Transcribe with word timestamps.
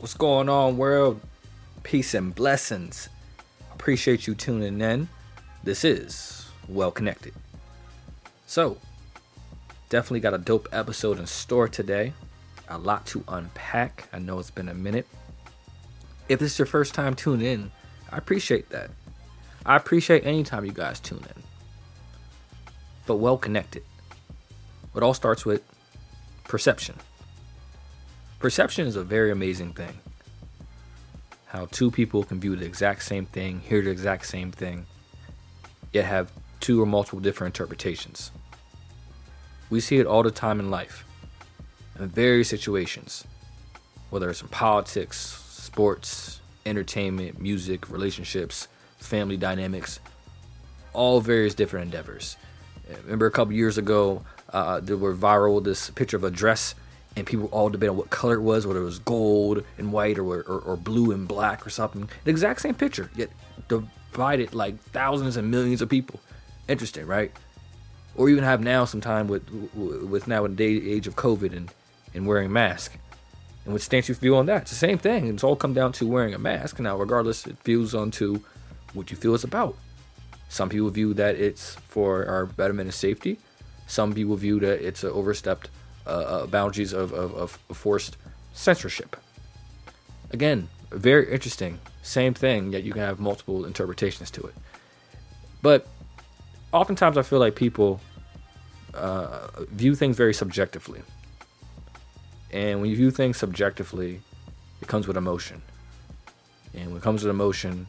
What's 0.00 0.14
going 0.14 0.48
on, 0.48 0.76
world? 0.76 1.20
Peace 1.82 2.14
and 2.14 2.32
blessings. 2.32 3.08
Appreciate 3.72 4.28
you 4.28 4.36
tuning 4.36 4.80
in. 4.80 5.08
This 5.64 5.84
is 5.84 6.48
Well 6.68 6.92
Connected. 6.92 7.34
So, 8.46 8.78
definitely 9.88 10.20
got 10.20 10.34
a 10.34 10.38
dope 10.38 10.68
episode 10.70 11.18
in 11.18 11.26
store 11.26 11.66
today. 11.66 12.12
A 12.68 12.78
lot 12.78 13.06
to 13.06 13.24
unpack. 13.26 14.08
I 14.12 14.20
know 14.20 14.38
it's 14.38 14.52
been 14.52 14.68
a 14.68 14.74
minute. 14.74 15.08
If 16.28 16.38
this 16.38 16.52
is 16.52 16.58
your 16.60 16.66
first 16.66 16.94
time 16.94 17.14
tuning 17.16 17.46
in, 17.46 17.72
I 18.12 18.18
appreciate 18.18 18.70
that. 18.70 18.90
I 19.66 19.74
appreciate 19.74 20.24
anytime 20.24 20.64
you 20.64 20.70
guys 20.70 21.00
tune 21.00 21.24
in. 21.34 21.42
But 23.04 23.16
well 23.16 23.36
connected. 23.36 23.82
It 24.94 25.02
all 25.02 25.12
starts 25.12 25.44
with 25.44 25.64
perception. 26.44 26.94
Perception 28.38 28.86
is 28.86 28.94
a 28.94 29.02
very 29.02 29.32
amazing 29.32 29.72
thing. 29.72 29.98
How 31.46 31.66
two 31.66 31.90
people 31.90 32.22
can 32.22 32.38
view 32.38 32.54
the 32.54 32.66
exact 32.66 33.02
same 33.02 33.26
thing, 33.26 33.60
hear 33.60 33.82
the 33.82 33.90
exact 33.90 34.26
same 34.26 34.52
thing, 34.52 34.86
yet 35.92 36.04
have 36.04 36.30
two 36.60 36.80
or 36.80 36.86
multiple 36.86 37.18
different 37.18 37.56
interpretations. 37.56 38.30
We 39.70 39.80
see 39.80 39.98
it 39.98 40.06
all 40.06 40.22
the 40.22 40.30
time 40.30 40.60
in 40.60 40.70
life, 40.70 41.04
in 41.98 42.08
various 42.08 42.48
situations, 42.48 43.24
whether 44.10 44.30
it's 44.30 44.40
in 44.40 44.48
politics, 44.48 45.18
sports, 45.48 46.40
entertainment, 46.64 47.40
music, 47.40 47.90
relationships, 47.90 48.68
family 48.98 49.36
dynamics, 49.36 49.98
all 50.92 51.20
various 51.20 51.54
different 51.54 51.86
endeavors. 51.86 52.36
Remember 53.02 53.26
a 53.26 53.32
couple 53.32 53.52
years 53.52 53.78
ago, 53.78 54.22
uh, 54.52 54.78
there 54.78 54.96
were 54.96 55.14
viral 55.14 55.62
this 55.62 55.90
picture 55.90 56.16
of 56.16 56.24
a 56.24 56.30
dress, 56.30 56.76
and 57.16 57.26
people 57.26 57.46
all 57.46 57.68
debated 57.68 57.90
on 57.90 57.96
what 57.96 58.10
color 58.10 58.34
it 58.34 58.42
was, 58.42 58.66
whether 58.66 58.80
it 58.80 58.84
was 58.84 58.98
gold 59.00 59.64
and 59.76 59.92
white 59.92 60.18
or, 60.18 60.42
or, 60.42 60.60
or 60.60 60.76
blue 60.76 61.10
and 61.10 61.26
black 61.26 61.66
or 61.66 61.70
something. 61.70 62.08
The 62.24 62.30
exact 62.30 62.60
same 62.60 62.74
picture, 62.74 63.10
yet 63.16 63.30
divided 63.68 64.54
like 64.54 64.78
thousands 64.78 65.36
and 65.36 65.50
millions 65.50 65.82
of 65.82 65.88
people. 65.88 66.20
Interesting, 66.68 67.06
right? 67.06 67.32
Or 68.14 68.28
even 68.28 68.44
have 68.44 68.60
now 68.60 68.84
some 68.84 69.00
time 69.00 69.28
with 69.28 69.48
with 69.74 70.26
now 70.26 70.44
in 70.44 70.56
the 70.56 70.90
age 70.92 71.06
of 71.06 71.16
COVID 71.16 71.56
and, 71.56 71.72
and 72.14 72.26
wearing 72.26 72.52
mask. 72.52 72.98
And 73.64 73.72
what 73.72 73.82
stance 73.82 74.08
you 74.08 74.14
feel 74.14 74.36
on 74.36 74.46
that? 74.46 74.62
It's 74.62 74.70
the 74.70 74.76
same 74.76 74.98
thing. 74.98 75.28
It's 75.28 75.44
all 75.44 75.56
come 75.56 75.74
down 75.74 75.92
to 75.92 76.06
wearing 76.06 76.34
a 76.34 76.38
mask. 76.38 76.80
Now, 76.80 76.96
regardless, 76.96 77.46
it 77.46 77.58
feels 77.58 77.94
onto 77.94 78.40
what 78.94 79.10
you 79.10 79.16
feel 79.16 79.34
it's 79.34 79.44
about. 79.44 79.76
Some 80.48 80.68
people 80.68 80.88
view 80.88 81.12
that 81.14 81.36
it's 81.36 81.74
for 81.74 82.26
our 82.26 82.46
betterment 82.46 82.86
and 82.86 82.94
safety. 82.94 83.38
Some 83.86 84.14
people 84.14 84.36
view 84.36 84.58
that 84.60 84.80
it's 84.80 85.04
an 85.04 85.10
overstepped 85.10 85.68
uh, 86.08 86.10
uh, 86.10 86.46
boundaries 86.46 86.92
of, 86.92 87.12
of, 87.12 87.34
of 87.34 87.50
forced 87.76 88.16
censorship. 88.52 89.16
Again, 90.30 90.68
very 90.90 91.30
interesting. 91.30 91.78
Same 92.02 92.34
thing, 92.34 92.72
yet 92.72 92.82
you 92.82 92.92
can 92.92 93.02
have 93.02 93.20
multiple 93.20 93.64
interpretations 93.66 94.30
to 94.32 94.42
it. 94.42 94.54
But 95.62 95.86
oftentimes, 96.72 97.18
I 97.18 97.22
feel 97.22 97.38
like 97.38 97.54
people 97.54 98.00
uh, 98.94 99.48
view 99.70 99.94
things 99.94 100.16
very 100.16 100.34
subjectively. 100.34 101.02
And 102.50 102.80
when 102.80 102.88
you 102.90 102.96
view 102.96 103.10
things 103.10 103.36
subjectively, 103.36 104.20
it 104.80 104.88
comes 104.88 105.06
with 105.06 105.16
emotion. 105.16 105.60
And 106.74 106.88
when 106.88 106.96
it 106.96 107.02
comes 107.02 107.22
with 107.22 107.30
emotion, 107.30 107.88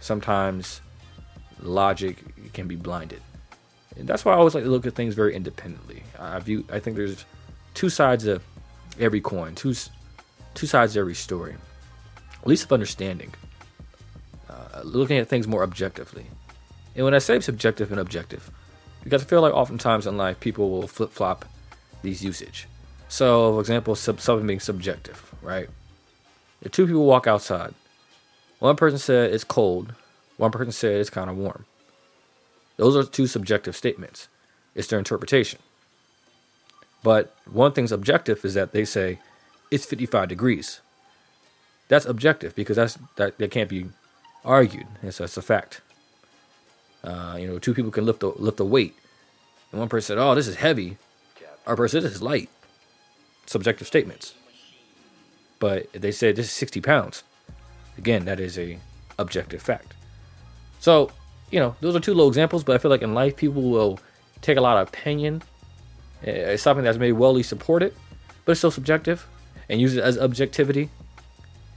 sometimes 0.00 0.80
logic 1.62 2.22
can 2.52 2.68
be 2.68 2.76
blinded. 2.76 3.22
And 3.96 4.06
that's 4.06 4.24
why 4.24 4.32
I 4.32 4.36
always 4.36 4.54
like 4.54 4.64
to 4.64 4.70
look 4.70 4.86
at 4.86 4.94
things 4.94 5.14
very 5.14 5.34
independently. 5.34 6.02
I 6.18 6.38
view 6.40 6.64
I 6.70 6.80
think 6.80 6.96
there's 6.96 7.24
two 7.76 7.90
sides 7.90 8.26
of 8.26 8.42
every 8.98 9.20
coin, 9.20 9.54
two 9.54 9.74
two 10.54 10.66
sides 10.66 10.96
of 10.96 11.00
every 11.00 11.14
story. 11.14 11.54
At 12.40 12.46
least 12.48 12.64
of 12.64 12.72
understanding. 12.72 13.34
Uh, 14.48 14.80
looking 14.82 15.18
at 15.18 15.28
things 15.28 15.46
more 15.46 15.62
objectively. 15.62 16.26
And 16.96 17.04
when 17.04 17.14
I 17.14 17.18
say 17.18 17.38
subjective 17.40 17.90
and 17.92 18.00
objective, 18.00 18.50
because 19.04 19.22
I 19.22 19.26
feel 19.26 19.42
like 19.42 19.52
oftentimes 19.52 20.06
in 20.06 20.16
life 20.16 20.40
people 20.40 20.70
will 20.70 20.88
flip 20.88 21.12
flop 21.12 21.44
these 22.02 22.24
usage. 22.24 22.66
So, 23.08 23.54
for 23.54 23.60
example, 23.60 23.94
sub- 23.94 24.20
something 24.20 24.46
being 24.46 24.60
subjective, 24.60 25.34
right? 25.42 25.68
If 26.62 26.72
two 26.72 26.86
people 26.86 27.04
walk 27.04 27.26
outside, 27.26 27.74
one 28.58 28.76
person 28.76 28.98
said 28.98 29.32
it's 29.32 29.44
cold, 29.44 29.92
one 30.38 30.50
person 30.50 30.72
said 30.72 30.96
it's 31.00 31.10
kind 31.10 31.28
of 31.28 31.36
warm. 31.36 31.66
Those 32.78 32.96
are 32.96 33.04
two 33.04 33.26
subjective 33.26 33.76
statements. 33.76 34.28
It's 34.74 34.88
their 34.88 34.98
interpretation. 34.98 35.60
But 37.06 37.32
one 37.48 37.70
thing's 37.70 37.92
objective 37.92 38.44
is 38.44 38.54
that 38.54 38.72
they 38.72 38.84
say 38.84 39.20
it's 39.70 39.86
55 39.86 40.28
degrees. 40.28 40.80
That's 41.86 42.04
objective 42.04 42.56
because 42.56 42.74
that's 42.74 42.98
that, 43.14 43.38
that 43.38 43.52
can't 43.52 43.68
be 43.68 43.86
argued. 44.44 44.88
It's, 45.04 45.18
that's 45.18 45.36
a 45.36 45.42
fact. 45.42 45.82
Uh, 47.04 47.36
you 47.38 47.46
know, 47.46 47.60
two 47.60 47.74
people 47.74 47.92
can 47.92 48.04
lift 48.04 48.24
a, 48.24 48.30
lift 48.30 48.58
a 48.58 48.64
weight, 48.64 48.96
and 49.70 49.78
one 49.78 49.88
person 49.88 50.16
said, 50.16 50.18
"Oh, 50.18 50.34
this 50.34 50.48
is 50.48 50.56
heavy," 50.56 50.98
our 51.64 51.76
person 51.76 52.02
"This 52.02 52.16
is 52.16 52.22
light." 52.22 52.50
Subjective 53.46 53.86
statements. 53.86 54.34
But 55.60 55.92
they 55.92 56.10
said 56.10 56.34
this 56.34 56.46
is 56.46 56.52
60 56.52 56.80
pounds, 56.80 57.22
again, 57.96 58.24
that 58.24 58.40
is 58.40 58.58
a 58.58 58.80
objective 59.16 59.62
fact. 59.62 59.94
So 60.80 61.12
you 61.52 61.60
know, 61.60 61.76
those 61.80 61.94
are 61.94 62.00
two 62.00 62.14
little 62.14 62.26
examples, 62.26 62.64
but 62.64 62.74
I 62.74 62.78
feel 62.78 62.90
like 62.90 63.02
in 63.02 63.14
life, 63.14 63.36
people 63.36 63.62
will 63.62 64.00
take 64.42 64.58
a 64.58 64.60
lot 64.60 64.76
of 64.76 64.88
opinion. 64.88 65.42
Eh, 66.24 66.30
it's 66.30 66.62
something 66.62 66.84
that's 66.84 66.98
maybe 66.98 67.12
well 67.12 67.40
supported, 67.42 67.94
but 68.44 68.52
it's 68.52 68.60
still 68.60 68.70
subjective 68.70 69.26
and 69.68 69.80
use 69.80 69.96
it 69.96 70.02
as 70.02 70.18
objectivity. 70.18 70.90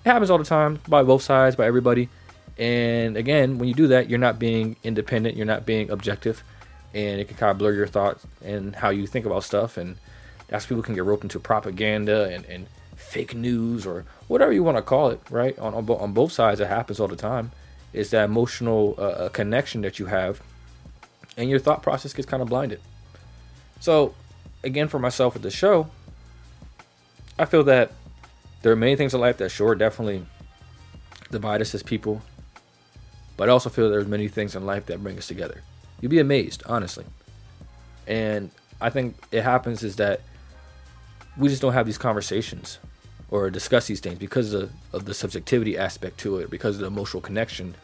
It 0.05 0.09
happens 0.09 0.29
all 0.29 0.38
the 0.38 0.44
time 0.45 0.79
by 0.88 1.03
both 1.03 1.22
sides, 1.22 1.55
by 1.55 1.66
everybody. 1.66 2.09
And 2.57 3.17
again, 3.17 3.57
when 3.57 3.67
you 3.67 3.73
do 3.73 3.88
that, 3.88 4.09
you're 4.09 4.19
not 4.19 4.39
being 4.39 4.75
independent, 4.83 5.35
you're 5.35 5.45
not 5.45 5.66
being 5.66 5.89
objective, 5.89 6.44
and 6.94 7.19
it 7.19 7.27
can 7.27 7.38
kind 7.38 7.51
of 7.51 7.57
blur 7.57 7.73
your 7.73 7.88
thoughts 7.88 8.25
and 8.44 8.75
how 8.75 8.89
you 8.89 9.07
think 9.07 9.25
about 9.25 9.44
stuff. 9.44 9.77
And 9.77 9.97
that's 10.47 10.66
people 10.66 10.83
can 10.83 10.95
get 10.95 11.06
roped 11.06 11.23
into 11.23 11.39
propaganda 11.39 12.25
and, 12.25 12.45
and 12.45 12.67
fake 12.95 13.33
news 13.33 13.85
or 13.85 14.06
whatever 14.27 14.51
you 14.51 14.63
want 14.63 14.77
to 14.77 14.81
call 14.81 15.09
it, 15.09 15.21
right? 15.29 15.57
On, 15.59 15.73
on, 15.73 15.89
on 15.89 16.13
both 16.13 16.31
sides, 16.31 16.59
it 16.59 16.67
happens 16.67 17.00
all 17.00 17.07
the 17.07 17.16
time 17.16 17.51
is 17.94 18.11
that 18.11 18.25
emotional 18.25 18.95
uh, 18.97 19.01
uh, 19.01 19.29
connection 19.29 19.81
that 19.81 20.00
you 20.00 20.06
have, 20.07 20.41
and 21.38 21.50
your 21.50 21.59
thought 21.59 21.81
process 21.81 22.13
gets 22.13 22.27
kind 22.27 22.41
of 22.41 22.50
blinded. 22.50 22.79
So, 23.79 24.13
again, 24.64 24.88
for 24.88 25.00
myself 25.00 25.34
with 25.34 25.44
the 25.44 25.52
show, 25.52 25.90
I 27.38 27.46
feel 27.46 27.64
that 27.64 27.92
there 28.62 28.72
are 28.72 28.75
many 28.75 28.96
things 28.96 29.14
in 29.14 29.22
life 29.22 29.38
that 29.38 29.50
sure 29.50 29.75
definitely 29.75 30.25
divide 31.31 31.62
us 31.62 31.74
as 31.74 31.84
people, 31.84 32.22
but 33.38 33.48
I 33.50 33.52
also 33.52 33.69
feel 33.69 33.90
there's 33.90 34.08
many 34.08 34.28
things 34.28 34.56
in 34.56 34.66
life 34.66 34.88
that 34.88 35.02
bring 35.02 35.18
us 35.18 35.28
together. 35.28 35.62
You'd 36.02 36.09
be 36.09 36.19
amazed, 36.19 36.64
honestly. 36.66 37.06
And 38.08 38.52
I 38.81 38.90
think 38.90 39.16
it 39.31 39.44
happens 39.44 39.84
is 39.84 39.96
that 39.98 40.22
we 41.38 41.48
just 41.48 41.62
don't 41.62 41.74
have 41.74 41.86
these 41.86 41.98
conversations 41.98 42.80
or 43.30 43.50
discuss 43.50 43.88
these 43.88 44.00
things 44.00 44.18
because 44.18 44.53
of, 44.53 44.72
of 44.92 45.06
the 45.06 45.14
subjectivity 45.14 45.78
aspect 45.78 46.18
to 46.19 46.38
it, 46.38 46.50
because 46.50 46.75
of 46.75 46.81
the 46.81 46.88
emotional 46.88 47.22
connection. 47.22 47.75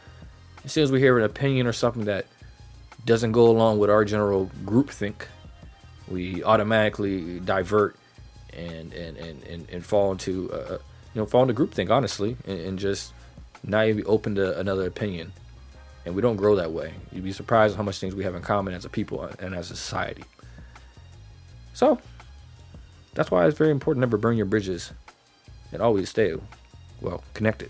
As 0.64 0.72
soon 0.72 0.84
as 0.84 0.92
we 0.92 1.00
hear 1.00 1.18
an 1.18 1.24
opinion 1.24 1.68
or 1.68 1.74
something 1.74 2.06
that 2.06 2.26
doesn't 3.06 3.32
go 3.32 3.48
along 3.48 3.78
with 3.78 3.90
our 3.90 4.04
general 4.04 4.50
group 4.66 4.90
think, 4.90 5.28
we 6.10 6.44
automatically 6.44 7.40
divert 7.40 7.96
and 8.54 8.94
and, 8.94 9.18
and, 9.18 9.44
and, 9.44 9.70
and 9.70 9.86
fall 9.86 10.12
into 10.12 10.52
uh, 10.52 10.56
uh 10.56 10.78
you 11.14 11.22
know 11.22 11.26
fall 11.26 11.42
into 11.42 11.54
group 11.54 11.74
think 11.74 11.90
honestly 11.90 12.38
and, 12.46 12.60
and 12.60 12.80
just 12.80 13.14
not 13.64 13.88
even 13.88 14.04
open 14.06 14.36
to 14.36 14.58
another 14.60 14.86
opinion 14.86 15.32
and 16.06 16.16
we 16.16 16.22
don't 16.22 16.36
grow 16.36 16.56
that 16.56 16.72
way 16.72 16.94
you'd 17.12 17.24
be 17.24 17.32
surprised 17.32 17.76
how 17.76 17.84
much 17.84 18.00
things 18.00 18.14
we 18.14 18.24
have 18.24 18.36
in 18.36 18.42
common 18.42 18.74
as 18.74 18.86
a 18.86 18.90
people 18.90 19.24
and 19.40 19.56
as 19.56 19.72
a 19.72 19.76
society 19.76 20.24
so 21.74 22.00
that's 23.14 23.32
why 23.32 23.46
it's 23.46 23.58
very 23.58 23.72
important 23.72 24.02
never 24.02 24.18
burn 24.18 24.38
your 24.38 24.46
bridges 24.46 24.92
and 25.72 25.82
always 25.82 26.10
stay, 26.10 26.34
well, 27.02 27.24
connected. 27.34 27.70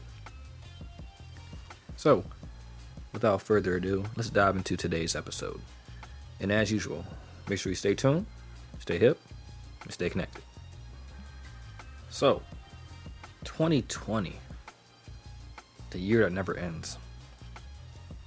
So, 1.97 2.23
without 3.13 3.41
further 3.41 3.75
ado, 3.75 4.05
let's 4.15 4.29
dive 4.29 4.55
into 4.55 4.77
today's 4.77 5.15
episode. 5.15 5.59
And 6.39 6.51
as 6.51 6.71
usual, 6.71 7.05
make 7.49 7.59
sure 7.59 7.71
you 7.71 7.75
stay 7.75 7.95
tuned, 7.95 8.25
stay 8.79 8.97
hip, 8.97 9.19
and 9.83 9.93
stay 9.93 10.09
connected. 10.09 10.43
So, 12.09 12.41
2020, 13.43 14.35
the 15.91 15.99
year 15.99 16.21
that 16.23 16.31
never 16.31 16.57
ends. 16.57 16.97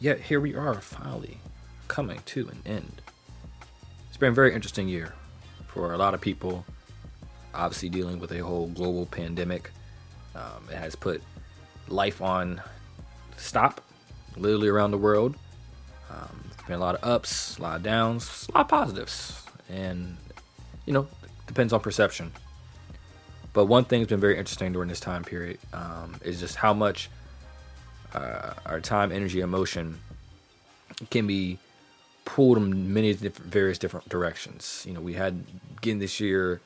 Yet 0.01 0.21
here 0.21 0.41
we 0.41 0.55
are 0.55 0.81
finally 0.81 1.39
coming 1.89 2.21
to 2.27 2.49
an 2.49 2.63
end. 2.65 3.03
It's 4.09 4.17
been 4.17 4.33
a 4.33 4.35
very 4.35 4.55
interesting 4.55 4.89
year 4.89 5.15
for 5.67 5.93
a 5.93 5.99
lot 5.99 6.15
of 6.15 6.21
people 6.21 6.65
obviously 7.55 7.89
dealing 7.89 8.19
with 8.21 8.33
a 8.33 8.39
whole 8.39 8.69
global 8.69 9.07
pandemic. 9.07 9.71
Um, 10.35 10.69
it 10.71 10.77
has 10.77 10.95
put 10.95 11.23
life 11.89 12.23
on 12.23 12.63
stop, 13.37 13.81
literally 14.37 14.69
around 14.69 14.93
the 14.93 14.99
world. 14.99 15.37
Um, 16.11 16.48
been 16.69 16.77
a 16.77 16.81
lot 16.81 16.95
of 16.95 17.05
ups, 17.09 17.59
a 17.59 17.63
lot 17.63 17.77
of 17.77 17.83
downs, 17.83 18.47
a 18.49 18.53
lot 18.53 18.61
of 18.61 18.69
positives, 18.69 19.43
and 19.69 20.17
you 20.87 20.93
know, 20.93 21.09
depends 21.47 21.73
on 21.73 21.81
perception. 21.81 22.33
But 23.53 23.65
one 23.65 23.85
thing 23.85 24.01
that's 24.01 24.11
been 24.11 24.21
very 24.21 24.39
interesting 24.39 24.73
during 24.73 24.89
this 24.89 25.01
time 25.01 25.25
period 25.25 25.59
um, 25.73 26.17
is 26.23 26.39
just 26.39 26.55
how 26.57 26.75
much 26.75 27.11
uh, 28.15 28.53
our 28.67 28.81
time, 28.81 29.11
energy, 29.11 29.41
emotion 29.41 29.99
can 31.11 31.27
be 31.27 31.59
pulled 32.25 32.59
in 32.59 32.93
many 32.93 33.15
different, 33.15 33.51
various 33.51 33.79
different 33.79 34.09
directions. 34.09 34.85
You 34.87 34.93
know, 34.95 35.01
we 35.01 35.15
had 35.15 35.43
again 35.79 35.99
this 35.99 36.21
year 36.21 36.61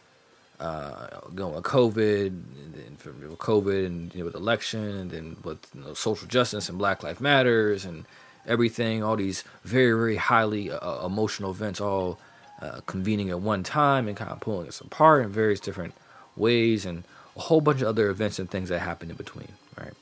uh, 0.60 1.20
going 1.34 1.54
with 1.54 1.64
COVID, 1.64 2.26
and 2.26 2.74
then 2.74 2.96
COVID, 3.36 3.86
and 3.86 4.14
you 4.14 4.20
know, 4.20 4.26
with 4.26 4.34
election, 4.34 4.84
and 4.84 5.10
then 5.10 5.36
with 5.44 5.58
you 5.74 5.82
know, 5.82 5.94
social 5.94 6.28
justice 6.28 6.68
and 6.68 6.78
Black 6.78 7.02
Lives 7.02 7.20
Matters, 7.20 7.84
and 7.84 8.04
everything. 8.46 9.02
All 9.02 9.16
these 9.16 9.44
very, 9.64 9.92
very 9.92 10.16
highly 10.16 10.70
uh, 10.70 10.78
uh, 10.78 11.06
emotional 11.06 11.50
events, 11.50 11.80
all 11.80 12.18
uh, 12.60 12.80
convening 12.86 13.30
at 13.30 13.40
one 13.40 13.62
time 13.62 14.08
and 14.08 14.16
kind 14.16 14.30
of 14.30 14.40
pulling 14.40 14.68
us 14.68 14.80
apart 14.80 15.24
in 15.24 15.30
various 15.30 15.60
different 15.60 15.94
ways, 16.36 16.86
and 16.86 17.04
a 17.36 17.40
whole 17.40 17.60
bunch 17.60 17.82
of 17.82 17.88
other 17.88 18.08
events 18.08 18.38
and 18.38 18.50
things 18.50 18.68
that 18.68 18.80
happened 18.80 19.10
in 19.10 19.16
between, 19.16 19.52
right? 19.78 19.94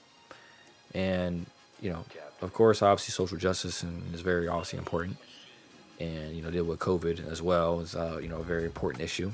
And 0.94 1.46
you 1.80 1.90
know, 1.90 2.04
of 2.42 2.52
course, 2.52 2.82
obviously, 2.82 3.12
social 3.12 3.38
justice 3.38 3.84
is 4.12 4.20
very 4.20 4.48
obviously 4.48 4.78
important, 4.78 5.16
and 5.98 6.34
you 6.34 6.42
know, 6.42 6.50
deal 6.50 6.64
with 6.64 6.78
COVID 6.78 7.30
as 7.30 7.40
well 7.42 7.80
is 7.80 7.94
uh, 7.94 8.18
you 8.22 8.28
know 8.28 8.38
a 8.38 8.44
very 8.44 8.64
important 8.64 9.02
issue. 9.02 9.32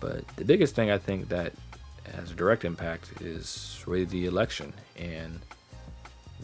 But 0.00 0.26
the 0.36 0.44
biggest 0.44 0.74
thing 0.74 0.90
I 0.90 0.98
think 0.98 1.28
that 1.28 1.52
has 2.16 2.30
a 2.30 2.34
direct 2.34 2.64
impact 2.64 3.20
is 3.20 3.82
really 3.86 4.04
the 4.04 4.26
election 4.26 4.72
and 4.96 5.40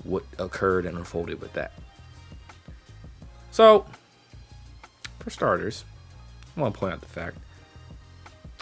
what 0.04 0.24
occurred 0.38 0.86
and 0.86 0.96
unfolded 0.96 1.40
with 1.40 1.52
that. 1.54 1.72
So, 3.50 3.86
for 5.18 5.30
starters, 5.30 5.84
I 6.56 6.60
want 6.60 6.74
to 6.74 6.80
point 6.80 6.92
out 6.92 7.00
the 7.00 7.06
fact 7.06 7.38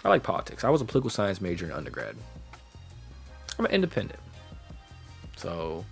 I 0.03 0.09
like 0.09 0.23
politics. 0.23 0.63
I 0.63 0.69
was 0.69 0.81
a 0.81 0.85
political 0.85 1.09
science 1.09 1.41
major 1.41 1.65
in 1.65 1.71
undergrad. 1.71 2.15
I'm 3.57 3.65
an 3.65 3.71
independent. 3.71 4.19
So, 5.35 5.83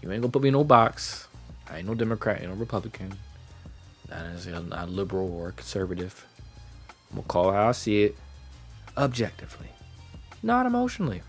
you 0.00 0.10
ain't 0.10 0.22
gonna 0.22 0.30
put 0.30 0.42
me 0.42 0.48
in 0.48 0.54
no 0.54 0.64
box. 0.64 1.28
I 1.70 1.78
ain't 1.78 1.86
no 1.86 1.94
Democrat, 1.94 2.40
ain't 2.40 2.50
no 2.50 2.56
Republican. 2.56 3.14
Not 4.08 4.66
not 4.68 4.90
liberal 4.90 5.32
or 5.32 5.52
conservative. 5.52 6.26
I'm 7.10 7.16
gonna 7.16 7.28
call 7.28 7.52
how 7.52 7.68
I 7.68 7.72
see 7.72 8.04
it 8.04 8.16
objectively, 8.96 9.68
not 10.42 10.66
emotionally. 10.66 11.22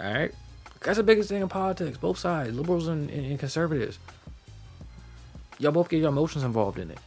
All 0.00 0.12
right? 0.12 0.34
That's 0.82 0.96
the 0.96 1.04
biggest 1.04 1.28
thing 1.28 1.42
in 1.42 1.48
politics, 1.48 1.96
both 1.96 2.18
sides, 2.18 2.54
liberals 2.54 2.88
and, 2.88 3.08
and 3.10 3.38
conservatives. 3.38 3.98
Y'all 5.58 5.70
both 5.70 5.88
get 5.88 6.00
your 6.00 6.08
emotions 6.08 6.42
involved 6.44 6.78
in 6.78 6.90
it. 6.90 6.98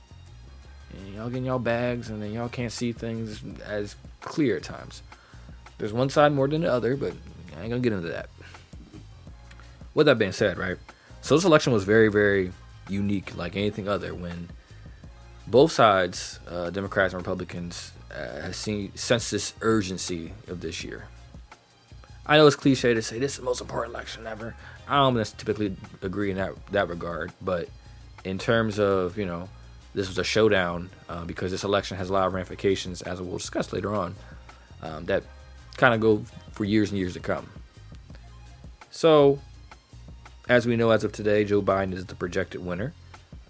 And 0.92 1.16
y'all 1.16 1.30
get 1.30 1.44
y'all 1.44 1.60
bags, 1.60 2.10
and 2.10 2.22
then 2.22 2.31
y'all 2.31 2.48
can't 2.48 2.72
see 2.72 2.94
things 2.94 3.44
as 3.66 3.95
clear 4.22 4.57
at 4.57 4.63
times. 4.63 5.01
There's 5.77 5.92
one 5.92 6.10
side 6.10 6.31
more 6.31 6.48
than 6.48 6.62
the 6.62 6.72
other, 6.72 6.95
but 6.95 7.13
I 7.57 7.62
ain't 7.62 7.69
gonna 7.69 7.81
get 7.81 7.92
into 7.92 8.10
that. 8.10 8.30
With 9.94 10.06
that 10.06 10.18
being 10.18 10.31
said, 10.31 10.57
right? 10.57 10.77
So 11.22 11.36
this 11.36 11.44
election 11.44 11.74
was 11.74 11.83
very, 11.83 12.07
very 12.07 12.54
unique, 12.88 13.36
like 13.36 13.57
anything 13.57 13.89
other, 13.89 14.13
when 14.13 14.50
both 15.48 15.72
sides, 15.72 16.39
uh, 16.48 16.69
Democrats 16.69 17.13
and 17.13 17.22
Republicans, 17.22 17.92
uh, 18.12 18.42
has 18.42 18.56
seen 18.56 18.95
sensed 18.95 19.31
this 19.31 19.54
urgency 19.62 20.33
of 20.48 20.62
this 20.62 20.83
year. 20.83 21.07
I 22.25 22.38
know 22.38 22.48
it's 22.48 22.56
cliche 22.56 22.94
to 22.94 23.01
say 23.01 23.19
this 23.19 23.33
is 23.33 23.38
the 23.38 23.44
most 23.44 23.62
important 23.62 23.94
election 23.94 24.25
ever. 24.25 24.56
I 24.88 24.98
don't 24.98 25.38
typically 25.38 25.75
agree 26.01 26.31
in 26.31 26.38
that 26.38 26.54
that 26.72 26.89
regard, 26.89 27.31
but 27.42 27.69
in 28.24 28.39
terms 28.39 28.80
of 28.80 29.18
you 29.18 29.25
know, 29.25 29.50
this 29.94 30.07
was 30.07 30.18
a 30.18 30.24
showdown 30.24 30.89
uh, 31.07 31.24
because 31.25 31.51
this 31.51 31.63
election 31.63 31.98
has 31.98 32.10
a 32.10 32.13
lot 32.13 32.27
of 32.27 32.33
ramifications, 32.33 33.01
as 33.04 33.22
we'll 33.22 33.38
discuss 33.38 33.72
later 33.72 33.94
on, 33.94 34.16
um, 34.81 35.06
that 35.06 35.24
kind 35.77 35.94
of 35.94 36.00
go 36.00 36.24
for 36.51 36.66
years 36.66 36.89
and 36.89 36.98
years 36.98 37.13
to 37.13 37.19
come. 37.19 37.48
So, 38.89 39.39
as 40.50 40.66
we 40.66 40.75
know, 40.75 40.92
as 40.92 41.04
of 41.04 41.12
today, 41.12 41.44
Joe 41.44 41.62
Biden 41.62 41.94
is 41.94 42.06
the 42.06 42.16
projected 42.16 42.66
winner 42.66 42.94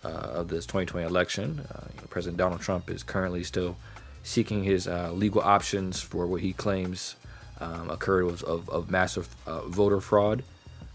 uh, 0.04 0.08
of 0.08 0.48
this 0.50 0.66
2020 0.66 1.06
election. 1.06 1.66
Uh, 1.72 1.86
you 1.94 2.02
know, 2.02 2.08
President 2.10 2.38
Donald 2.38 2.62
Trump 2.62 2.90
is 2.90 3.04
currently 3.04 3.44
still 3.44 3.78
seeking 4.24 4.64
his 4.64 4.88
uh, 4.88 5.12
legal 5.14 5.42
options 5.42 6.02
for 6.02 6.26
what 6.28 6.42
he 6.42 6.52
claims 6.52 7.16
um, 7.60 7.90
occurred 7.90 8.26
was 8.26 8.44
of, 8.44 8.70
of 8.70 8.90
massive 8.90 9.34
uh, 9.46 9.62
voter 9.68 10.02
fraud, 10.02 10.44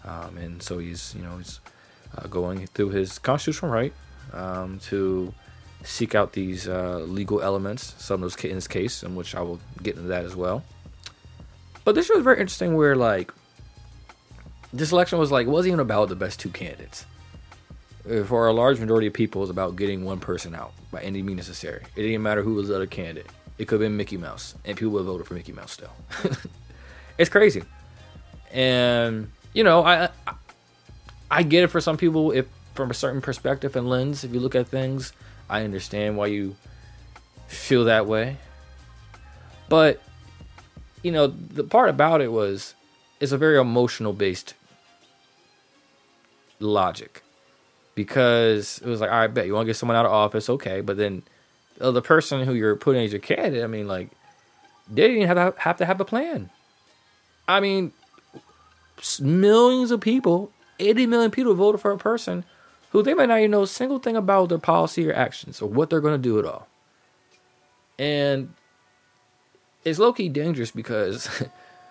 um, 0.04 0.36
and 0.36 0.62
so 0.62 0.78
he's 0.78 1.14
you 1.16 1.22
know 1.22 1.38
he's 1.38 1.60
uh, 2.16 2.26
going 2.26 2.66
through 2.68 2.90
his 2.90 3.18
constitutional 3.18 3.70
right 3.70 3.92
um, 4.32 4.78
to 4.80 5.32
seek 5.82 6.14
out 6.14 6.32
these 6.32 6.68
uh, 6.68 6.98
legal 7.00 7.40
elements. 7.40 7.94
Some 7.98 8.16
of 8.16 8.20
those 8.20 8.44
in 8.44 8.54
his 8.54 8.68
case, 8.68 9.02
in 9.02 9.14
which 9.14 9.34
I 9.34 9.40
will 9.40 9.60
get 9.82 9.96
into 9.96 10.08
that 10.08 10.24
as 10.24 10.36
well. 10.36 10.62
But 11.84 11.94
this 11.94 12.10
was 12.10 12.22
very 12.22 12.40
interesting, 12.40 12.76
where 12.76 12.96
like 12.96 13.32
this 14.72 14.92
election 14.92 15.18
was 15.18 15.32
like 15.32 15.46
wasn't 15.46 15.72
even 15.72 15.80
about 15.80 16.08
the 16.08 16.16
best 16.16 16.40
two 16.40 16.50
candidates. 16.50 17.06
Uh, 18.08 18.24
for 18.24 18.46
a 18.46 18.52
large 18.52 18.80
majority 18.80 19.06
of 19.06 19.12
people, 19.12 19.40
it 19.40 19.44
was 19.44 19.50
about 19.50 19.76
getting 19.76 20.04
one 20.04 20.20
person 20.20 20.54
out 20.54 20.72
by 20.90 21.00
any 21.02 21.22
means 21.22 21.48
necessary. 21.48 21.82
It 21.96 22.02
didn't 22.02 22.22
matter 22.22 22.42
who 22.42 22.54
was 22.54 22.68
the 22.68 22.76
other 22.76 22.86
candidate. 22.86 23.30
It 23.60 23.68
could 23.68 23.74
have 23.74 23.86
been 23.86 23.98
Mickey 23.98 24.16
Mouse, 24.16 24.54
and 24.64 24.74
people 24.74 24.92
would 24.94 25.04
voted 25.04 25.26
for 25.26 25.34
Mickey 25.34 25.52
Mouse 25.52 25.72
still. 25.72 25.92
it's 27.18 27.28
crazy, 27.28 27.62
and 28.50 29.30
you 29.52 29.64
know, 29.64 29.84
I, 29.84 30.08
I 30.26 30.34
I 31.30 31.42
get 31.42 31.64
it 31.64 31.66
for 31.66 31.78
some 31.78 31.98
people 31.98 32.32
if 32.32 32.46
from 32.74 32.90
a 32.90 32.94
certain 32.94 33.20
perspective 33.20 33.76
and 33.76 33.86
lens. 33.86 34.24
If 34.24 34.32
you 34.32 34.40
look 34.40 34.54
at 34.54 34.66
things, 34.66 35.12
I 35.50 35.62
understand 35.64 36.16
why 36.16 36.28
you 36.28 36.56
feel 37.48 37.84
that 37.84 38.06
way. 38.06 38.38
But 39.68 40.00
you 41.02 41.12
know, 41.12 41.26
the 41.26 41.64
part 41.64 41.90
about 41.90 42.22
it 42.22 42.32
was 42.32 42.74
it's 43.20 43.32
a 43.32 43.36
very 43.36 43.58
emotional 43.58 44.14
based 44.14 44.54
logic 46.60 47.22
because 47.94 48.80
it 48.82 48.88
was 48.88 49.02
like, 49.02 49.10
all 49.10 49.18
right, 49.18 49.26
bet 49.26 49.44
you 49.44 49.52
want 49.52 49.66
to 49.66 49.68
get 49.68 49.76
someone 49.76 49.98
out 49.98 50.06
of 50.06 50.12
office, 50.12 50.48
okay, 50.48 50.80
but 50.80 50.96
then 50.96 51.24
uh, 51.80 51.90
the 51.90 52.02
person 52.02 52.44
who 52.44 52.54
you're 52.54 52.76
putting 52.76 53.04
as 53.04 53.12
your 53.12 53.20
candidate, 53.20 53.64
I 53.64 53.66
mean, 53.66 53.88
like 53.88 54.10
they 54.90 55.08
didn't 55.08 55.26
have 55.26 55.36
to 55.36 55.60
have, 55.60 55.76
to 55.78 55.86
have 55.86 56.00
a 56.00 56.04
plan. 56.04 56.50
I 57.48 57.60
mean, 57.60 57.92
millions 59.20 59.90
of 59.90 60.00
people, 60.00 60.52
80 60.78 61.06
million 61.06 61.30
people 61.30 61.54
voted 61.54 61.80
for 61.80 61.90
a 61.90 61.98
person 61.98 62.44
who 62.90 63.02
they 63.02 63.14
might 63.14 63.26
not 63.26 63.38
even 63.38 63.52
know 63.52 63.62
a 63.62 63.66
single 63.66 63.98
thing 63.98 64.16
about 64.16 64.48
their 64.48 64.58
policy 64.58 65.08
or 65.08 65.12
actions 65.12 65.62
or 65.62 65.68
what 65.68 65.90
they're 65.90 66.00
going 66.00 66.20
to 66.20 66.28
do 66.28 66.38
at 66.38 66.44
all. 66.44 66.68
And 67.98 68.54
it's 69.84 69.98
low 69.98 70.12
key 70.12 70.28
dangerous 70.28 70.70
because 70.70 71.28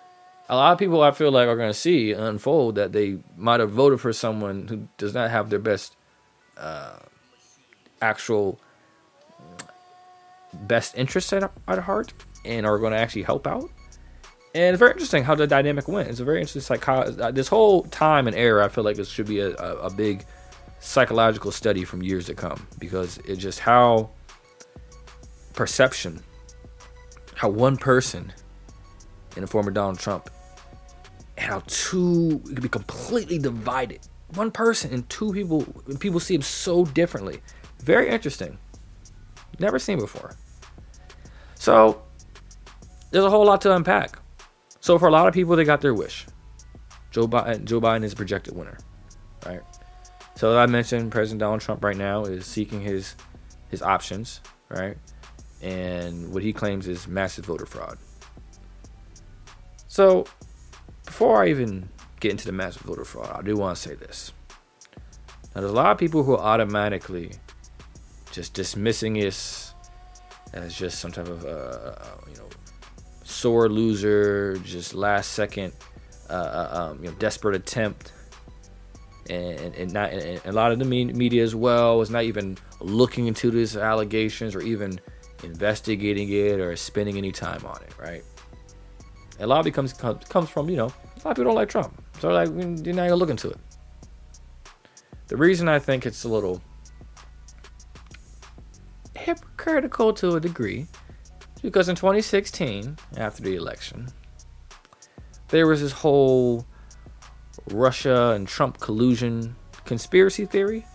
a 0.48 0.56
lot 0.56 0.72
of 0.72 0.78
people 0.78 1.02
I 1.02 1.10
feel 1.12 1.30
like 1.30 1.48
are 1.48 1.56
going 1.56 1.70
to 1.70 1.78
see 1.78 2.12
unfold 2.12 2.74
that 2.74 2.92
they 2.92 3.18
might 3.36 3.60
have 3.60 3.70
voted 3.70 4.00
for 4.00 4.12
someone 4.12 4.68
who 4.68 4.88
does 4.98 5.14
not 5.14 5.30
have 5.30 5.50
their 5.50 5.58
best 5.58 5.96
uh, 6.56 6.98
actual 8.02 8.58
best 10.52 10.96
interests 10.96 11.32
at, 11.32 11.50
at 11.68 11.78
heart 11.78 12.12
and 12.44 12.66
are 12.66 12.78
going 12.78 12.92
to 12.92 12.98
actually 12.98 13.22
help 13.22 13.46
out. 13.46 13.70
And 14.54 14.74
it's 14.74 14.78
very 14.78 14.92
interesting 14.92 15.22
how 15.22 15.34
the 15.34 15.46
dynamic 15.46 15.86
went. 15.86 16.08
It's 16.08 16.20
a 16.20 16.24
very 16.24 16.38
interesting 16.38 16.62
psycho. 16.62 17.02
Uh, 17.02 17.30
this 17.30 17.46
whole 17.46 17.84
time 17.84 18.26
and 18.26 18.36
era, 18.36 18.64
I 18.64 18.68
feel 18.68 18.82
like 18.82 18.98
it 18.98 19.06
should 19.06 19.28
be 19.28 19.40
a, 19.40 19.50
a, 19.50 19.76
a 19.82 19.90
big 19.90 20.24
psychological 20.80 21.52
study 21.52 21.84
from 21.84 22.02
years 22.02 22.26
to 22.26 22.34
come 22.34 22.66
because 22.78 23.18
it's 23.18 23.40
just 23.40 23.60
how 23.60 24.10
perception, 25.54 26.20
how 27.34 27.48
one 27.48 27.76
person 27.76 28.32
in 29.36 29.42
the 29.42 29.46
form 29.46 29.68
of 29.68 29.74
Donald 29.74 30.00
Trump, 30.00 30.30
and 31.36 31.46
how 31.46 31.62
two 31.68 32.40
could 32.46 32.62
be 32.62 32.68
completely 32.68 33.38
divided 33.38 34.00
one 34.34 34.50
person 34.50 34.92
and 34.92 35.08
two 35.08 35.32
people 35.32 35.62
people 35.98 36.20
see 36.20 36.34
him 36.34 36.42
so 36.42 36.84
differently 36.84 37.40
very 37.80 38.08
interesting 38.08 38.58
never 39.60 39.78
seen 39.78 39.98
before. 39.98 40.36
So 41.54 42.02
there's 43.10 43.24
a 43.24 43.30
whole 43.30 43.44
lot 43.44 43.60
to 43.62 43.74
unpack. 43.74 44.18
So 44.80 44.98
for 44.98 45.08
a 45.08 45.10
lot 45.10 45.28
of 45.28 45.34
people 45.34 45.56
they 45.56 45.64
got 45.64 45.80
their 45.80 45.94
wish. 45.94 46.26
Joe 47.10 47.26
biden 47.26 47.64
joe 47.64 47.80
biden 47.80 48.04
is 48.04 48.12
a 48.12 48.16
projected 48.16 48.56
winner 48.56 48.78
right? 49.44 49.62
So 50.36 50.56
i 50.56 50.66
mentioned 50.66 51.10
president 51.10 51.40
donald 51.40 51.60
trump 51.60 51.82
right 51.82 51.96
now 51.96 52.24
is 52.24 52.46
seeking 52.46 52.80
his 52.80 53.16
his 53.68 53.82
options 53.82 54.40
right? 54.68 54.96
And 55.60 56.32
what 56.32 56.42
he 56.42 56.52
claims 56.52 56.86
is 56.86 57.08
massive 57.08 57.44
voter 57.46 57.66
fraud. 57.66 57.98
So 59.88 60.24
before 61.04 61.42
i 61.42 61.48
even 61.48 61.88
get 62.20 62.30
into 62.30 62.46
the 62.46 62.52
massive 62.52 62.82
voter 62.82 63.04
fraud, 63.04 63.30
I 63.36 63.42
do 63.42 63.56
want 63.56 63.76
to 63.76 63.82
say 63.82 63.94
this. 63.94 64.32
Now, 65.54 65.62
there's 65.62 65.72
a 65.72 65.74
lot 65.74 65.90
of 65.90 65.98
people 65.98 66.22
who 66.22 66.36
automatically 66.36 67.32
just 68.32 68.54
dismissing 68.54 69.14
this 69.14 69.74
as 70.52 70.74
just 70.74 70.98
some 70.98 71.12
type 71.12 71.28
of, 71.28 71.44
uh, 71.44 71.48
uh, 71.48 72.16
you 72.28 72.36
know, 72.36 72.48
sore 73.24 73.68
loser, 73.68 74.56
just 74.58 74.94
last 74.94 75.32
second, 75.32 75.72
uh, 76.28 76.32
uh, 76.32 76.90
um, 76.90 77.04
you 77.04 77.10
know, 77.10 77.16
desperate 77.18 77.54
attempt. 77.54 78.12
And, 79.28 79.74
and 79.76 79.92
not 79.92 80.10
and 80.10 80.44
a 80.44 80.50
lot 80.50 80.72
of 80.72 80.80
the 80.80 80.84
media 80.84 81.44
as 81.44 81.54
well 81.54 82.00
is 82.00 82.10
not 82.10 82.24
even 82.24 82.58
looking 82.80 83.28
into 83.28 83.52
these 83.52 83.76
allegations 83.76 84.56
or 84.56 84.60
even 84.60 84.98
investigating 85.44 86.28
it 86.30 86.58
or 86.58 86.74
spending 86.74 87.16
any 87.16 87.30
time 87.30 87.64
on 87.64 87.80
it, 87.82 87.96
right? 87.96 88.24
a 89.40 89.46
lot 89.46 89.60
of 89.60 89.66
it 89.66 89.72
comes 89.72 89.92
comes 89.92 90.48
from 90.48 90.68
you 90.68 90.76
know 90.76 90.86
a 90.86 91.20
lot 91.24 91.32
of 91.32 91.36
people 91.36 91.44
don't 91.44 91.54
like 91.54 91.68
Trump, 91.68 92.02
so 92.20 92.28
like 92.28 92.48
you're 92.48 92.94
not 92.94 93.08
gonna 93.08 93.16
look 93.16 93.30
into 93.30 93.50
it. 93.50 93.58
The 95.28 95.36
reason 95.36 95.68
I 95.68 95.78
think 95.78 96.06
it's 96.06 96.24
a 96.24 96.28
little 96.28 96.62
hypocritical 99.60 100.12
to 100.14 100.36
a 100.36 100.40
degree 100.40 100.86
because 101.62 101.88
in 101.88 101.96
2016, 101.96 102.96
after 103.18 103.42
the 103.42 103.54
election, 103.56 104.08
there 105.48 105.66
was 105.66 105.82
this 105.82 105.92
whole 105.92 106.66
Russia 107.70 108.30
and 108.30 108.48
Trump 108.48 108.80
collusion 108.80 109.54
conspiracy 109.84 110.46
theory 110.46 110.86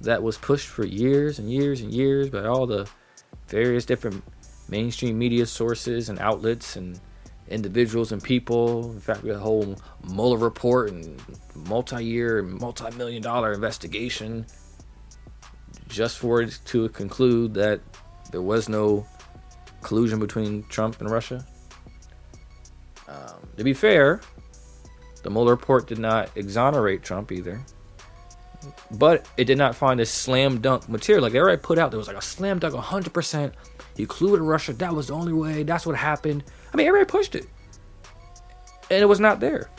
that 0.00 0.22
was 0.22 0.36
pushed 0.38 0.66
for 0.66 0.84
years 0.84 1.38
and 1.38 1.50
years 1.50 1.80
and 1.80 1.92
years 1.92 2.28
by 2.30 2.44
all 2.44 2.66
the 2.66 2.88
various 3.46 3.84
different 3.84 4.24
mainstream 4.68 5.18
media 5.18 5.46
sources 5.46 6.08
and 6.08 6.18
outlets 6.18 6.76
and 6.76 6.98
individuals 7.48 8.10
and 8.10 8.22
people. 8.22 8.90
In 8.92 9.00
fact, 9.00 9.22
we 9.22 9.28
had 9.28 9.38
a 9.38 9.40
whole 9.40 9.76
Mueller 10.08 10.38
report 10.38 10.90
and 10.90 11.20
multi-year, 11.54 12.42
multi-million 12.42 13.22
dollar 13.22 13.52
investigation 13.52 14.46
just 15.90 16.18
for 16.18 16.40
it 16.40 16.58
to 16.66 16.88
conclude 16.90 17.52
that 17.54 17.80
there 18.30 18.42
was 18.42 18.68
no 18.68 19.06
collusion 19.82 20.18
between 20.18 20.62
Trump 20.64 21.00
and 21.00 21.10
Russia. 21.10 21.44
Um, 23.08 23.48
to 23.56 23.64
be 23.64 23.74
fair, 23.74 24.20
the 25.22 25.30
Mueller 25.30 25.50
report 25.50 25.86
did 25.86 25.98
not 25.98 26.30
exonerate 26.36 27.02
Trump 27.02 27.32
either. 27.32 27.60
But 28.92 29.26
it 29.36 29.44
did 29.44 29.58
not 29.58 29.74
find 29.74 30.00
a 30.00 30.06
slam 30.06 30.60
dunk 30.60 30.88
material. 30.88 31.22
Like 31.22 31.34
already 31.34 31.60
put 31.60 31.78
out, 31.78 31.90
there 31.90 31.98
was 31.98 32.08
like 32.08 32.16
a 32.16 32.22
slam 32.22 32.58
dunk 32.58 32.74
100%. 32.74 33.52
He 33.96 34.02
included 34.02 34.42
Russia. 34.42 34.72
That 34.74 34.94
was 34.94 35.08
the 35.08 35.14
only 35.14 35.32
way. 35.32 35.62
That's 35.62 35.86
what 35.86 35.96
happened. 35.96 36.44
I 36.72 36.76
mean, 36.76 36.86
everybody 36.86 37.10
pushed 37.10 37.34
it. 37.34 37.46
And 38.90 39.02
it 39.02 39.06
was 39.06 39.20
not 39.20 39.40
there. 39.40 39.70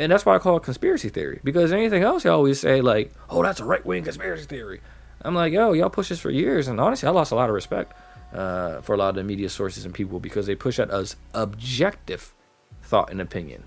And 0.00 0.10
that's 0.10 0.24
why 0.24 0.34
I 0.34 0.38
call 0.38 0.56
it 0.56 0.62
conspiracy 0.62 1.10
theory. 1.10 1.40
Because 1.44 1.72
anything 1.72 2.02
else, 2.02 2.24
y'all 2.24 2.34
always 2.34 2.58
say, 2.58 2.80
like, 2.80 3.12
oh, 3.28 3.42
that's 3.42 3.60
a 3.60 3.64
right 3.64 3.84
wing 3.84 4.02
conspiracy 4.02 4.46
theory. 4.46 4.80
I'm 5.22 5.34
like, 5.34 5.52
yo, 5.52 5.74
y'all 5.74 5.90
push 5.90 6.08
this 6.08 6.18
for 6.18 6.30
years. 6.30 6.68
And 6.68 6.80
honestly, 6.80 7.06
I 7.06 7.12
lost 7.12 7.32
a 7.32 7.34
lot 7.34 7.50
of 7.50 7.54
respect 7.54 7.92
uh, 8.32 8.80
for 8.80 8.94
a 8.94 8.96
lot 8.96 9.10
of 9.10 9.16
the 9.16 9.24
media 9.24 9.50
sources 9.50 9.84
and 9.84 9.92
people 9.92 10.18
because 10.18 10.46
they 10.46 10.54
push 10.54 10.78
that 10.78 10.90
as 10.90 11.16
objective 11.34 12.34
thought 12.82 13.10
and 13.10 13.20
opinion. 13.20 13.64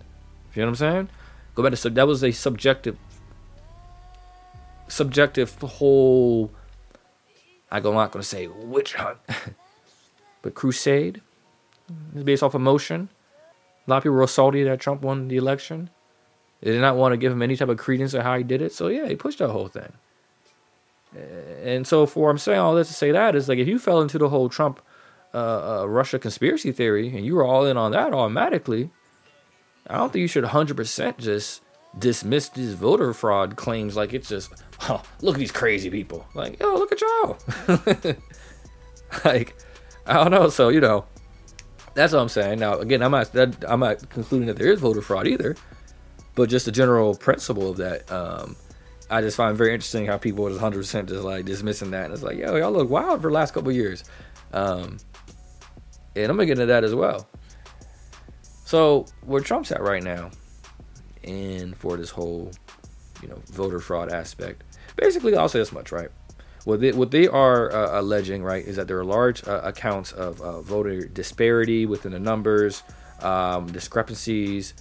You 0.55 0.63
know 0.63 0.69
what 0.69 0.69
I'm 0.69 0.75
saying? 0.75 1.09
Go 1.53 1.61
back 1.61 1.71
to 1.71 1.77
so 1.77 1.89
that 1.89 2.07
was 2.07 2.23
a 2.23 2.31
subjective, 2.31 2.97
subjective 4.87 5.55
whole. 5.61 6.51
I'm 7.71 7.83
not 7.83 8.11
to 8.11 8.23
say 8.23 8.47
witch 8.47 8.95
hunt, 8.95 9.19
but 10.41 10.55
crusade 10.55 11.21
it's 12.15 12.23
based 12.23 12.43
off 12.43 12.55
emotion. 12.55 13.09
A 13.85 13.89
lot 13.89 13.97
of 13.97 14.03
people 14.03 14.15
were 14.15 14.27
salty 14.27 14.63
that 14.63 14.79
Trump 14.79 15.01
won 15.01 15.27
the 15.27 15.37
election. 15.37 15.89
They 16.63 16.72
did 16.72 16.82
not 16.82 16.96
want 16.96 17.12
to 17.12 17.17
give 17.17 17.32
him 17.32 17.41
any 17.41 17.58
type 17.58 17.67
of 17.67 17.77
credence 17.77 18.12
to 18.12 18.24
how 18.24 18.38
he 18.38 18.43
did 18.43 18.62
it. 18.62 18.72
So 18.72 18.88
yeah, 18.88 19.05
he 19.08 19.15
pushed 19.15 19.39
that 19.39 19.50
whole 19.50 19.67
thing. 19.67 19.91
And 21.62 21.86
so 21.86 22.05
for 22.05 22.29
I'm 22.29 22.38
saying 22.38 22.60
all 22.60 22.74
this 22.74 22.88
to 22.88 22.93
say 22.93 23.12
that 23.12 23.36
is 23.36 23.50
like 23.50 23.60
if 23.60 23.67
you 23.67 23.77
fell 23.77 24.01
into 24.01 24.17
the 24.17 24.29
whole 24.29 24.48
Trump 24.48 24.82
uh, 25.34 25.82
uh, 25.82 25.86
Russia 25.86 26.17
conspiracy 26.17 26.72
theory 26.72 27.10
and 27.10 27.25
you 27.25 27.36
were 27.36 27.43
all 27.43 27.65
in 27.65 27.75
on 27.75 27.91
that 27.91 28.13
automatically, 28.13 28.89
I 29.88 29.98
don't 29.98 30.13
think 30.13 30.22
you 30.22 30.27
should 30.27 30.46
100% 30.46 31.17
just 31.17 31.62
dismiss 32.00 32.50
these 32.50 32.74
voter 32.74 33.13
fraud 33.13 33.58
claims 33.58 33.98
like 33.98 34.13
it's 34.13 34.29
just, 34.29 34.51
oh, 34.89 35.03
look 35.22 35.36
at 35.36 35.39
these 35.39 35.51
crazy 35.51 35.89
people. 35.89 36.25
Like, 36.34 36.60
yo, 36.62 36.75
look 36.75 36.93
at 36.93 37.01
y'all. 37.01 38.15
like, 39.25 39.55
I 40.05 40.13
don't 40.13 40.32
know. 40.32 40.50
So, 40.50 40.70
you 40.70 40.79
know, 40.79 41.05
that's 41.93 42.13
what 42.13 42.20
I'm 42.20 42.29
saying. 42.29 42.60
Now, 42.60 42.79
again, 42.79 43.03
I'm 43.03 43.12
not 43.12 43.34
that, 43.34 43.65
I'm 43.67 43.82
not 43.82 44.10
concluding 44.10 44.48
that 44.48 44.58
there 44.58 44.72
is 44.72 44.79
voter 44.79 45.01
fraud 45.01 45.27
either, 45.27 45.55
but 46.35 46.49
just 46.49 46.65
the 46.65 46.71
general 46.71 47.15
principle 47.15 47.69
of 47.69 47.77
that. 47.77 48.11
Um, 48.11 48.55
I 49.09 49.21
just 49.21 49.37
find 49.37 49.55
very 49.55 49.73
interesting 49.73 50.05
how 50.05 50.17
people 50.17 50.47
are 50.47 50.51
100 50.51 50.77
percent 50.77 51.09
just 51.09 51.23
like 51.23 51.45
dismissing 51.45 51.91
that, 51.91 52.05
and 52.05 52.13
it's 52.13 52.23
like, 52.23 52.37
yo, 52.37 52.55
y'all 52.55 52.71
look 52.71 52.89
wild 52.89 53.21
for 53.21 53.27
the 53.27 53.33
last 53.33 53.53
couple 53.53 53.71
years. 53.71 54.03
Um, 54.51 54.97
and 56.15 56.29
I'm 56.29 56.37
gonna 56.37 56.45
get 56.45 56.53
into 56.53 56.67
that 56.67 56.83
as 56.83 56.95
well. 56.95 57.27
So 58.65 59.05
where 59.25 59.41
Trump's 59.41 59.71
at 59.71 59.81
right 59.81 60.03
now, 60.03 60.31
and 61.23 61.75
for 61.77 61.97
this 61.97 62.09
whole, 62.09 62.51
you 63.21 63.27
know, 63.27 63.41
voter 63.51 63.79
fraud 63.79 64.11
aspect, 64.11 64.63
basically 64.95 65.35
I'll 65.35 65.49
say 65.49 65.59
this 65.59 65.71
much, 65.71 65.91
right? 65.91 66.09
What 66.65 66.79
they, 66.79 66.93
what 66.93 67.11
they 67.11 67.27
are 67.27 67.71
uh, 67.71 67.99
alleging, 67.99 68.41
right, 68.41 68.65
is 68.65 68.77
that 68.77 68.87
there 68.87 68.97
are 68.97 69.03
large 69.03 69.45
uh, 69.45 69.61
accounts 69.63 70.13
of 70.13 70.41
uh, 70.41 70.61
voter 70.61 71.01
disparity 71.01 71.85
within 71.85 72.13
the 72.13 72.19
numbers, 72.19 72.83
um, 73.21 73.69
discrepancies, 73.71 74.73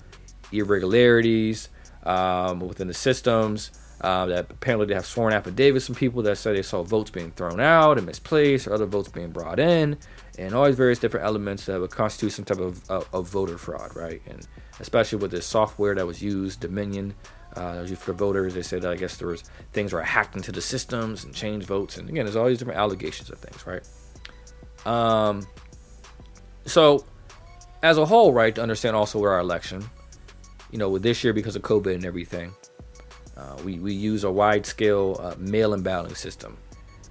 irregularities 0.53 1.69
um, 2.05 2.61
within 2.61 2.89
the 2.89 2.95
systems. 2.95 3.71
Uh, 4.01 4.27
that 4.27 4.51
apparently 4.51 4.85
they 4.85 4.95
have 4.95 5.07
sworn 5.07 5.33
affidavits 5.33 5.87
from 5.87 5.95
people 5.95 6.23
that 6.23 6.37
say 6.37 6.53
they 6.53 6.61
saw 6.61 6.83
votes 6.83 7.09
being 7.09 7.31
thrown 7.31 7.61
out 7.61 7.99
and 7.99 8.05
misplaced 8.05 8.67
or 8.67 8.73
other 8.73 8.85
votes 8.85 9.09
being 9.09 9.31
brought 9.31 9.61
in, 9.61 9.97
and 10.39 10.55
all 10.55 10.65
these 10.67 10.75
various 10.75 10.99
different 10.99 11.25
elements 11.25 11.67
that 11.67 11.81
would 11.81 11.93
constitute 11.93 12.33
some 12.33 12.45
type 12.45 12.59
of, 12.59 12.83
of, 12.91 13.09
of 13.13 13.29
voter 13.29 13.57
fraud, 13.57 13.95
right? 13.95 14.21
And 14.27 14.45
especially 14.81 15.19
with 15.19 15.31
this 15.31 15.47
software 15.47 15.95
that 15.95 16.05
was 16.05 16.21
used, 16.21 16.59
Dominion, 16.59 17.15
uh, 17.55 17.75
that 17.77 17.81
was 17.83 17.91
used 17.91 18.03
for 18.03 18.13
voters. 18.13 18.55
They 18.55 18.63
said 18.63 18.85
I 18.85 18.97
guess 18.97 19.19
there 19.19 19.29
was 19.29 19.43
things 19.73 19.93
were 19.93 20.03
hacked 20.03 20.35
into 20.35 20.51
the 20.51 20.63
systems 20.63 21.23
and 21.23 21.33
changed 21.33 21.69
votes, 21.69 21.97
and 21.97 22.09
again, 22.09 22.25
there's 22.25 22.35
all 22.35 22.49
these 22.49 22.59
different 22.59 22.81
allegations 22.81 23.31
of 23.31 23.39
things, 23.39 23.65
right? 23.69 23.87
Um, 24.85 25.47
so 26.67 27.05
as 27.85 27.99
a 27.99 28.07
whole, 28.07 28.33
right, 28.33 28.55
to 28.55 28.63
understand 28.63 28.97
also 28.97 29.21
where 29.21 29.31
our 29.31 29.41
election, 29.41 29.85
you 30.73 30.79
know, 30.79 30.89
with 30.89 31.03
this 31.03 31.23
year 31.23 31.33
because 31.33 31.55
of 31.55 31.63
COVID 31.63 31.95
and 31.95 32.05
everything, 32.05 32.53
uh, 33.37 33.57
we, 33.65 33.79
we 33.79 33.93
use 33.93 34.25
a 34.25 34.31
wide 34.31 34.67
scale 34.67 35.19
uh, 35.21 35.35
mail 35.39 35.75
in 35.75 35.83
balloting 35.83 36.17
system. 36.17 36.57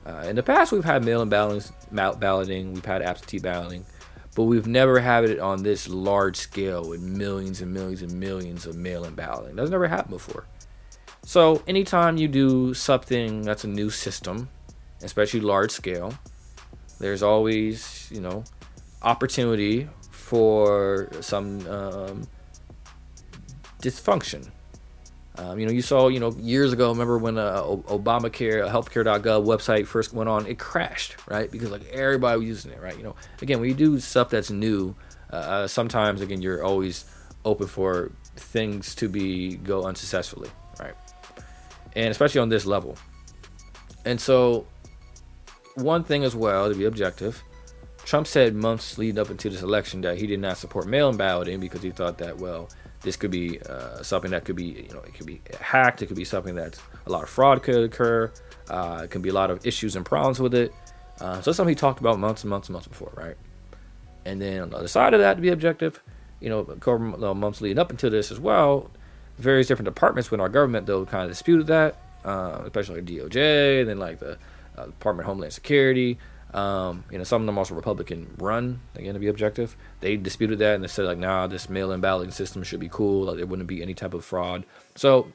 Uh, 0.05 0.25
in 0.27 0.35
the 0.35 0.43
past, 0.43 0.71
we've 0.71 0.83
had 0.83 1.05
mail 1.05 1.21
in 1.21 1.29
balloting, 1.29 2.73
we've 2.73 2.85
had 2.85 3.01
absentee 3.01 3.39
balloting, 3.39 3.85
but 4.35 4.43
we've 4.43 4.67
never 4.67 4.99
had 4.99 5.25
it 5.25 5.39
on 5.39 5.61
this 5.61 5.87
large 5.87 6.37
scale 6.37 6.87
with 6.89 7.01
millions 7.01 7.61
and 7.61 7.71
millions 7.71 8.01
and 8.01 8.11
millions 8.11 8.65
of 8.65 8.75
mail 8.75 9.03
in 9.03 9.13
balloting. 9.13 9.55
That's 9.55 9.69
never 9.69 9.87
happened 9.87 10.11
before. 10.11 10.45
So, 11.23 11.61
anytime 11.67 12.17
you 12.17 12.27
do 12.27 12.73
something 12.73 13.43
that's 13.43 13.63
a 13.63 13.67
new 13.67 13.91
system, 13.91 14.49
especially 15.03 15.41
large 15.41 15.69
scale, 15.69 16.15
there's 16.99 17.21
always, 17.21 18.09
you 18.11 18.21
know, 18.21 18.43
opportunity 19.03 19.87
for 20.09 21.09
some 21.21 21.67
um, 21.67 22.27
dysfunction 23.81 24.49
um, 25.37 25.59
you 25.59 25.65
know, 25.65 25.71
you 25.71 25.81
saw, 25.81 26.09
you 26.09 26.19
know, 26.19 26.31
years 26.39 26.73
ago, 26.73 26.89
remember 26.89 27.17
when 27.17 27.37
uh, 27.37 27.63
Obamacare, 27.63 28.69
healthcare.gov 28.69 29.45
website 29.45 29.87
first 29.87 30.13
went 30.13 30.29
on, 30.29 30.45
it 30.45 30.59
crashed, 30.59 31.15
right? 31.27 31.49
Because 31.49 31.71
like 31.71 31.85
everybody 31.91 32.39
was 32.39 32.47
using 32.47 32.71
it, 32.71 32.81
right? 32.81 32.97
You 32.97 33.03
know, 33.03 33.15
again, 33.41 33.59
when 33.61 33.69
you 33.69 33.75
do 33.75 33.97
stuff 33.99 34.29
that's 34.29 34.51
new, 34.51 34.93
uh, 35.31 35.35
uh, 35.35 35.67
sometimes 35.67 36.19
again 36.19 36.41
you're 36.41 36.63
always 36.63 37.05
open 37.45 37.67
for 37.67 38.11
things 38.35 38.93
to 38.95 39.07
be 39.07 39.55
go 39.55 39.83
unsuccessfully, 39.83 40.49
right? 40.79 40.95
And 41.95 42.09
especially 42.09 42.41
on 42.41 42.49
this 42.49 42.65
level. 42.65 42.97
And 44.03 44.19
so, 44.19 44.67
one 45.75 46.03
thing 46.03 46.25
as 46.25 46.35
well 46.35 46.67
to 46.69 46.75
be 46.75 46.85
objective, 46.85 47.41
Trump 48.03 48.27
said 48.27 48.53
months 48.53 48.97
leading 48.97 49.19
up 49.19 49.29
into 49.29 49.49
this 49.49 49.61
election 49.61 50.01
that 50.01 50.17
he 50.17 50.27
did 50.27 50.41
not 50.41 50.57
support 50.57 50.87
mail-in 50.87 51.15
balloting 51.15 51.61
because 51.61 51.81
he 51.81 51.91
thought 51.91 52.17
that 52.17 52.37
well 52.37 52.67
this 53.01 53.15
could 53.15 53.31
be 53.31 53.59
uh, 53.61 54.01
something 54.03 54.31
that 54.31 54.45
could 54.45 54.55
be, 54.55 54.85
you 54.87 54.93
know, 54.93 54.99
it 54.99 55.13
could 55.13 55.25
be 55.25 55.41
hacked. 55.59 56.01
It 56.01 56.07
could 56.07 56.17
be 56.17 56.25
something 56.25 56.55
that 56.55 56.79
a 57.05 57.11
lot 57.11 57.23
of 57.23 57.29
fraud 57.29 57.63
could 57.63 57.83
occur. 57.83 58.31
Uh, 58.69 59.01
it 59.03 59.11
can 59.11 59.21
be 59.21 59.29
a 59.29 59.33
lot 59.33 59.49
of 59.49 59.65
issues 59.65 59.95
and 59.95 60.05
problems 60.05 60.39
with 60.39 60.53
it. 60.53 60.73
Uh, 61.19 61.35
so 61.35 61.51
that's 61.51 61.57
something 61.57 61.71
he 61.71 61.75
talked 61.75 61.99
about 61.99 62.19
months 62.19 62.43
and 62.43 62.49
months 62.49 62.67
and 62.67 62.73
months 62.73 62.87
before, 62.87 63.11
right? 63.15 63.35
And 64.25 64.41
then 64.41 64.61
on 64.61 64.69
the 64.69 64.77
other 64.77 64.87
side 64.87 65.13
of 65.13 65.19
that, 65.19 65.35
to 65.35 65.41
be 65.41 65.49
objective, 65.49 66.01
you 66.39 66.49
know, 66.49 66.59
of 66.59 67.37
months 67.37 67.61
leading 67.61 67.79
up 67.79 67.91
into 67.91 68.09
this 68.09 68.31
as 68.31 68.39
well, 68.39 68.89
various 69.37 69.67
different 69.67 69.85
departments 69.85 70.29
within 70.29 70.41
our 70.41 70.49
government, 70.49 70.85
though, 70.85 71.05
kind 71.05 71.23
of 71.23 71.29
disputed 71.29 71.67
that, 71.67 71.97
uh, 72.23 72.61
especially 72.65 72.95
like 72.95 73.05
DOJ, 73.05 73.81
and 73.81 73.89
then 73.89 73.99
like 73.99 74.19
the 74.19 74.37
uh, 74.77 74.85
Department 74.85 75.25
of 75.25 75.27
Homeland 75.27 75.53
Security. 75.53 76.17
Um, 76.53 77.05
you 77.09 77.17
know, 77.17 77.23
some 77.23 77.41
of 77.41 77.45
them 77.45 77.57
also 77.57 77.75
Republican 77.75 78.35
run, 78.37 78.81
again, 78.95 79.13
to 79.13 79.19
be 79.19 79.27
objective. 79.27 79.77
They 80.01 80.17
disputed 80.17 80.59
that 80.59 80.75
and 80.75 80.83
they 80.83 80.89
said, 80.89 81.05
like, 81.05 81.17
nah, 81.17 81.47
this 81.47 81.69
mail 81.69 81.91
in 81.93 82.01
balloting 82.01 82.31
system 82.31 82.63
should 82.63 82.81
be 82.81 82.89
cool. 82.89 83.25
Like, 83.25 83.37
there 83.37 83.45
wouldn't 83.45 83.69
be 83.69 83.81
any 83.81 83.93
type 83.93 84.13
of 84.13 84.25
fraud. 84.25 84.65
So 84.95 85.31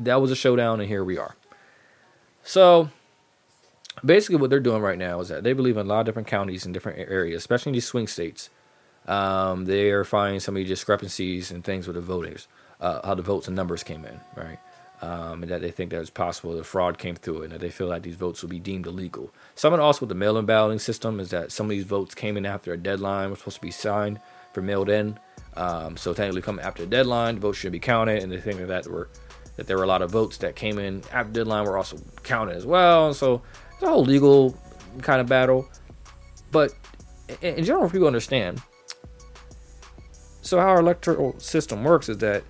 that 0.00 0.20
was 0.20 0.30
a 0.30 0.36
showdown, 0.36 0.80
and 0.80 0.88
here 0.88 1.02
we 1.02 1.16
are. 1.16 1.36
So 2.42 2.90
basically, 4.04 4.36
what 4.36 4.50
they're 4.50 4.60
doing 4.60 4.82
right 4.82 4.98
now 4.98 5.20
is 5.20 5.28
that 5.28 5.42
they 5.42 5.54
believe 5.54 5.76
in 5.78 5.86
a 5.86 5.88
lot 5.88 6.00
of 6.00 6.06
different 6.06 6.28
counties 6.28 6.64
and 6.64 6.74
different 6.74 6.98
areas, 6.98 7.38
especially 7.38 7.70
in 7.70 7.74
these 7.74 7.86
swing 7.86 8.06
states. 8.06 8.50
Um, 9.06 9.64
they 9.64 9.90
are 9.90 10.04
finding 10.04 10.40
some 10.40 10.54
of 10.54 10.62
the 10.62 10.68
discrepancies 10.68 11.50
and 11.50 11.64
things 11.64 11.86
with 11.86 11.96
the 11.96 12.02
voters, 12.02 12.46
uh, 12.78 13.00
how 13.06 13.14
the 13.14 13.22
votes 13.22 13.46
and 13.46 13.56
numbers 13.56 13.82
came 13.82 14.04
in, 14.04 14.20
right? 14.36 14.58
Um, 15.00 15.42
and 15.42 15.50
that 15.50 15.60
they 15.60 15.70
think 15.70 15.90
that 15.90 16.00
it's 16.00 16.10
possible 16.10 16.54
the 16.54 16.64
fraud 16.64 16.98
came 16.98 17.14
through 17.14 17.42
and 17.42 17.52
that 17.52 17.60
they 17.60 17.70
feel 17.70 17.86
like 17.86 18.02
these 18.02 18.16
votes 18.16 18.42
will 18.42 18.48
be 18.48 18.58
deemed 18.58 18.86
illegal. 18.86 19.32
Some 19.54 19.72
of 19.72 19.80
also 19.80 20.00
with 20.00 20.08
the 20.08 20.14
mail-in 20.14 20.46
balloting 20.46 20.78
system 20.78 21.20
is 21.20 21.30
that 21.30 21.52
some 21.52 21.66
of 21.66 21.70
these 21.70 21.84
votes 21.84 22.14
came 22.14 22.36
in 22.36 22.46
after 22.46 22.72
a 22.72 22.76
deadline 22.76 23.30
was 23.30 23.38
supposed 23.38 23.56
to 23.56 23.62
be 23.62 23.70
signed 23.70 24.20
for 24.52 24.62
mailed 24.62 24.88
in. 24.88 25.18
Um, 25.56 25.96
so 25.96 26.14
technically, 26.14 26.42
coming 26.42 26.64
after 26.64 26.82
the 26.82 26.88
deadline, 26.88 27.38
votes 27.38 27.58
should 27.58 27.72
be 27.72 27.80
counted, 27.80 28.22
and 28.22 28.30
they 28.30 28.40
think 28.40 28.64
that 28.66 28.86
were 28.86 29.08
that 29.56 29.66
there 29.66 29.76
were 29.76 29.82
a 29.82 29.88
lot 29.88 30.02
of 30.02 30.10
votes 30.10 30.38
that 30.38 30.54
came 30.54 30.78
in 30.78 31.02
after 31.12 31.32
the 31.32 31.40
deadline 31.40 31.64
were 31.64 31.76
also 31.76 31.98
counted 32.22 32.56
as 32.56 32.64
well. 32.64 33.12
So 33.12 33.42
it's 33.72 33.82
a 33.82 33.88
whole 33.88 34.04
legal 34.04 34.56
kind 35.02 35.20
of 35.20 35.26
battle. 35.26 35.68
But 36.52 36.72
in 37.42 37.64
general, 37.64 37.90
people 37.90 38.06
understand. 38.06 38.62
So 40.42 40.58
how 40.58 40.68
our 40.68 40.80
electoral 40.80 41.38
system 41.40 41.82
works 41.82 42.08
is 42.08 42.18
that, 42.18 42.44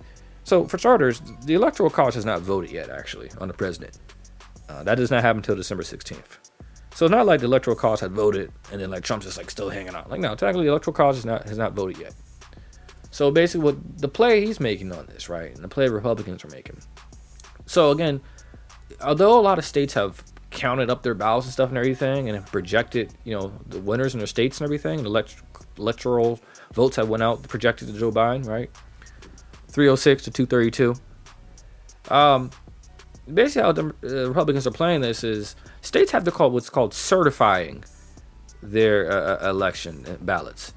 so 0.49 0.65
for 0.65 0.79
starters, 0.79 1.21
the 1.45 1.53
electoral 1.53 1.91
college 1.91 2.15
has 2.15 2.25
not 2.25 2.41
voted 2.41 2.71
yet 2.71 2.89
actually 2.89 3.29
on 3.39 3.47
the 3.47 3.53
president. 3.53 3.99
Uh, 4.67 4.83
that 4.83 4.95
does 4.95 5.11
not 5.11 5.21
happen 5.21 5.37
until 5.37 5.55
December 5.55 5.83
16th. 5.83 6.39
So 6.95 7.05
it's 7.05 7.11
not 7.11 7.27
like 7.27 7.39
the 7.39 7.45
electoral 7.45 7.75
college 7.75 7.99
had 7.99 8.11
voted 8.13 8.51
and 8.71 8.81
then 8.81 8.89
like 8.89 9.03
Trump's 9.03 9.27
just 9.27 9.37
like 9.37 9.51
still 9.51 9.69
hanging 9.69 9.93
out. 9.93 10.09
Like 10.09 10.19
no, 10.19 10.33
technically 10.33 10.65
the 10.65 10.71
electoral 10.71 10.95
college 10.95 11.17
has 11.17 11.25
not 11.25 11.47
has 11.47 11.57
not 11.59 11.73
voted 11.73 11.99
yet. 11.99 12.15
So 13.11 13.29
basically, 13.29 13.63
what 13.63 13.99
the 13.99 14.07
play 14.07 14.43
he's 14.43 14.59
making 14.59 14.91
on 14.91 15.05
this, 15.05 15.29
right, 15.29 15.53
and 15.53 15.63
the 15.63 15.67
play 15.67 15.87
Republicans 15.87 16.43
are 16.43 16.49
making. 16.49 16.79
So 17.67 17.91
again, 17.91 18.19
although 19.01 19.39
a 19.39 19.41
lot 19.41 19.59
of 19.59 19.65
states 19.65 19.93
have 19.93 20.23
counted 20.49 20.89
up 20.89 21.03
their 21.03 21.13
ballots 21.13 21.45
and 21.45 21.53
stuff 21.53 21.69
and 21.69 21.77
everything, 21.77 22.27
and 22.27 22.35
have 22.35 22.51
projected, 22.51 23.13
you 23.23 23.37
know, 23.37 23.51
the 23.67 23.79
winners 23.79 24.15
in 24.15 24.19
their 24.19 24.27
states 24.27 24.59
and 24.59 24.65
everything, 24.65 25.03
the 25.03 25.09
elect- 25.09 25.43
electoral 25.77 26.39
votes 26.73 26.95
have 26.95 27.07
went 27.07 27.21
out 27.21 27.43
projected 27.43 27.87
to 27.87 27.93
Joe 27.99 28.11
Biden, 28.11 28.47
right, 28.47 28.69
306 29.69 30.23
to 30.23 30.31
232. 30.31 30.95
Um, 32.13 32.51
basically, 33.31 33.61
how 33.61 33.71
the 33.71 33.93
uh, 34.03 34.27
Republicans 34.27 34.67
are 34.67 34.71
playing 34.71 35.01
this 35.01 35.23
is 35.23 35.55
states 35.81 36.11
have 36.11 36.23
to 36.23 36.31
call 36.31 36.51
what's 36.51 36.69
called 36.69 36.93
certifying 36.93 37.83
their 38.61 39.11
uh, 39.11 39.45
uh 39.45 39.49
election 39.49 40.17
ballots. 40.21 40.73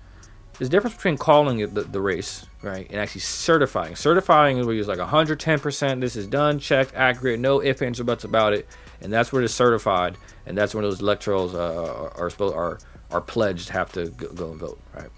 There's 0.58 0.68
a 0.68 0.70
difference 0.70 0.94
between 0.94 1.16
calling 1.16 1.60
it 1.60 1.74
the, 1.74 1.82
the 1.82 2.00
race, 2.00 2.46
right, 2.62 2.86
and 2.90 3.00
actually 3.00 3.22
certifying. 3.22 3.96
Certifying 3.96 4.58
is 4.58 4.66
where 4.66 4.74
you're 4.74 4.84
like 4.84 4.98
110%, 4.98 6.00
this 6.00 6.14
is 6.14 6.26
done, 6.26 6.58
checked, 6.58 6.94
accurate, 6.94 7.40
no 7.40 7.62
ifs, 7.62 7.82
ands, 7.82 7.98
or 7.98 8.04
buts 8.04 8.22
about 8.22 8.52
it, 8.52 8.68
and 9.00 9.12
that's 9.12 9.32
where 9.32 9.42
it's 9.42 9.54
certified, 9.54 10.16
and 10.46 10.56
that's 10.56 10.74
when 10.74 10.84
those 10.84 11.00
electorals 11.00 11.54
uh, 11.54 12.10
are, 12.16 12.30
are 12.38 12.54
are 12.54 12.78
are 13.10 13.20
pledged 13.20 13.68
have 13.70 13.92
to 13.92 14.10
go, 14.10 14.28
go 14.32 14.50
and 14.52 14.60
vote, 14.60 14.80
right? 14.94 15.10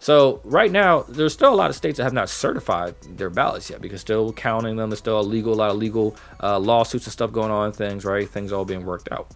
So 0.00 0.40
right 0.44 0.70
now, 0.70 1.02
there's 1.08 1.32
still 1.32 1.52
a 1.52 1.56
lot 1.56 1.70
of 1.70 1.76
states 1.76 1.96
that 1.96 2.04
have 2.04 2.12
not 2.12 2.28
certified 2.28 2.94
their 3.16 3.30
ballots 3.30 3.68
yet 3.68 3.80
because 3.80 4.00
still 4.00 4.32
counting 4.32 4.76
them. 4.76 4.90
There's 4.90 5.00
still 5.00 5.20
a 5.20 5.22
legal, 5.22 5.54
a 5.54 5.56
lot 5.56 5.70
of 5.70 5.76
legal 5.76 6.16
uh, 6.42 6.58
lawsuits 6.58 7.06
and 7.06 7.12
stuff 7.12 7.32
going 7.32 7.50
on. 7.50 7.72
Things 7.72 8.04
right, 8.04 8.28
things 8.28 8.52
all 8.52 8.64
being 8.64 8.84
worked 8.84 9.10
out. 9.10 9.32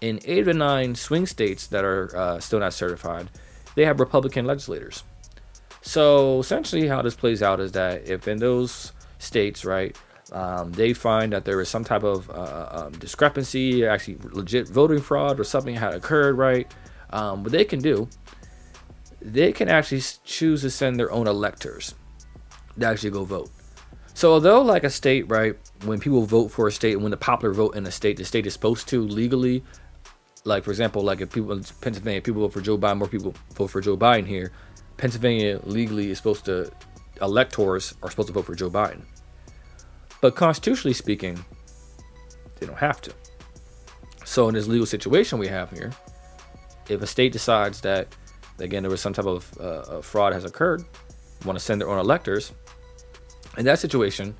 In 0.00 0.20
eight 0.24 0.48
of 0.48 0.56
nine 0.56 0.94
swing 0.94 1.26
states 1.26 1.68
that 1.68 1.84
are 1.84 2.14
uh, 2.16 2.40
still 2.40 2.58
not 2.58 2.74
certified, 2.74 3.30
they 3.76 3.84
have 3.84 4.00
Republican 4.00 4.46
legislators. 4.46 5.04
So 5.80 6.40
essentially, 6.40 6.88
how 6.88 7.02
this 7.02 7.14
plays 7.14 7.42
out 7.42 7.60
is 7.60 7.72
that 7.72 8.08
if 8.08 8.26
in 8.26 8.38
those 8.38 8.92
states, 9.18 9.64
right, 9.64 9.96
um, 10.32 10.72
they 10.72 10.92
find 10.92 11.32
that 11.32 11.44
there 11.44 11.60
is 11.60 11.68
some 11.68 11.84
type 11.84 12.02
of 12.02 12.28
uh, 12.30 12.68
um, 12.70 12.92
discrepancy, 12.92 13.86
actually 13.86 14.18
legit 14.32 14.68
voting 14.68 15.00
fraud, 15.00 15.38
or 15.38 15.44
something 15.44 15.74
had 15.74 15.94
occurred, 15.94 16.36
right, 16.36 16.72
um, 17.10 17.44
what 17.44 17.52
they 17.52 17.64
can 17.64 17.80
do, 17.80 18.08
they 19.24 19.52
can 19.52 19.68
actually 19.68 20.02
choose 20.24 20.60
to 20.60 20.70
send 20.70 20.98
their 21.00 21.10
own 21.10 21.26
electors 21.26 21.94
to 22.78 22.86
actually 22.86 23.10
go 23.10 23.24
vote. 23.24 23.50
So 24.12 24.32
although 24.32 24.62
like 24.62 24.84
a 24.84 24.90
state, 24.90 25.28
right, 25.28 25.56
when 25.84 25.98
people 25.98 26.24
vote 26.24 26.48
for 26.48 26.68
a 26.68 26.72
state, 26.72 26.96
when 26.96 27.10
the 27.10 27.16
popular 27.16 27.52
vote 27.52 27.74
in 27.74 27.84
a 27.86 27.90
state, 27.90 28.18
the 28.18 28.24
state 28.24 28.46
is 28.46 28.52
supposed 28.52 28.86
to 28.88 29.02
legally 29.02 29.64
like 30.44 30.64
for 30.64 30.70
example, 30.70 31.02
like 31.02 31.20
if 31.20 31.32
people 31.32 31.52
in 31.52 31.64
Pennsylvania, 31.80 32.20
people 32.20 32.42
vote 32.42 32.52
for 32.52 32.60
Joe 32.60 32.78
Biden, 32.78 32.98
more 32.98 33.08
people 33.08 33.34
vote 33.54 33.68
for 33.68 33.80
Joe 33.80 33.96
Biden 33.96 34.26
here. 34.26 34.52
Pennsylvania 34.96 35.58
legally 35.64 36.10
is 36.10 36.18
supposed 36.18 36.44
to 36.44 36.70
electors 37.20 37.94
are 38.02 38.10
supposed 38.10 38.28
to 38.28 38.34
vote 38.34 38.44
for 38.44 38.54
Joe 38.54 38.70
Biden, 38.70 39.02
but 40.20 40.36
constitutionally 40.36 40.94
speaking, 40.94 41.42
they 42.60 42.66
don't 42.66 42.78
have 42.78 43.00
to. 43.02 43.12
So 44.24 44.48
in 44.48 44.54
this 44.54 44.66
legal 44.66 44.86
situation 44.86 45.38
we 45.38 45.48
have 45.48 45.70
here, 45.70 45.92
if 46.88 47.02
a 47.02 47.06
state 47.06 47.32
decides 47.32 47.80
that 47.80 48.08
again 48.58 48.82
there 48.82 48.90
was 48.90 49.00
some 49.00 49.12
type 49.12 49.26
of 49.26 49.58
uh, 49.58 50.00
fraud 50.00 50.32
has 50.32 50.44
occurred, 50.44 50.84
want 51.44 51.58
to 51.58 51.64
send 51.64 51.80
their 51.80 51.88
own 51.88 51.98
electors, 51.98 52.52
in 53.56 53.64
that 53.66 53.78
situation, 53.78 54.34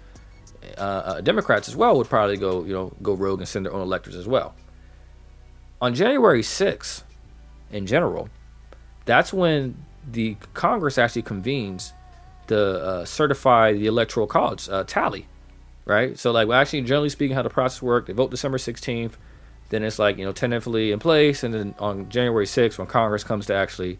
uh, 0.78 0.80
uh, 0.80 1.20
Democrats 1.20 1.68
as 1.68 1.76
well 1.76 1.96
would 1.96 2.08
probably 2.08 2.36
go 2.36 2.64
you 2.64 2.72
know 2.72 2.92
go 3.02 3.14
rogue 3.14 3.40
and 3.40 3.48
send 3.48 3.66
their 3.66 3.72
own 3.72 3.82
electors 3.82 4.16
as 4.16 4.26
well. 4.26 4.54
On 5.80 5.94
January 5.94 6.42
6th, 6.42 7.02
in 7.70 7.86
general, 7.86 8.28
that's 9.04 9.32
when 9.32 9.76
the 10.10 10.36
Congress 10.54 10.96
actually 10.98 11.22
convenes 11.22 11.92
to 12.46 12.58
uh, 12.58 13.04
certify 13.04 13.72
the 13.72 13.86
electoral 13.86 14.26
college 14.26 14.68
uh, 14.68 14.84
tally, 14.84 15.26
right? 15.84 16.18
So, 16.18 16.30
like, 16.30 16.48
well, 16.48 16.58
actually, 16.60 16.82
generally 16.82 17.08
speaking, 17.08 17.34
how 17.34 17.42
the 17.42 17.50
process 17.50 17.82
works, 17.82 18.06
they 18.06 18.12
vote 18.12 18.30
December 18.30 18.58
16th, 18.58 19.12
then 19.70 19.82
it's 19.82 19.98
like, 19.98 20.18
you 20.18 20.24
know, 20.24 20.32
tentatively 20.32 20.92
in 20.92 20.98
place, 20.98 21.42
and 21.42 21.54
then 21.54 21.74
on 21.78 22.08
January 22.08 22.46
6th, 22.46 22.78
when 22.78 22.86
Congress 22.86 23.24
comes 23.24 23.46
to 23.46 23.54
actually, 23.54 23.98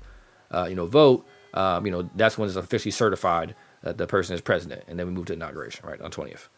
uh, 0.51 0.67
you 0.69 0.75
know, 0.75 0.87
vote, 0.87 1.27
um, 1.55 1.87
you 1.87 1.93
know, 1.93 2.09
that's 2.15 2.37
when 2.37 2.49
it's 2.49 2.57
officially 2.57 2.91
certified 2.91 3.55
that 3.83 3.99
the 3.99 4.07
person 4.07 4.35
is 4.35 4.41
president, 4.41 4.83
and 4.89 4.99
then 4.99 5.07
we 5.07 5.13
move 5.13 5.27
to 5.27 5.33
inauguration, 5.33 5.87
right, 5.87 6.01
on 6.01 6.11
20th. 6.11 6.49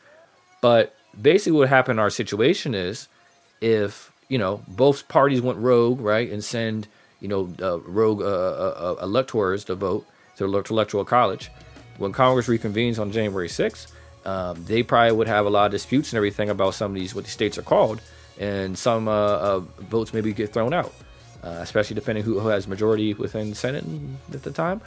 But 0.61 0.95
basically, 1.21 1.59
what 1.59 1.69
happened 1.69 1.99
in 1.99 2.01
our 2.01 2.11
situation 2.11 2.75
is 2.75 3.09
if 3.61 4.12
you 4.29 4.38
know, 4.38 4.62
both 4.69 5.07
parties 5.09 5.40
went 5.40 5.59
rogue, 5.59 6.01
right, 6.01 6.31
and 6.31 6.42
send, 6.42 6.88
you 7.21 7.29
know, 7.29 7.53
uh, 7.62 7.79
rogue 7.81 8.23
uh, 8.23 8.25
uh, 8.25 8.97
uh 9.01 9.05
electors 9.05 9.64
to 9.64 9.75
vote 9.75 10.07
to 10.37 10.45
electoral 10.45 11.05
college. 11.05 11.51
When 11.99 12.12
Congress 12.12 12.47
reconvenes 12.47 12.99
on 12.99 13.11
January 13.11 13.49
6th, 13.49 13.90
um, 14.27 14.62
they 14.64 14.83
probably 14.83 15.12
would 15.12 15.29
have 15.29 15.47
a 15.47 15.51
lot 15.51 15.66
of 15.66 15.73
disputes 15.73 16.12
and 16.12 16.19
everything 16.19 16.51
about 16.51 16.75
some 16.75 16.90
of 16.90 16.95
these, 16.95 17.14
what 17.14 17.25
the 17.25 17.31
states 17.31 17.57
are 17.57 17.62
called, 17.62 18.03
and 18.38 18.79
some 18.79 19.09
uh, 19.09 19.12
uh, 19.12 19.59
votes 19.90 20.12
maybe 20.12 20.33
get 20.33 20.53
thrown 20.53 20.72
out, 20.72 20.92
especially 21.42 21.94
depending 21.94 22.25
who, 22.25 22.38
who, 22.38 22.49
has 22.49 22.66
majority 22.68 23.14
within 23.14 23.51
the 23.51 23.57
Senate 23.57 23.85
at 24.33 24.42
the 24.42 24.51
time. 24.51 24.81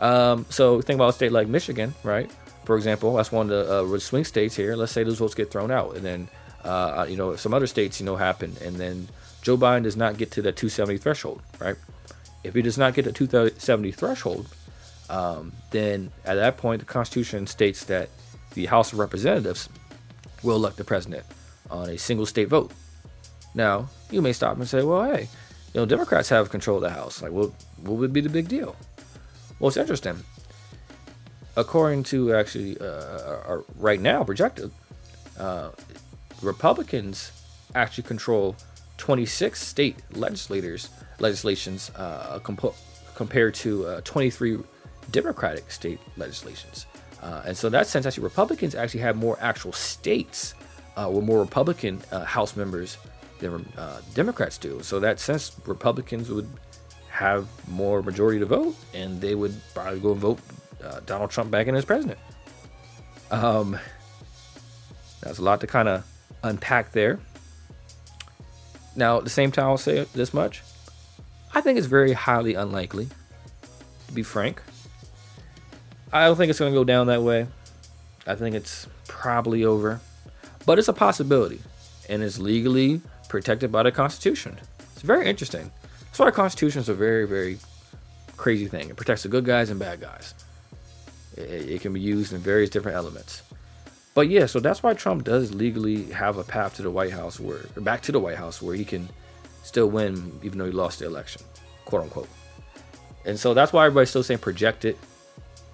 Um, 0.00 0.46
so 0.50 0.80
think 0.80 0.96
about 0.96 1.10
a 1.10 1.12
state 1.12 1.32
like 1.32 1.48
Michigan, 1.48 1.94
right? 2.02 2.30
For 2.64 2.76
example, 2.76 3.14
that's 3.14 3.32
one 3.32 3.50
of 3.50 3.90
the 3.90 4.00
swing 4.00 4.24
states 4.24 4.54
here. 4.54 4.76
Let's 4.76 4.92
say 4.92 5.04
those 5.04 5.18
votes 5.18 5.34
get 5.34 5.50
thrown 5.50 5.70
out, 5.70 5.96
and 5.96 6.04
then 6.04 6.28
uh, 6.64 7.06
you 7.08 7.16
know, 7.16 7.36
some 7.36 7.54
other 7.54 7.66
states, 7.66 8.00
you 8.00 8.06
know, 8.06 8.16
happen, 8.16 8.56
and 8.62 8.76
then 8.76 9.08
Joe 9.42 9.56
Biden 9.56 9.82
does 9.82 9.96
not 9.96 10.16
get 10.16 10.30
to 10.32 10.42
the 10.42 10.52
270 10.52 10.98
threshold, 10.98 11.42
right? 11.58 11.76
If 12.44 12.54
he 12.54 12.62
does 12.62 12.78
not 12.78 12.94
get 12.94 13.04
to 13.04 13.12
270 13.12 13.92
threshold, 13.92 14.48
um, 15.10 15.52
then 15.70 16.10
at 16.24 16.36
that 16.36 16.56
point, 16.56 16.80
the 16.80 16.86
Constitution 16.86 17.46
states 17.46 17.84
that 17.84 18.08
the 18.54 18.66
House 18.66 18.92
of 18.92 18.98
Representatives 18.98 19.68
will 20.42 20.56
elect 20.56 20.76
the 20.76 20.84
president 20.84 21.24
on 21.70 21.88
a 21.88 21.98
single 21.98 22.26
state 22.26 22.48
vote. 22.48 22.72
Now, 23.54 23.88
you 24.10 24.22
may 24.22 24.32
stop 24.32 24.56
and 24.56 24.66
say, 24.66 24.82
well, 24.82 25.04
hey, 25.04 25.28
you 25.74 25.80
know, 25.80 25.86
Democrats 25.86 26.28
have 26.30 26.50
control 26.50 26.76
of 26.76 26.82
the 26.82 26.90
House. 26.90 27.22
Like, 27.22 27.32
what, 27.32 27.50
what 27.82 27.96
would 27.96 28.12
be 28.12 28.20
the 28.20 28.28
big 28.28 28.48
deal? 28.48 28.76
Well, 29.58 29.68
it's 29.68 29.76
interesting. 29.76 30.22
According 31.56 32.04
to 32.04 32.34
actually, 32.34 32.78
uh, 32.80 32.84
uh 32.84 33.62
right 33.76 34.00
now 34.00 34.24
projected, 34.24 34.70
uh, 35.38 35.70
Republicans 36.40 37.32
actually 37.74 38.04
control 38.04 38.56
26 38.96 39.60
state 39.60 39.96
legislators 40.12 40.90
legislations 41.18 41.90
uh, 41.96 42.38
compared 43.14 43.54
to 43.54 43.86
uh, 43.86 44.00
23 44.02 44.58
Democratic 45.10 45.70
state 45.70 46.00
legislations. 46.16 46.86
Uh, 47.22 47.42
and 47.46 47.56
so, 47.56 47.68
in 47.68 47.72
that 47.72 47.86
sense, 47.86 48.06
actually, 48.06 48.24
Republicans 48.24 48.74
actually 48.74 49.00
have 49.00 49.16
more 49.16 49.38
actual 49.40 49.72
states 49.72 50.54
with 50.96 51.24
more 51.24 51.40
Republican 51.40 52.00
House 52.24 52.56
members 52.56 52.98
than 53.42 53.70
uh, 53.76 54.00
Democrats 54.14 54.56
do. 54.56 54.82
So, 54.82 55.00
that 55.00 55.20
sense, 55.20 55.54
Republicans 55.66 56.30
would 56.30 56.48
have 57.10 57.46
more 57.68 58.02
majority 58.02 58.38
to 58.38 58.46
vote, 58.46 58.74
and 58.94 59.20
they 59.20 59.34
would 59.34 59.54
probably 59.74 60.00
go 60.00 60.12
and 60.12 60.20
vote 60.20 60.38
Donald 61.06 61.30
Trump 61.30 61.50
back 61.50 61.66
in 61.66 61.74
as 61.74 61.84
president. 61.84 62.18
Um, 63.30 63.78
that's 65.20 65.38
a 65.38 65.42
lot 65.42 65.60
to 65.60 65.66
kind 65.66 65.88
of 65.88 66.04
unpack 66.42 66.92
there. 66.92 67.20
Now, 68.96 69.18
at 69.18 69.24
the 69.24 69.30
same 69.30 69.52
time, 69.52 69.66
I'll 69.66 69.78
say 69.78 70.06
this 70.14 70.34
much. 70.34 70.62
I 71.54 71.60
think 71.60 71.78
it's 71.78 71.86
very 71.86 72.12
highly 72.12 72.54
unlikely, 72.54 73.08
to 74.08 74.12
be 74.12 74.22
frank. 74.22 74.62
I 76.12 76.26
don't 76.26 76.36
think 76.36 76.50
it's 76.50 76.58
going 76.58 76.72
to 76.72 76.78
go 76.78 76.84
down 76.84 77.06
that 77.06 77.22
way. 77.22 77.46
I 78.26 78.34
think 78.34 78.54
it's 78.54 78.86
probably 79.08 79.64
over. 79.64 80.00
But 80.66 80.78
it's 80.78 80.88
a 80.88 80.92
possibility, 80.92 81.60
and 82.08 82.22
it's 82.22 82.38
legally 82.38 83.00
protected 83.32 83.72
by 83.72 83.82
the 83.82 83.90
Constitution. 83.90 84.58
It's 84.92 85.02
very 85.02 85.26
interesting. 85.26 85.72
That's 86.04 86.18
why 86.18 86.26
the 86.26 86.32
Constitution 86.32 86.82
is 86.82 86.88
a 86.90 86.94
very, 86.94 87.26
very 87.26 87.58
crazy 88.36 88.68
thing. 88.68 88.90
It 88.90 88.96
protects 88.96 89.22
the 89.22 89.30
good 89.30 89.46
guys 89.46 89.70
and 89.70 89.80
bad 89.80 90.00
guys. 90.00 90.34
It, 91.36 91.70
it 91.70 91.80
can 91.80 91.94
be 91.94 92.00
used 92.00 92.34
in 92.34 92.40
various 92.40 92.68
different 92.68 92.96
elements. 92.96 93.42
But 94.14 94.28
yeah, 94.28 94.44
so 94.44 94.60
that's 94.60 94.82
why 94.82 94.92
Trump 94.92 95.24
does 95.24 95.54
legally 95.54 96.04
have 96.12 96.36
a 96.36 96.44
path 96.44 96.76
to 96.76 96.82
the 96.82 96.90
White 96.90 97.12
House 97.12 97.40
where 97.40 97.64
or 97.74 97.80
back 97.80 98.02
to 98.02 98.12
the 98.12 98.20
White 98.20 98.36
House 98.36 98.60
where 98.60 98.76
he 98.76 98.84
can 98.84 99.08
still 99.62 99.88
win 99.88 100.38
even 100.42 100.58
though 100.58 100.66
he 100.66 100.72
lost 100.72 100.98
the 100.98 101.06
election, 101.06 101.40
quote 101.86 102.02
unquote. 102.02 102.28
And 103.24 103.38
so 103.38 103.54
that's 103.54 103.72
why 103.72 103.86
everybody's 103.86 104.10
still 104.10 104.22
saying 104.22 104.40
projected. 104.40 104.98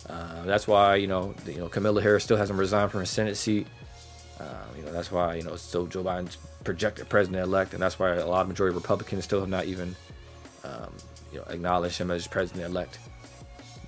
Uh, 0.08 0.44
that's 0.44 0.68
why 0.68 0.94
you 0.94 1.08
know 1.08 1.34
you 1.44 1.58
know 1.58 1.68
Kamala 1.68 2.00
Harris 2.00 2.22
still 2.22 2.36
hasn't 2.36 2.58
resigned 2.58 2.92
from 2.92 3.00
her 3.00 3.06
Senate 3.06 3.36
seat. 3.36 3.66
Uh, 4.38 4.44
you 4.76 4.84
know 4.84 4.92
that's 4.92 5.10
why 5.10 5.34
you 5.34 5.42
know 5.42 5.56
still 5.56 5.86
Joe 5.86 6.04
Biden's 6.04 6.38
projected 6.68 7.08
president 7.08 7.42
elect, 7.42 7.72
and 7.72 7.82
that's 7.82 7.98
why 7.98 8.10
a 8.10 8.26
lot 8.26 8.42
of 8.42 8.48
majority 8.48 8.76
of 8.76 8.82
Republicans 8.82 9.24
still 9.24 9.40
have 9.40 9.48
not 9.48 9.64
even 9.64 9.96
um, 10.64 10.92
you 11.32 11.38
know 11.38 11.44
acknowledged 11.48 11.96
him 11.96 12.10
as 12.10 12.26
president 12.26 12.66
elect 12.66 12.98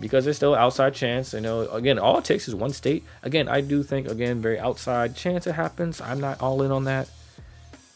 because 0.00 0.24
there's 0.24 0.36
still 0.36 0.54
outside 0.54 0.94
chance. 0.94 1.34
You 1.34 1.42
know, 1.42 1.68
again, 1.72 1.98
all 1.98 2.16
it 2.16 2.24
takes 2.24 2.48
is 2.48 2.54
one 2.54 2.72
state. 2.72 3.04
Again, 3.22 3.48
I 3.48 3.60
do 3.60 3.82
think 3.82 4.08
again 4.08 4.40
very 4.40 4.58
outside 4.58 5.14
chance 5.14 5.46
it 5.46 5.52
happens. 5.52 6.00
I'm 6.00 6.20
not 6.20 6.40
all 6.40 6.62
in 6.62 6.72
on 6.72 6.84
that. 6.84 7.10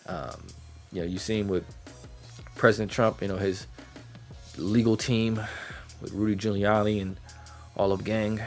Um, 0.05 0.49
you 0.93 1.01
know, 1.01 1.07
you 1.07 1.19
seen 1.19 1.49
with 1.49 1.65
President 2.55 2.93
Trump, 2.93 3.23
you 3.23 3.29
know 3.29 3.39
his 3.39 3.67
legal 4.59 4.99
team 4.99 5.41
with 6.03 6.13
Rudy 6.13 6.37
Giuliani 6.37 7.01
and 7.01 7.17
all 7.75 7.91
of 7.91 8.05
gang, 8.05 8.39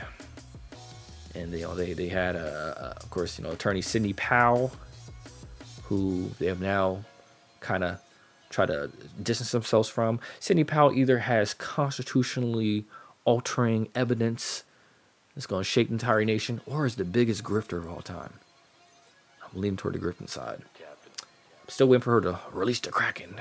and 1.33 1.51
you 1.51 1.61
know 1.61 1.73
they 1.73 1.93
they 1.93 2.09
had 2.09 2.35
uh, 2.35 2.39
uh 2.39 2.93
of 2.95 3.09
course 3.09 3.39
you 3.39 3.43
know 3.43 3.53
attorney 3.53 3.81
Sidney 3.81 4.13
Powell, 4.13 4.71
who 5.87 6.31
they 6.39 6.47
have 6.47 6.61
now 6.61 7.03
kind 7.59 7.83
of 7.83 7.99
tried 8.49 8.67
to 8.67 8.91
distance 9.21 9.51
themselves 9.51 9.89
from. 9.89 10.19
Sidney 10.39 10.63
Powell 10.63 10.93
either 10.93 11.19
has 11.19 11.53
constitutionally 11.53 12.85
altering 13.25 13.89
evidence 13.95 14.63
that's 15.35 15.45
going 15.45 15.61
to 15.61 15.69
shake 15.69 15.87
the 15.87 15.93
entire 15.93 16.25
nation, 16.25 16.61
or 16.65 16.85
is 16.85 16.95
the 16.95 17.05
biggest 17.05 17.43
grifter 17.43 17.77
of 17.77 17.89
all 17.89 18.01
time. 18.01 18.33
I'm 19.43 19.61
leaning 19.61 19.77
toward 19.77 19.95
the 19.95 19.99
grifting 19.99 20.29
side. 20.29 20.61
I'm 20.79 21.69
still 21.69 21.87
waiting 21.87 22.01
for 22.01 22.13
her 22.13 22.21
to 22.21 22.39
release 22.51 22.79
the 22.79 22.89
kraken 22.89 23.39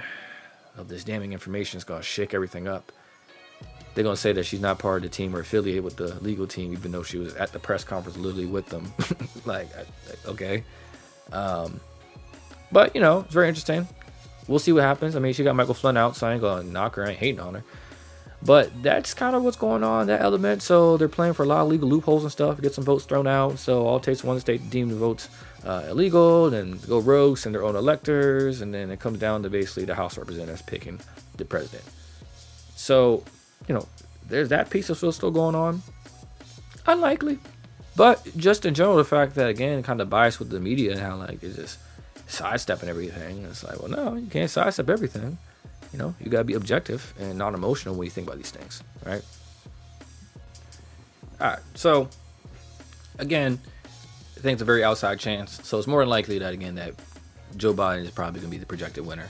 of 0.77 0.89
this 0.89 1.05
damning 1.05 1.33
information. 1.33 1.79
It's 1.79 1.85
going 1.85 2.01
to 2.01 2.07
shake 2.07 2.35
everything 2.35 2.69
up. 2.69 2.93
They're 3.95 4.05
going 4.05 4.15
to 4.17 4.21
say 4.21 4.33
that 4.33 4.45
she's 4.45 4.61
not 4.61 4.79
part 4.79 4.99
of 4.99 5.03
the 5.05 5.09
team 5.09 5.35
or 5.35 5.41
affiliated 5.41 5.83
with 5.83 5.97
the 5.97 6.15
legal 6.21 6.47
team, 6.47 6.73
even 6.73 6.93
though 6.93 7.03
she 7.03 7.17
was 7.17 7.35
at 7.37 7.53
the 7.53 7.59
press 7.59 7.83
conference 7.83 8.19
literally 8.19 8.45
with 8.45 8.67
them. 8.67 8.93
like, 9.47 9.69
okay. 10.27 10.65
Um, 11.33 11.81
but, 12.71 12.95
you 12.95 13.01
know, 13.01 13.21
it's 13.21 13.35
very 13.35 13.49
interesting. 13.49 13.89
We'll 14.49 14.59
see 14.59 14.73
what 14.73 14.83
happens. 14.83 15.17
I 15.17 15.19
mean, 15.19 15.33
she 15.33 15.45
got 15.45 15.57
Michael 15.57 15.75
Flynn 15.75 15.97
out, 15.97 16.17
so 16.17 16.27
I 16.27 16.35
ain't 16.35 16.43
to 16.43 16.63
knock 16.63 16.95
her. 16.97 17.05
I 17.05 17.11
ain't 17.11 17.19
hating 17.19 17.41
on 17.41 17.55
her. 17.55 17.65
But 18.43 18.83
that's 18.83 19.15
kind 19.15 19.35
of 19.35 19.43
what's 19.43 19.57
going 19.57 19.83
on, 19.83 20.07
that 20.07 20.21
element. 20.21 20.63
So 20.63 20.97
they're 20.97 21.09
playing 21.09 21.35
for 21.35 21.43
a 21.43 21.47
lot 21.47 21.63
of 21.63 21.69
legal 21.69 21.89
loopholes 21.89 22.23
and 22.23 22.31
stuff 22.31 22.61
get 22.61 22.75
some 22.75 22.85
votes 22.85 23.05
thrown 23.05 23.27
out. 23.27 23.59
So 23.59 23.87
all 23.87 23.99
takes 23.99 24.23
one 24.23 24.39
state 24.39 24.63
to 24.63 24.69
deem 24.69 24.89
the 24.89 24.95
votes 24.95 25.29
uh, 25.65 25.85
illegal, 25.89 26.49
then 26.51 26.79
go 26.87 27.01
rogue, 27.01 27.39
send 27.39 27.55
their 27.55 27.65
own 27.65 27.75
electors, 27.75 28.61
and 28.61 28.73
then 28.73 28.91
it 28.91 29.01
comes 29.01 29.19
down 29.19 29.43
to 29.43 29.51
basically 29.51 29.85
the 29.85 29.97
House 29.97 30.17
representatives 30.17 30.63
picking 30.63 31.01
the 31.37 31.45
president. 31.45 31.83
So, 32.77 33.25
you 33.67 33.75
know, 33.75 33.89
there's 34.29 34.51
that 34.51 34.71
piece 34.71 34.91
of 34.91 34.99
still 34.99 35.31
going 35.31 35.55
on. 35.55 35.83
Unlikely. 36.87 37.39
But 37.97 38.25
just 38.37 38.65
in 38.67 38.75
general, 38.75 38.97
the 38.97 39.05
fact 39.05 39.35
that, 39.37 39.49
again, 39.49 39.83
kind 39.83 40.01
of 40.01 40.11
biased 40.11 40.39
with 40.39 40.51
the 40.51 40.61
media 40.61 40.93
and 40.93 41.01
how, 41.01 41.17
like, 41.17 41.43
it's 41.43 41.57
just 41.57 41.79
sidestepping 42.27 42.89
everything. 42.89 43.45
It's 43.45 43.65
like, 43.65 43.81
well, 43.81 43.89
no, 43.89 44.15
you 44.15 44.27
can't 44.27 44.51
sidestep 44.51 44.89
everything. 44.91 45.39
You 45.93 45.99
know, 45.99 46.15
you 46.21 46.31
gotta 46.31 46.45
be 46.45 46.55
objective 46.55 47.15
and 47.19 47.39
not 47.39 47.55
emotional 47.55 47.95
when 47.95 48.05
you 48.05 48.11
think 48.11 48.27
about 48.27 48.39
these 48.39 48.51
things, 48.51 48.83
right? 49.05 49.23
All 51.41 51.49
right, 51.49 51.61
so 51.75 52.09
again, 53.19 53.59
I 54.37 54.41
think 54.41 54.55
it's 54.55 54.63
a 54.63 54.67
very 54.67 54.85
outside 54.85 55.19
chance. 55.19 55.61
So 55.67 55.79
it's 55.79 55.87
more 55.87 56.01
than 56.01 56.09
likely 56.09 56.39
that 56.41 56.53
again 56.53 56.75
that 56.75 56.95
Joe 57.57 57.73
Biden 57.73 58.05
is 58.05 58.11
probably 58.11 58.41
gonna 58.41 58.51
be 58.51 58.59
the 58.59 58.67
projected 58.67 59.07
winner. 59.07 59.29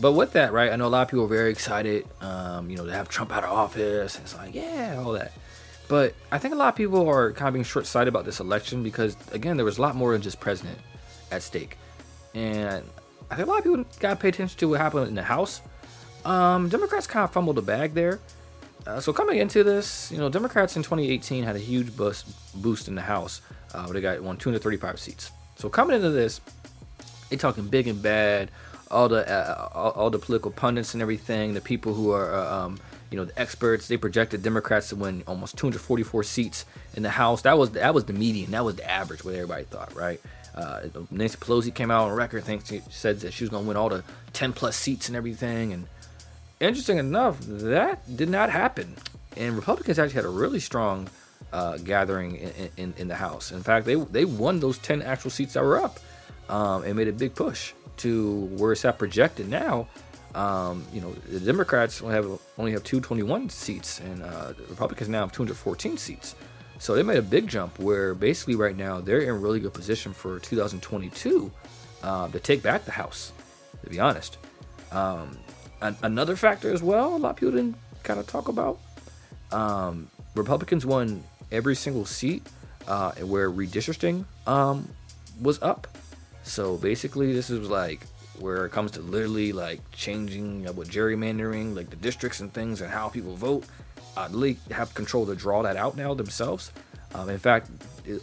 But 0.00 0.12
with 0.12 0.32
that, 0.32 0.52
right, 0.52 0.72
I 0.72 0.76
know 0.76 0.86
a 0.86 0.88
lot 0.88 1.02
of 1.02 1.08
people 1.08 1.26
are 1.26 1.28
very 1.28 1.50
excited, 1.50 2.06
um, 2.22 2.70
you 2.70 2.76
know, 2.76 2.86
to 2.86 2.92
have 2.92 3.08
Trump 3.08 3.30
out 3.30 3.44
of 3.44 3.50
office. 3.50 4.18
It's 4.18 4.34
like, 4.34 4.54
yeah, 4.54 5.00
all 5.04 5.12
that. 5.12 5.32
But 5.86 6.14
I 6.32 6.38
think 6.38 6.54
a 6.54 6.56
lot 6.56 6.68
of 6.68 6.76
people 6.76 7.06
are 7.06 7.32
kind 7.32 7.48
of 7.48 7.54
being 7.54 7.64
short-sighted 7.64 8.08
about 8.08 8.24
this 8.24 8.40
election 8.40 8.82
because, 8.82 9.16
again, 9.32 9.56
there 9.56 9.66
was 9.66 9.76
a 9.76 9.82
lot 9.82 9.94
more 9.94 10.12
than 10.12 10.22
just 10.22 10.40
president 10.40 10.78
at 11.32 11.42
stake. 11.42 11.76
And 12.34 12.84
I 13.30 13.36
think 13.36 13.48
a 13.48 13.50
lot 13.50 13.58
of 13.58 13.64
people 13.64 13.84
got 13.98 14.10
to 14.10 14.16
pay 14.16 14.28
attention 14.28 14.58
to 14.60 14.68
what 14.68 14.80
happened 14.80 15.08
in 15.08 15.14
the 15.14 15.22
House. 15.22 15.60
Um, 16.24 16.68
Democrats 16.68 17.06
kind 17.06 17.24
of 17.24 17.32
fumbled 17.32 17.56
the 17.56 17.62
bag 17.62 17.94
there. 17.94 18.20
Uh, 18.86 19.00
so 19.00 19.12
coming 19.12 19.38
into 19.38 19.62
this, 19.62 20.10
you 20.10 20.18
know, 20.18 20.28
Democrats 20.28 20.76
in 20.76 20.82
2018 20.82 21.44
had 21.44 21.56
a 21.56 21.58
huge 21.58 21.96
boost 21.96 22.26
boost 22.60 22.88
in 22.88 22.94
the 22.94 23.02
House. 23.02 23.40
Uh, 23.72 23.86
they 23.92 24.00
got 24.00 24.20
won 24.22 24.36
235 24.36 24.98
seats. 24.98 25.30
So 25.56 25.68
coming 25.68 25.96
into 25.96 26.10
this, 26.10 26.40
they 27.30 27.36
talking 27.36 27.68
big 27.68 27.86
and 27.86 28.02
bad. 28.02 28.50
All 28.90 29.08
the 29.08 29.28
uh, 29.28 29.68
all, 29.72 29.90
all, 29.92 30.10
the 30.10 30.18
political 30.18 30.50
pundits 30.50 30.92
and 30.92 31.00
everything, 31.00 31.54
the 31.54 31.60
people 31.60 31.94
who 31.94 32.10
are 32.10 32.34
uh, 32.34 32.64
um, 32.64 32.78
you 33.10 33.16
know 33.16 33.24
the 33.24 33.38
experts, 33.40 33.88
they 33.88 33.96
projected 33.96 34.42
Democrats 34.42 34.90
to 34.90 34.96
win 34.96 35.22
almost 35.26 35.56
244 35.56 36.24
seats 36.24 36.66
in 36.94 37.02
the 37.02 37.10
House. 37.10 37.42
That 37.42 37.56
was 37.56 37.70
that 37.70 37.94
was 37.94 38.04
the 38.04 38.12
median. 38.12 38.50
That 38.50 38.64
was 38.64 38.76
the 38.76 38.90
average. 38.90 39.24
What 39.24 39.34
everybody 39.34 39.64
thought, 39.64 39.94
right? 39.94 40.20
Uh, 40.54 40.80
Nancy 41.10 41.38
Pelosi 41.38 41.74
came 41.74 41.90
out 41.90 42.10
on 42.10 42.16
record, 42.16 42.44
thinks 42.44 42.68
she 42.68 42.82
said 42.90 43.20
that 43.20 43.32
she 43.32 43.44
was 43.44 43.50
going 43.50 43.64
to 43.64 43.68
win 43.68 43.76
all 43.76 43.88
the 43.88 44.04
10 44.32 44.52
plus 44.52 44.76
seats 44.76 45.08
and 45.08 45.16
everything. 45.16 45.72
And 45.72 45.86
interesting 46.60 46.98
enough, 46.98 47.38
that 47.40 48.16
did 48.16 48.28
not 48.28 48.50
happen. 48.50 48.94
And 49.36 49.56
Republicans 49.56 49.98
actually 49.98 50.16
had 50.16 50.24
a 50.24 50.28
really 50.28 50.60
strong 50.60 51.08
uh, 51.52 51.78
gathering 51.78 52.36
in, 52.36 52.70
in, 52.76 52.94
in, 52.98 53.08
the 53.08 53.14
House. 53.14 53.52
In 53.52 53.62
fact, 53.62 53.86
they 53.86 53.94
they 53.94 54.24
won 54.24 54.60
those 54.60 54.78
10 54.78 55.02
actual 55.02 55.30
seats 55.30 55.54
that 55.54 55.62
were 55.62 55.82
up 55.82 55.98
um, 56.48 56.84
and 56.84 56.96
made 56.96 57.08
a 57.08 57.12
big 57.12 57.34
push 57.34 57.72
to 57.98 58.46
where 58.56 58.72
it's 58.72 58.84
at 58.84 58.98
projected 58.98 59.48
now. 59.48 59.86
Um, 60.34 60.84
you 60.92 61.00
know, 61.02 61.12
the 61.12 61.40
Democrats 61.40 62.00
only 62.02 62.14
have 62.14 62.26
only 62.56 62.72
have 62.72 62.84
221 62.84 63.50
seats, 63.50 64.00
and 64.00 64.22
uh, 64.22 64.54
Republicans 64.70 65.10
now 65.10 65.20
have 65.20 65.32
214 65.32 65.98
seats. 65.98 66.34
So 66.82 66.96
they 66.96 67.04
made 67.04 67.18
a 67.18 67.22
big 67.22 67.46
jump 67.46 67.78
where 67.78 68.12
basically 68.12 68.56
right 68.56 68.76
now 68.76 69.00
they're 69.00 69.20
in 69.20 69.40
really 69.40 69.60
good 69.60 69.72
position 69.72 70.12
for 70.12 70.40
2022 70.40 71.48
uh, 72.02 72.28
to 72.28 72.40
take 72.40 72.60
back 72.60 72.84
the 72.84 72.90
House, 72.90 73.30
to 73.84 73.88
be 73.88 74.00
honest. 74.00 74.36
Um, 74.90 75.38
an- 75.80 75.96
another 76.02 76.34
factor 76.34 76.72
as 76.72 76.82
well, 76.82 77.14
a 77.14 77.18
lot 77.18 77.30
of 77.30 77.36
people 77.36 77.52
didn't 77.52 77.76
kind 78.02 78.18
of 78.18 78.26
talk 78.26 78.48
about. 78.48 78.80
Um, 79.52 80.10
Republicans 80.34 80.84
won 80.84 81.22
every 81.52 81.76
single 81.76 82.04
seat 82.04 82.44
uh, 82.88 83.12
where 83.12 83.48
redistricting 83.48 84.24
um, 84.48 84.88
was 85.40 85.62
up. 85.62 85.86
So 86.42 86.78
basically, 86.78 87.32
this 87.32 87.48
is 87.48 87.70
like 87.70 88.00
where 88.40 88.66
it 88.66 88.70
comes 88.70 88.90
to 88.92 89.02
literally 89.02 89.52
like 89.52 89.88
changing 89.92 90.66
uh, 90.66 90.72
with 90.72 90.90
gerrymandering, 90.90 91.76
like 91.76 91.90
the 91.90 91.96
districts 91.96 92.40
and 92.40 92.52
things 92.52 92.80
and 92.80 92.90
how 92.90 93.08
people 93.08 93.36
vote 93.36 93.66
uh, 94.16 94.28
the 94.28 94.56
have 94.70 94.94
control 94.94 95.26
to 95.26 95.34
draw 95.34 95.62
that 95.62 95.76
out 95.76 95.96
now 95.96 96.14
themselves. 96.14 96.72
Um, 97.14 97.28
in 97.28 97.38
fact, 97.38 97.70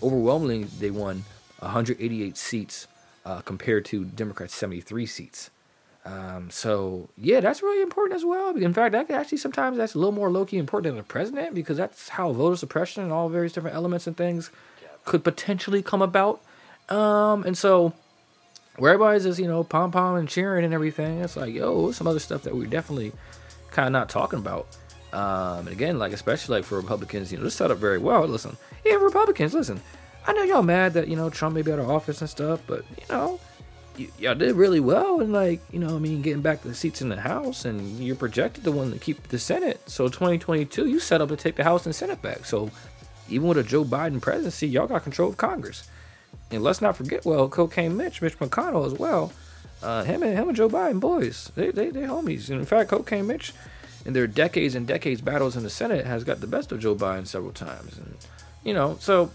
overwhelmingly, 0.02 0.64
they 0.64 0.92
won 0.92 1.24
188 1.60 2.38
seats 2.38 2.88
uh, 3.26 3.42
compared 3.42 3.86
to 3.86 4.06
Democrats' 4.06 4.56
73 4.56 5.06
seats. 5.06 5.50
Um, 6.06 6.50
so 6.50 7.10
yeah, 7.18 7.40
that's 7.40 7.62
really 7.62 7.82
important 7.82 8.16
as 8.16 8.26
well. 8.26 8.56
In 8.56 8.74
fact, 8.74 8.94
that 8.94 9.12
actually 9.12 9.38
sometimes 9.38 9.78
that's 9.78 9.96
a 9.96 10.00
little 10.00 10.14
more 10.14 10.32
low 10.32 10.46
key 10.46 10.58
important 10.58 10.92
than 10.92 10.98
the 10.98 11.04
president 11.04 11.54
because 11.54 11.78
that's 11.78 12.10
how 12.10 12.32
voter 12.32 12.56
suppression 12.56 13.04
and 13.04 13.12
all 13.12 13.30
various 13.30 13.54
different 13.54 13.76
elements 13.76 14.08
and 14.08 14.16
things 14.18 14.50
could 15.06 15.24
potentially 15.24 15.82
come 15.84 16.02
about. 16.02 16.42
Um, 16.88 17.44
and 17.44 17.58
so 17.58 17.94
where 18.78 18.94
everybody's 18.94 19.24
just 19.24 19.40
you 19.40 19.48
know 19.48 19.64
pom 19.64 19.92
pom 19.92 20.16
and 20.16 20.28
cheering 20.28 20.66
and 20.66 20.74
everything, 20.74 21.20
it's 21.20 21.36
like 21.36 21.54
yo, 21.54 21.92
some 21.92 22.08
other 22.08 22.20
stuff 22.20 22.44
that 22.44 22.56
we're 22.56 22.66
definitely 22.66 23.12
kind 23.72 23.88
of 23.88 23.92
not 23.92 24.10
talking 24.10 24.40
about. 24.40 24.68
Um, 25.12 25.60
and 25.60 25.70
again, 25.70 25.98
like 25.98 26.14
especially 26.14 26.58
like 26.58 26.66
for 26.66 26.78
Republicans, 26.78 27.32
you 27.32 27.38
know, 27.38 27.44
this 27.44 27.56
set 27.56 27.72
up 27.72 27.78
very 27.78 27.98
well. 27.98 28.28
Listen, 28.28 28.58
yeah, 28.86 28.96
Republicans, 28.96 29.54
listen. 29.54 29.82
I 30.28 30.34
know 30.34 30.44
y'all 30.44 30.62
mad 30.62 30.94
that 30.94 31.08
you 31.08 31.16
know 31.16 31.30
Trump 31.30 31.56
may 31.56 31.62
be 31.62 31.72
out 31.72 31.80
of 31.80 31.90
office 31.90 32.22
and 32.22 32.30
stuff, 32.30 32.62
but 32.68 32.84
you 32.98 33.06
know, 33.10 33.40
y- 33.98 34.10
y'all 34.20 34.36
did 34.36 34.56
really 34.56 34.80
well 34.80 35.22
and 35.22 35.34
like 35.34 35.62
you 35.72 35.80
know, 35.80 35.96
I 35.96 36.00
mean, 36.00 36.22
getting 36.22 36.42
back 36.42 36.62
the 36.62 36.76
seats 36.76 37.02
in 37.02 37.10
the 37.10 37.20
House, 37.22 37.66
and 37.66 38.00
you're 38.00 38.16
projected 38.16 38.64
the 38.64 38.72
one 38.72 38.92
to 38.92 39.00
keep 39.00 39.30
the 39.30 39.40
Senate. 39.40 39.82
So 39.90 40.08
2022, 40.08 40.88
you 40.88 41.00
set 41.00 41.22
up 41.22 41.30
to 41.30 41.36
take 41.38 41.56
the 41.56 41.64
House 41.64 41.86
and 41.86 41.96
Senate 41.96 42.22
back. 42.22 42.46
So 42.46 42.70
even 43.30 43.48
with 43.48 43.58
a 43.58 43.64
Joe 43.64 43.84
Biden 43.84 44.22
presidency, 44.22 44.68
y'all 44.68 44.88
got 44.88 45.04
control 45.04 45.30
of 45.30 45.38
Congress. 45.38 45.88
And 46.52 46.64
let's 46.64 46.82
not 46.82 46.98
forget, 46.98 47.26
well, 47.26 47.48
Cocaine 47.48 47.96
Mitch, 47.96 48.22
Mitch 48.22 48.38
McConnell 48.40 48.86
as 48.86 48.94
well. 48.94 49.32
Uh, 49.82 50.04
him 50.04 50.24
and 50.24 50.36
him 50.36 50.48
and 50.50 50.58
Joe 50.58 50.68
Biden, 50.68 51.00
boys, 51.00 51.52
they 51.56 51.72
they 51.72 51.90
they 51.90 52.02
homies. 52.02 52.50
And 52.50 52.60
in 52.60 52.66
fact, 52.66 52.90
Cocaine 52.90 53.28
Mitch 53.28 53.54
in 54.06 54.14
their 54.14 54.28
decades 54.28 54.76
and 54.76 54.88
decades 54.88 55.22
battles 55.22 55.56
in 55.56 55.64
the 55.64 55.70
Senate 55.70 56.06
has 56.06 56.24
got 56.24 56.42
the 56.42 56.48
best 56.48 56.72
of 56.72 56.80
Joe 56.80 56.96
Biden 56.96 57.28
several 57.28 57.52
times. 57.52 57.98
And, 57.98 58.18
you 58.64 58.74
know, 58.74 58.98
so 59.00 59.32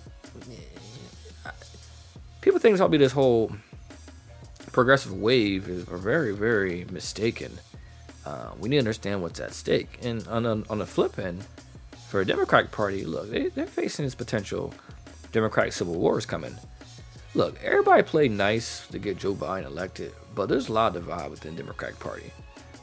people 2.40 2.58
think 2.58 2.78
it's 2.78 2.88
be 2.88 2.96
this 2.96 3.12
whole 3.12 3.52
progressive 4.72 5.12
wave 5.12 5.68
is 5.68 5.84
very, 5.84 6.34
very 6.34 6.86
mistaken. 6.90 7.52
Uh, 8.26 8.50
we 8.58 8.68
need 8.68 8.76
to 8.76 8.80
understand 8.80 9.22
what's 9.22 9.38
at 9.38 9.52
stake. 9.52 9.98
And 10.02 10.26
on, 10.28 10.46
on 10.46 10.78
the 10.78 10.86
flip 10.86 11.18
end, 11.18 11.44
for 12.08 12.20
a 12.20 12.26
Democratic 12.26 12.70
Party, 12.70 13.04
look, 13.04 13.30
they, 13.30 13.48
they're 13.48 13.66
facing 13.66 14.04
this 14.04 14.14
potential 14.14 14.72
Democratic 15.32 15.72
civil 15.72 15.94
war 15.94 16.18
is 16.18 16.26
coming. 16.26 16.56
Look, 17.34 17.62
everybody 17.62 18.02
played 18.02 18.30
nice 18.30 18.86
to 18.88 18.98
get 18.98 19.18
Joe 19.18 19.34
Biden 19.34 19.66
elected, 19.66 20.12
but 20.34 20.48
there's 20.48 20.68
a 20.68 20.72
lot 20.72 20.94
of 20.94 21.02
divide 21.04 21.30
within 21.30 21.56
the 21.56 21.62
Democratic 21.62 21.98
Party 21.98 22.32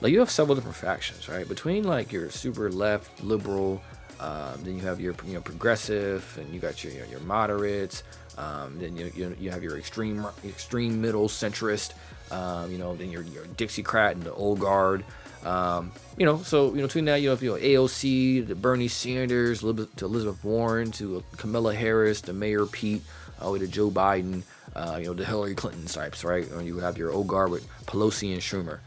like 0.01 0.11
you 0.11 0.19
have 0.19 0.29
several 0.31 0.55
different 0.55 0.75
factions, 0.77 1.29
right? 1.29 1.47
Between 1.47 1.83
like 1.83 2.11
your 2.11 2.29
super 2.29 2.69
left 2.71 3.23
liberal 3.23 3.81
Um, 4.19 4.61
then 4.63 4.75
you 4.75 4.81
have 4.81 4.99
your 5.01 5.15
you 5.25 5.33
know 5.33 5.41
progressive, 5.41 6.37
and 6.39 6.53
you 6.53 6.59
got 6.59 6.83
your 6.83 6.93
your 7.05 7.19
moderates. 7.21 8.03
Um, 8.37 8.77
then 8.79 8.95
you, 8.95 9.11
you 9.15 9.35
you 9.39 9.49
have 9.51 9.63
your 9.63 9.77
extreme 9.77 10.25
extreme 10.45 11.01
middle 11.01 11.27
centrist. 11.27 11.93
Um, 12.31 12.71
you 12.71 12.77
know, 12.77 12.95
then 12.95 13.09
your 13.11 13.23
your 13.23 13.45
Dixiecrat 13.45 14.11
and 14.11 14.23
the 14.23 14.33
old 14.33 14.59
guard. 14.59 15.03
Um, 15.43 15.91
you 16.17 16.25
know, 16.27 16.37
so 16.43 16.69
you 16.69 16.77
know 16.81 16.87
between 16.87 17.05
that 17.05 17.21
you 17.21 17.29
have 17.29 17.41
you 17.41 17.51
know 17.51 17.57
AOC, 17.57 18.47
the 18.47 18.55
Bernie 18.55 18.87
Sanders, 18.87 19.61
to 19.61 20.05
Elizabeth 20.05 20.43
Warren, 20.43 20.91
to 20.93 21.23
Kamala 21.37 21.73
Harris, 21.73 22.21
to 22.21 22.33
Mayor 22.33 22.67
Pete, 22.67 23.01
all 23.41 23.47
the 23.53 23.59
way 23.59 23.65
to 23.65 23.71
Joe 23.71 23.89
Biden. 23.89 24.43
Uh, 24.75 24.97
you 24.99 25.07
know 25.07 25.13
the 25.13 25.25
Hillary 25.25 25.55
Clinton 25.55 25.85
types, 25.85 26.23
right? 26.23 26.47
And 26.51 26.65
you 26.67 26.77
have 26.77 26.95
your 26.97 27.11
old 27.11 27.27
guard 27.27 27.49
with 27.49 27.67
Pelosi 27.87 28.31
and 28.33 28.41
Schumer. 28.41 28.79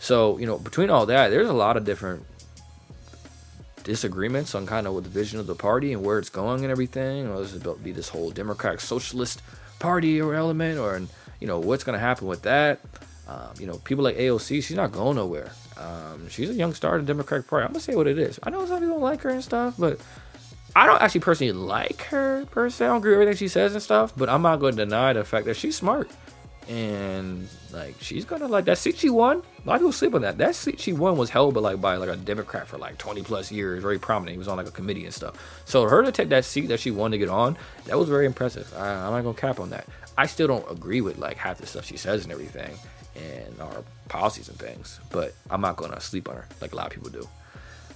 So 0.00 0.38
you 0.38 0.46
know 0.46 0.58
between 0.58 0.90
all 0.90 1.06
that, 1.06 1.28
there's 1.28 1.48
a 1.48 1.54
lot 1.54 1.76
of 1.76 1.84
different 1.84 2.24
disagreements 3.86 4.54
on 4.56 4.66
kind 4.66 4.86
of 4.88 4.94
what 4.94 5.04
the 5.04 5.10
vision 5.10 5.38
of 5.38 5.46
the 5.46 5.54
party 5.54 5.92
and 5.92 6.04
where 6.04 6.18
it's 6.18 6.28
going 6.28 6.62
and 6.62 6.70
everything. 6.70 7.32
This 7.36 7.52
is 7.52 7.62
about 7.62 7.78
to 7.78 7.82
be 7.84 7.92
this 7.92 8.08
whole 8.08 8.30
Democratic 8.30 8.80
Socialist 8.80 9.42
Party 9.78 10.20
or 10.20 10.34
element, 10.34 10.78
or 10.78 11.00
you 11.40 11.46
know 11.46 11.60
what's 11.60 11.84
going 11.84 11.94
to 11.98 12.04
happen 12.04 12.26
with 12.26 12.42
that. 12.42 12.80
Um, 13.28 13.50
you 13.58 13.66
know, 13.66 13.78
people 13.78 14.04
like 14.04 14.16
AOC, 14.16 14.62
she's 14.62 14.76
not 14.76 14.92
going 14.92 15.16
nowhere. 15.16 15.50
Um, 15.76 16.28
she's 16.28 16.50
a 16.50 16.54
young 16.54 16.74
star 16.74 16.98
in 16.98 17.04
the 17.04 17.12
Democratic 17.12 17.46
Party. 17.48 17.64
I'm 17.64 17.72
gonna 17.72 17.80
say 17.80 17.94
what 17.94 18.06
it 18.06 18.18
is. 18.18 18.38
I 18.42 18.50
know 18.50 18.64
some 18.66 18.80
people 18.80 18.94
don't 18.94 19.02
like 19.02 19.22
her 19.22 19.30
and 19.30 19.44
stuff, 19.44 19.74
but 19.78 20.00
I 20.74 20.86
don't 20.86 21.00
actually 21.00 21.20
personally 21.20 21.52
like 21.52 22.02
her 22.04 22.44
per 22.46 22.68
se. 22.70 22.84
I 22.84 22.88
don't 22.88 22.98
agree 22.98 23.12
with 23.12 23.22
everything 23.22 23.38
she 23.38 23.48
says 23.48 23.72
and 23.72 23.82
stuff, 23.82 24.12
but 24.16 24.28
I'm 24.28 24.42
not 24.42 24.60
going 24.60 24.76
to 24.76 24.84
deny 24.84 25.12
the 25.12 25.24
fact 25.24 25.46
that 25.46 25.56
she's 25.56 25.76
smart 25.76 26.10
and 26.68 27.48
like 27.72 27.94
she's 28.00 28.24
gonna 28.24 28.48
like 28.48 28.64
that 28.64 28.78
seat 28.78 28.98
she 28.98 29.08
won. 29.08 29.42
A 29.64 29.68
lot 29.68 29.74
of 29.76 29.80
people 29.80 29.92
sleep 29.92 30.14
on 30.14 30.22
that. 30.22 30.38
That 30.38 30.54
seat 30.54 30.80
she 30.80 30.92
won 30.92 31.16
was 31.16 31.30
held 31.30 31.54
by 31.54 31.60
like 31.60 31.80
by 31.80 31.96
like 31.96 32.08
a 32.08 32.16
Democrat 32.16 32.66
for 32.66 32.78
like 32.78 32.98
20 32.98 33.22
plus 33.22 33.52
years, 33.52 33.82
very 33.82 33.98
prominent. 33.98 34.32
He 34.32 34.38
was 34.38 34.48
on 34.48 34.56
like 34.56 34.66
a 34.66 34.72
committee 34.72 35.04
and 35.04 35.14
stuff. 35.14 35.62
So 35.64 35.88
her 35.88 36.02
to 36.02 36.10
take 36.10 36.28
that 36.30 36.44
seat 36.44 36.66
that 36.66 36.80
she 36.80 36.90
won 36.90 37.12
to 37.12 37.18
get 37.18 37.28
on, 37.28 37.56
that 37.84 37.98
was 37.98 38.08
very 38.08 38.26
impressive. 38.26 38.72
I, 38.76 38.88
I'm 38.88 39.12
not 39.12 39.22
gonna 39.22 39.34
cap 39.34 39.60
on 39.60 39.70
that. 39.70 39.86
I 40.18 40.26
still 40.26 40.48
don't 40.48 40.68
agree 40.70 41.00
with 41.00 41.18
like 41.18 41.36
half 41.36 41.58
the 41.58 41.66
stuff 41.66 41.84
she 41.84 41.96
says 41.96 42.24
and 42.24 42.32
everything, 42.32 42.76
and 43.14 43.60
our 43.60 43.84
policies 44.08 44.48
and 44.48 44.58
things. 44.58 44.98
But 45.10 45.34
I'm 45.50 45.60
not 45.60 45.76
gonna 45.76 46.00
sleep 46.00 46.28
on 46.28 46.36
her 46.36 46.48
like 46.60 46.72
a 46.72 46.76
lot 46.76 46.86
of 46.86 46.92
people 46.92 47.10
do. 47.10 47.28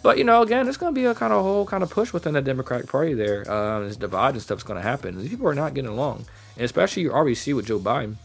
But 0.02 0.16
you 0.16 0.24
know, 0.24 0.42
again, 0.42 0.68
it's 0.68 0.78
to 0.78 0.92
be 0.92 1.06
a 1.06 1.14
kind 1.14 1.32
of 1.32 1.42
whole 1.42 1.66
kind 1.66 1.82
of 1.82 1.90
push 1.90 2.12
within 2.12 2.34
the 2.34 2.40
Democratic 2.40 2.88
Party 2.88 3.14
there. 3.14 3.50
Um, 3.50 3.86
this 3.86 3.96
divide 3.96 4.34
and 4.34 4.42
stuff's 4.42 4.62
to 4.62 4.80
happen. 4.80 5.18
These 5.18 5.28
people 5.28 5.48
are 5.48 5.54
not 5.54 5.74
getting 5.74 5.90
along, 5.90 6.26
and 6.54 6.64
especially 6.64 7.02
you 7.02 7.12
already 7.12 7.34
see 7.34 7.52
with 7.52 7.66
Joe 7.66 7.80
Biden 7.80 8.16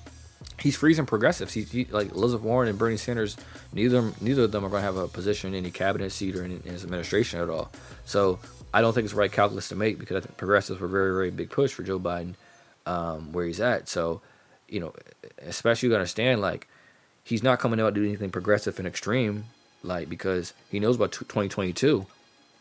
he's 0.60 0.76
freezing 0.76 1.06
progressives. 1.06 1.54
He's 1.54 1.72
he, 1.72 1.86
like 1.86 2.12
Elizabeth 2.12 2.44
Warren 2.44 2.70
and 2.70 2.78
Bernie 2.78 2.98
Sanders. 2.98 3.38
Neither 3.74 4.12
neither 4.22 4.44
of 4.44 4.52
them 4.52 4.66
are 4.66 4.70
going 4.70 4.82
to 4.82 4.86
have 4.86 4.98
a 4.98 5.08
position 5.08 5.54
in 5.54 5.60
any 5.60 5.72
cabinet 5.72 6.12
seat 6.12 6.36
or 6.36 6.44
in, 6.44 6.52
in, 6.52 6.74
his 6.74 6.84
administration 6.84 7.40
at 7.40 7.50
all. 7.50 7.72
So 8.06 8.40
I 8.74 8.82
don't 8.82 8.94
think 8.94 9.06
it's 9.06 9.14
the 9.14 9.20
right 9.20 9.32
calculus 9.32 9.70
to 9.70 9.76
make 9.76 10.00
because 10.00 10.18
I 10.18 10.20
think 10.22 10.38
progressives 10.38 10.80
were 10.80 10.88
very 10.88 11.14
very 11.14 11.32
big 11.32 11.50
push 11.50 11.74
for 11.74 11.84
Joe 11.84 12.00
Biden 12.00 12.36
um, 12.86 13.32
where 13.32 13.46
he's 13.46 13.60
at. 13.60 13.90
So 13.90 14.22
you 14.68 14.80
know, 14.80 14.94
especially 15.40 15.90
you 15.90 15.96
understand 15.96 16.42
like 16.42 16.68
he's 17.24 17.44
not 17.44 17.60
coming 17.60 17.80
out 17.80 17.94
to 17.94 18.02
do 18.02 18.08
anything 18.08 18.32
progressive 18.32 18.80
and 18.80 18.88
extreme 18.88 19.46
like 19.84 20.10
because 20.10 20.54
he 20.72 20.80
knows 20.80 20.96
about 20.96 21.12
2022 21.12 22.06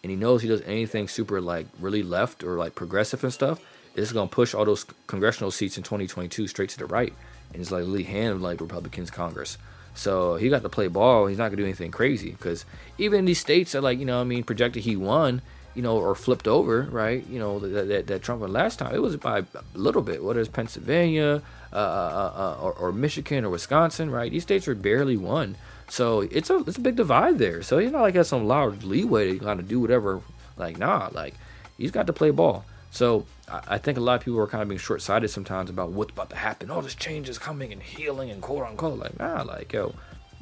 and 0.03 0.11
he 0.11 0.16
knows 0.16 0.42
he 0.42 0.49
does 0.49 0.61
anything 0.62 1.09
super 1.09 1.40
like 1.40 1.66
really 1.81 2.03
left 2.03 2.44
or 2.44 2.57
like 2.57 2.75
progressive 2.75 3.25
and 3.25 3.33
stuff. 3.33 3.61
It's 3.97 4.12
going 4.12 4.29
to 4.29 4.35
push 4.35 4.55
all 4.55 4.64
those 4.64 4.85
congressional 5.07 5.53
seats 5.53 5.77
in 5.77 5.85
2022 5.85 6.49
straight 6.49 6.68
to 6.70 6.79
the 6.79 6.87
right 6.87 7.12
and 7.54 7.62
it's 7.62 7.70
like 7.70 7.84
really 7.84 8.02
hand 8.02 8.32
of 8.32 8.42
like 8.42 8.60
Republicans 8.60 9.10
Congress. 9.10 9.56
So 9.94 10.34
he 10.34 10.48
got 10.48 10.62
to 10.62 10.68
play 10.68 10.88
ball. 10.88 11.26
He's 11.26 11.38
not 11.38 11.44
gonna 11.44 11.56
do 11.56 11.64
anything 11.64 11.92
crazy 11.92 12.32
because 12.32 12.64
even 12.98 13.20
in 13.20 13.24
these 13.24 13.38
states 13.38 13.72
that 13.72 13.82
like 13.82 13.98
you 13.98 14.04
know 14.04 14.20
I 14.20 14.24
mean 14.24 14.42
projected 14.42 14.82
he 14.82 14.96
won, 14.96 15.40
you 15.74 15.82
know, 15.82 15.96
or 15.96 16.14
flipped 16.14 16.48
over, 16.48 16.82
right? 16.90 17.24
You 17.28 17.38
know 17.38 17.60
that 17.60 17.88
that, 17.88 18.06
that 18.08 18.22
Trump 18.22 18.40
won 18.40 18.52
last 18.52 18.78
time. 18.80 18.94
It 18.94 19.00
was 19.00 19.16
by 19.16 19.38
a 19.38 19.44
little 19.74 20.02
bit. 20.02 20.22
Whether 20.22 20.40
it's 20.40 20.48
Pennsylvania, 20.48 21.42
uh, 21.72 21.76
uh, 21.76 22.32
uh, 22.36 22.62
or, 22.62 22.72
or 22.74 22.92
Michigan 22.92 23.44
or 23.44 23.50
Wisconsin, 23.50 24.10
right? 24.10 24.30
These 24.30 24.42
states 24.42 24.68
are 24.68 24.74
barely 24.74 25.16
won. 25.16 25.56
So 25.88 26.20
it's 26.22 26.50
a 26.50 26.58
it's 26.66 26.76
a 26.76 26.80
big 26.80 26.96
divide 26.96 27.38
there. 27.38 27.62
So 27.62 27.78
he's 27.78 27.92
not 27.92 28.02
like 28.02 28.14
has 28.14 28.28
some 28.28 28.46
large 28.46 28.84
leeway 28.84 29.38
to 29.38 29.44
kind 29.44 29.60
of 29.60 29.68
do 29.68 29.80
whatever. 29.80 30.22
Like 30.56 30.78
nah, 30.78 31.08
like 31.12 31.34
he's 31.78 31.92
got 31.92 32.06
to 32.08 32.12
play 32.12 32.30
ball. 32.30 32.64
So 32.94 33.26
I 33.48 33.78
think 33.78 33.98
a 33.98 34.00
lot 34.00 34.14
of 34.14 34.24
people 34.24 34.38
are 34.38 34.46
kind 34.46 34.62
of 34.62 34.68
being 34.68 34.78
short 34.78 35.02
sighted 35.02 35.28
sometimes 35.28 35.68
about 35.68 35.90
what's 35.90 36.12
about 36.12 36.30
to 36.30 36.37
happen. 36.37 36.70
All 36.70 36.80
this 36.80 36.94
change 36.94 37.28
is 37.28 37.38
coming 37.38 37.72
and 37.72 37.83
healing 37.83 38.30
and 38.30 38.40
quote 38.40 38.64
unquote. 38.64 39.00
Like, 39.00 39.18
nah, 39.18 39.42
like, 39.42 39.72
yo, 39.72 39.96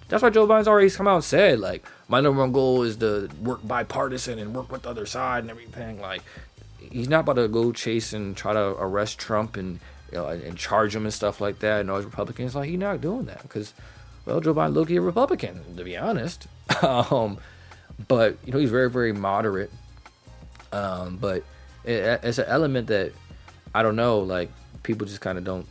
that's 0.09 0.23
why 0.23 0.29
Joe 0.29 0.47
Biden's 0.47 0.69
already 0.69 0.91
come 0.91 1.09
out 1.09 1.15
and 1.15 1.25
said, 1.25 1.61
like, 1.61 1.87
my 2.09 2.21
number 2.21 2.41
one 2.41 2.53
goal 2.53 2.83
is 2.83 2.97
to 2.99 3.31
work 3.41 3.67
bipartisan 3.67 4.39
and 4.39 4.55
work 4.55 4.71
with 4.71 4.83
the 4.83 4.91
other 4.91 5.07
side 5.07 5.45
and 5.45 5.51
everything. 5.51 5.99
Like, 5.99 6.21
he's 6.79 7.09
not 7.09 7.21
about 7.21 7.37
to 7.37 7.49
go 7.49 7.73
chase 7.73 8.13
and 8.13 8.37
try 8.37 8.53
to 8.53 8.77
arrest 8.79 9.19
Trump 9.19 9.57
and, 9.57 9.81
you 10.11 10.19
know, 10.19 10.27
and, 10.27 10.59
charge 10.59 10.95
him 10.95 11.05
and 11.05 11.15
stuff 11.15 11.41
like 11.41 11.61
that. 11.61 11.81
And 11.81 11.91
all 11.91 11.97
his 11.97 12.05
Republicans, 12.05 12.55
like, 12.55 12.69
he's 12.69 12.79
not 12.79 13.01
doing 13.01 13.25
that 13.25 13.41
because, 13.41 13.73
well, 14.27 14.43
Joe 14.43 14.53
Biden 14.53 14.75
look 14.75 14.91
a 14.91 14.99
Republican, 14.99 15.75
to 15.79 15.85
be 15.85 15.97
honest. 15.97 16.47
um, 16.83 17.39
but, 18.09 18.37
you 18.45 18.53
know, 18.53 18.59
he's 18.59 18.69
very, 18.69 18.91
very 18.91 19.15
moderate. 19.15 19.71
Um, 20.71 21.17
but 21.17 21.45
it, 21.85 22.21
it's 22.23 22.39
an 22.39 22.47
element 22.47 22.89
that 22.89 23.13
I 23.75 23.83
don't 23.83 23.97
know, 23.97 24.19
like 24.19 24.51
people 24.83 25.07
just 25.07 25.21
kind 25.21 25.39
of 25.39 25.45
don't 25.45 25.67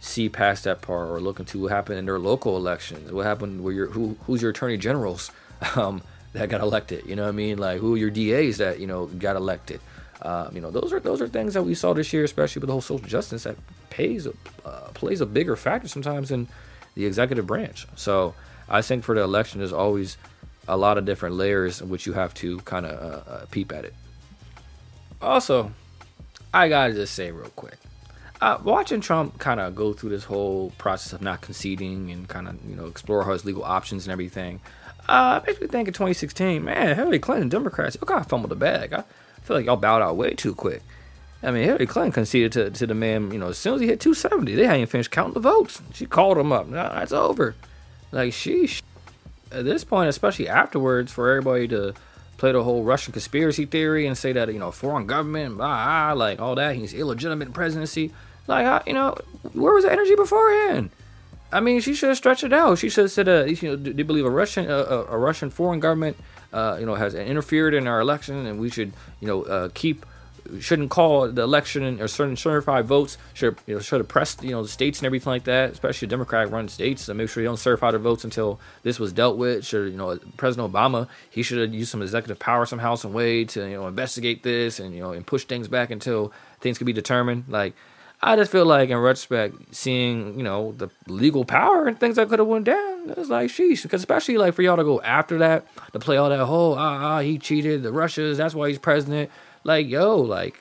see 0.00 0.28
past 0.28 0.64
that 0.64 0.82
part 0.82 1.08
or 1.08 1.20
look 1.20 1.38
into 1.38 1.60
what 1.60 1.70
happened 1.70 1.98
in 1.98 2.06
their 2.06 2.18
local 2.18 2.56
elections. 2.56 3.12
What 3.12 3.24
happened 3.24 3.62
where 3.62 3.72
your 3.72 3.86
who 3.88 4.16
who's 4.26 4.42
your 4.42 4.50
attorney 4.50 4.76
generals 4.76 5.30
um, 5.76 6.02
that 6.32 6.48
got 6.48 6.60
elected? 6.60 7.06
You 7.06 7.16
know 7.16 7.22
what 7.22 7.30
I 7.30 7.32
mean? 7.32 7.58
Like 7.58 7.80
who 7.80 7.94
your 7.94 8.10
DAs 8.10 8.58
that 8.58 8.80
you 8.80 8.86
know 8.86 9.06
got 9.06 9.36
elected? 9.36 9.80
Um, 10.22 10.54
you 10.54 10.60
know 10.60 10.70
those 10.70 10.92
are 10.92 11.00
those 11.00 11.20
are 11.20 11.28
things 11.28 11.54
that 11.54 11.62
we 11.62 11.74
saw 11.74 11.94
this 11.94 12.12
year, 12.12 12.24
especially 12.24 12.60
with 12.60 12.68
the 12.68 12.72
whole 12.72 12.80
social 12.80 13.08
justice 13.08 13.44
that 13.44 13.56
pays 13.90 14.26
uh, 14.26 14.70
plays 14.94 15.20
a 15.20 15.26
bigger 15.26 15.56
factor 15.56 15.88
sometimes 15.88 16.30
in 16.30 16.48
the 16.94 17.06
executive 17.06 17.46
branch. 17.46 17.86
So 17.96 18.34
I 18.68 18.82
think 18.82 19.04
for 19.04 19.14
the 19.14 19.22
election, 19.22 19.58
there's 19.58 19.72
always 19.72 20.16
a 20.68 20.76
lot 20.76 20.98
of 20.98 21.04
different 21.04 21.34
layers 21.34 21.80
in 21.80 21.88
which 21.88 22.06
you 22.06 22.12
have 22.12 22.32
to 22.34 22.58
kind 22.60 22.86
of 22.86 22.92
uh, 22.92 23.30
uh, 23.30 23.46
peep 23.50 23.72
at 23.72 23.84
it. 23.84 23.94
Also, 25.22 25.72
I 26.52 26.68
gotta 26.68 26.92
just 26.92 27.14
say 27.14 27.30
real 27.30 27.48
quick, 27.50 27.78
uh, 28.40 28.58
watching 28.62 29.00
Trump 29.00 29.38
kind 29.38 29.60
of 29.60 29.76
go 29.76 29.92
through 29.92 30.10
this 30.10 30.24
whole 30.24 30.70
process 30.78 31.12
of 31.12 31.22
not 31.22 31.40
conceding 31.40 32.10
and 32.10 32.28
kind 32.28 32.48
of 32.48 32.58
you 32.68 32.74
know 32.74 32.86
explore 32.86 33.24
his 33.30 33.44
legal 33.44 33.64
options 33.64 34.06
and 34.06 34.12
everything, 34.12 34.60
uh, 35.08 35.40
makes 35.46 35.60
me 35.60 35.68
think 35.68 35.88
of 35.88 35.94
2016. 35.94 36.64
Man, 36.64 36.96
Hillary 36.96 37.20
Clinton, 37.20 37.48
Democrats, 37.48 37.96
y'all 37.96 38.06
kind 38.06 38.20
of 38.20 38.26
fumbled 38.26 38.50
the 38.50 38.56
bag. 38.56 38.92
I 38.92 39.04
feel 39.42 39.56
like 39.56 39.66
y'all 39.66 39.76
bowed 39.76 40.02
out 40.02 40.16
way 40.16 40.34
too 40.34 40.54
quick. 40.54 40.82
I 41.42 41.50
mean, 41.50 41.64
Hillary 41.64 41.86
Clinton 41.86 42.12
conceded 42.12 42.52
to, 42.52 42.70
to 42.70 42.86
the 42.86 42.94
man, 42.94 43.32
you 43.32 43.38
know, 43.38 43.48
as 43.48 43.58
soon 43.58 43.74
as 43.74 43.80
he 43.80 43.88
hit 43.88 44.00
270, 44.00 44.54
they 44.54 44.66
hadn't 44.66 44.86
finished 44.86 45.10
counting 45.10 45.34
the 45.34 45.40
votes. 45.40 45.82
She 45.92 46.06
called 46.06 46.38
him 46.38 46.52
up. 46.52 46.68
No, 46.68 46.88
that's 46.94 47.12
over. 47.12 47.56
Like, 48.12 48.32
sheesh. 48.32 48.82
At 49.50 49.64
this 49.64 49.84
point, 49.84 50.08
especially 50.08 50.48
afterwards, 50.48 51.12
for 51.12 51.28
everybody 51.28 51.66
to 51.68 51.94
play 52.42 52.50
the 52.50 52.64
whole 52.64 52.82
Russian 52.82 53.12
conspiracy 53.12 53.66
theory 53.66 54.04
and 54.04 54.18
say 54.18 54.32
that 54.32 54.52
you 54.52 54.58
know 54.58 54.72
foreign 54.72 55.06
government, 55.06 55.58
blah, 55.58 56.12
like 56.12 56.40
all 56.40 56.56
that. 56.56 56.74
He's 56.74 56.92
illegitimate 56.92 57.52
presidency. 57.52 58.12
Like, 58.48 58.84
you 58.84 58.94
know, 58.94 59.14
where 59.52 59.72
was 59.72 59.84
the 59.84 59.92
energy 59.92 60.16
beforehand? 60.16 60.90
I 61.52 61.60
mean, 61.60 61.80
she 61.80 61.94
should 61.94 62.08
have 62.08 62.18
stretched 62.18 62.42
it 62.42 62.52
out. 62.52 62.80
She 62.80 62.88
should 62.88 63.04
have 63.04 63.12
said, 63.12 63.28
uh, 63.28 63.44
you 63.44 63.68
know, 63.68 63.76
do 63.76 63.92
you 63.92 64.04
believe 64.04 64.26
a 64.26 64.30
Russian, 64.30 64.68
uh, 64.68 65.04
a 65.08 65.16
Russian 65.16 65.50
foreign 65.50 65.78
government, 65.78 66.16
uh, 66.52 66.78
you 66.80 66.84
know, 66.84 66.96
has 66.96 67.14
interfered 67.14 67.74
in 67.74 67.86
our 67.86 68.00
election, 68.00 68.44
and 68.44 68.58
we 68.58 68.70
should, 68.70 68.92
you 69.20 69.28
know, 69.28 69.44
uh, 69.44 69.68
keep 69.72 70.04
shouldn't 70.60 70.90
call 70.90 71.28
the 71.28 71.42
election 71.42 72.00
or 72.00 72.08
certain 72.08 72.36
certified 72.36 72.86
votes. 72.86 73.18
Should 73.34 73.56
you 73.66 73.74
know 73.74 73.80
should 73.80 74.00
have 74.00 74.08
pressed 74.08 74.42
you 74.42 74.50
know 74.50 74.62
the 74.62 74.68
states 74.68 74.98
and 74.98 75.06
everything 75.06 75.30
like 75.30 75.44
that, 75.44 75.70
especially 75.70 76.08
Democratic 76.08 76.52
run 76.52 76.68
states, 76.68 77.06
to 77.06 77.14
make 77.14 77.28
sure 77.28 77.42
you 77.42 77.48
don't 77.48 77.58
certify 77.58 77.90
the 77.90 77.98
votes 77.98 78.24
until 78.24 78.60
this 78.82 78.98
was 78.98 79.12
dealt 79.12 79.36
with. 79.36 79.64
Should 79.64 79.92
you 79.92 79.98
know 79.98 80.18
President 80.36 80.72
Obama 80.72 81.08
he 81.30 81.42
should 81.42 81.58
have 81.58 81.72
used 81.72 81.90
some 81.90 82.02
executive 82.02 82.38
power 82.38 82.66
somehow, 82.66 82.94
some 82.94 83.12
way 83.12 83.44
to 83.46 83.68
you 83.68 83.76
know 83.76 83.86
investigate 83.86 84.42
this 84.42 84.80
and 84.80 84.94
you 84.94 85.00
know 85.00 85.12
and 85.12 85.26
push 85.26 85.44
things 85.44 85.68
back 85.68 85.90
until 85.90 86.32
things 86.60 86.78
could 86.78 86.86
be 86.86 86.92
determined. 86.92 87.44
Like 87.48 87.74
I 88.24 88.36
just 88.36 88.52
feel 88.52 88.64
like 88.64 88.88
in 88.88 88.98
retrospect, 88.98 89.74
seeing 89.74 90.36
you 90.36 90.44
know 90.44 90.72
the 90.72 90.88
legal 91.08 91.44
power 91.44 91.88
and 91.88 91.98
things 91.98 92.16
that 92.16 92.28
could 92.28 92.38
have 92.38 92.48
went 92.48 92.66
down, 92.66 93.10
it's 93.10 93.28
like 93.28 93.50
sheesh. 93.50 93.82
Because 93.82 94.00
especially 94.00 94.38
like 94.38 94.54
for 94.54 94.62
y'all 94.62 94.76
to 94.76 94.84
go 94.84 95.00
after 95.00 95.38
that 95.38 95.66
to 95.92 95.98
play 95.98 96.16
all 96.16 96.28
that 96.28 96.44
whole 96.44 96.74
ah 96.74 96.98
ah 97.02 97.20
he 97.20 97.38
cheated 97.38 97.82
the 97.82 97.92
Russians, 97.92 98.38
that's 98.38 98.54
why 98.54 98.68
he's 98.68 98.78
president 98.78 99.30
like, 99.64 99.88
yo, 99.88 100.16
like, 100.16 100.60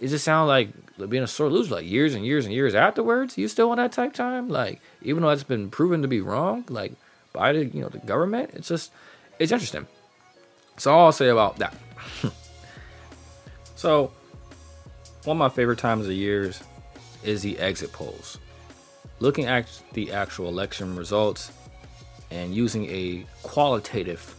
it 0.00 0.08
just 0.08 0.24
sound 0.24 0.48
like 0.48 0.70
being 1.08 1.22
a 1.22 1.28
sore 1.28 1.48
loser. 1.48 1.76
Like 1.76 1.86
years 1.86 2.14
and 2.14 2.26
years 2.26 2.44
and 2.44 2.54
years 2.54 2.74
afterwards, 2.74 3.38
you 3.38 3.48
still 3.48 3.70
on 3.70 3.76
that 3.78 3.92
type 3.92 4.12
time. 4.12 4.48
Like, 4.48 4.80
even 5.02 5.22
though 5.22 5.30
it's 5.30 5.44
been 5.44 5.70
proven 5.70 6.02
to 6.02 6.08
be 6.08 6.20
wrong, 6.20 6.64
like 6.68 6.92
by 7.32 7.52
the 7.52 7.64
you 7.66 7.80
know 7.80 7.88
the 7.88 7.98
government, 7.98 8.50
it's 8.54 8.68
just 8.68 8.90
it's 9.38 9.52
interesting. 9.52 9.86
So 10.76 10.96
I'll 10.96 11.12
say 11.12 11.28
about 11.28 11.58
that. 11.58 11.74
so 13.76 14.10
one 15.24 15.36
of 15.36 15.38
my 15.38 15.48
favorite 15.48 15.78
times 15.78 16.06
of 16.06 16.12
years 16.12 16.62
is 17.22 17.42
the 17.42 17.58
exit 17.58 17.92
polls. 17.92 18.38
Looking 19.20 19.46
at 19.46 19.66
the 19.92 20.12
actual 20.12 20.48
election 20.48 20.96
results 20.96 21.52
and 22.30 22.54
using 22.54 22.86
a 22.86 23.24
qualitative 23.44 24.34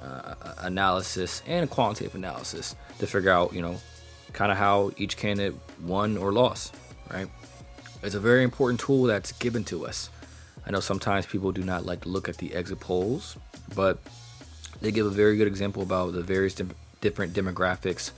uh, 0.00 0.34
analysis 0.58 1.42
and 1.46 1.68
quantitative 1.68 2.14
analysis 2.14 2.74
to 2.98 3.06
figure 3.06 3.30
out, 3.30 3.52
you 3.52 3.62
know, 3.62 3.76
kind 4.32 4.52
of 4.52 4.58
how 4.58 4.90
each 4.96 5.16
candidate 5.16 5.54
won 5.82 6.16
or 6.16 6.32
lost, 6.32 6.74
right? 7.12 7.28
It's 8.02 8.14
a 8.14 8.20
very 8.20 8.42
important 8.42 8.80
tool 8.80 9.04
that's 9.04 9.32
given 9.32 9.64
to 9.64 9.86
us. 9.86 10.10
I 10.66 10.70
know 10.70 10.80
sometimes 10.80 11.26
people 11.26 11.52
do 11.52 11.62
not 11.62 11.84
like 11.84 12.02
to 12.02 12.08
look 12.08 12.28
at 12.28 12.38
the 12.38 12.54
exit 12.54 12.80
polls, 12.80 13.36
but 13.74 13.98
they 14.80 14.90
give 14.90 15.06
a 15.06 15.10
very 15.10 15.36
good 15.36 15.46
example 15.46 15.82
about 15.82 16.12
the 16.12 16.22
various 16.22 16.54
di- 16.54 16.66
different 17.00 17.34
demographics 17.34 18.12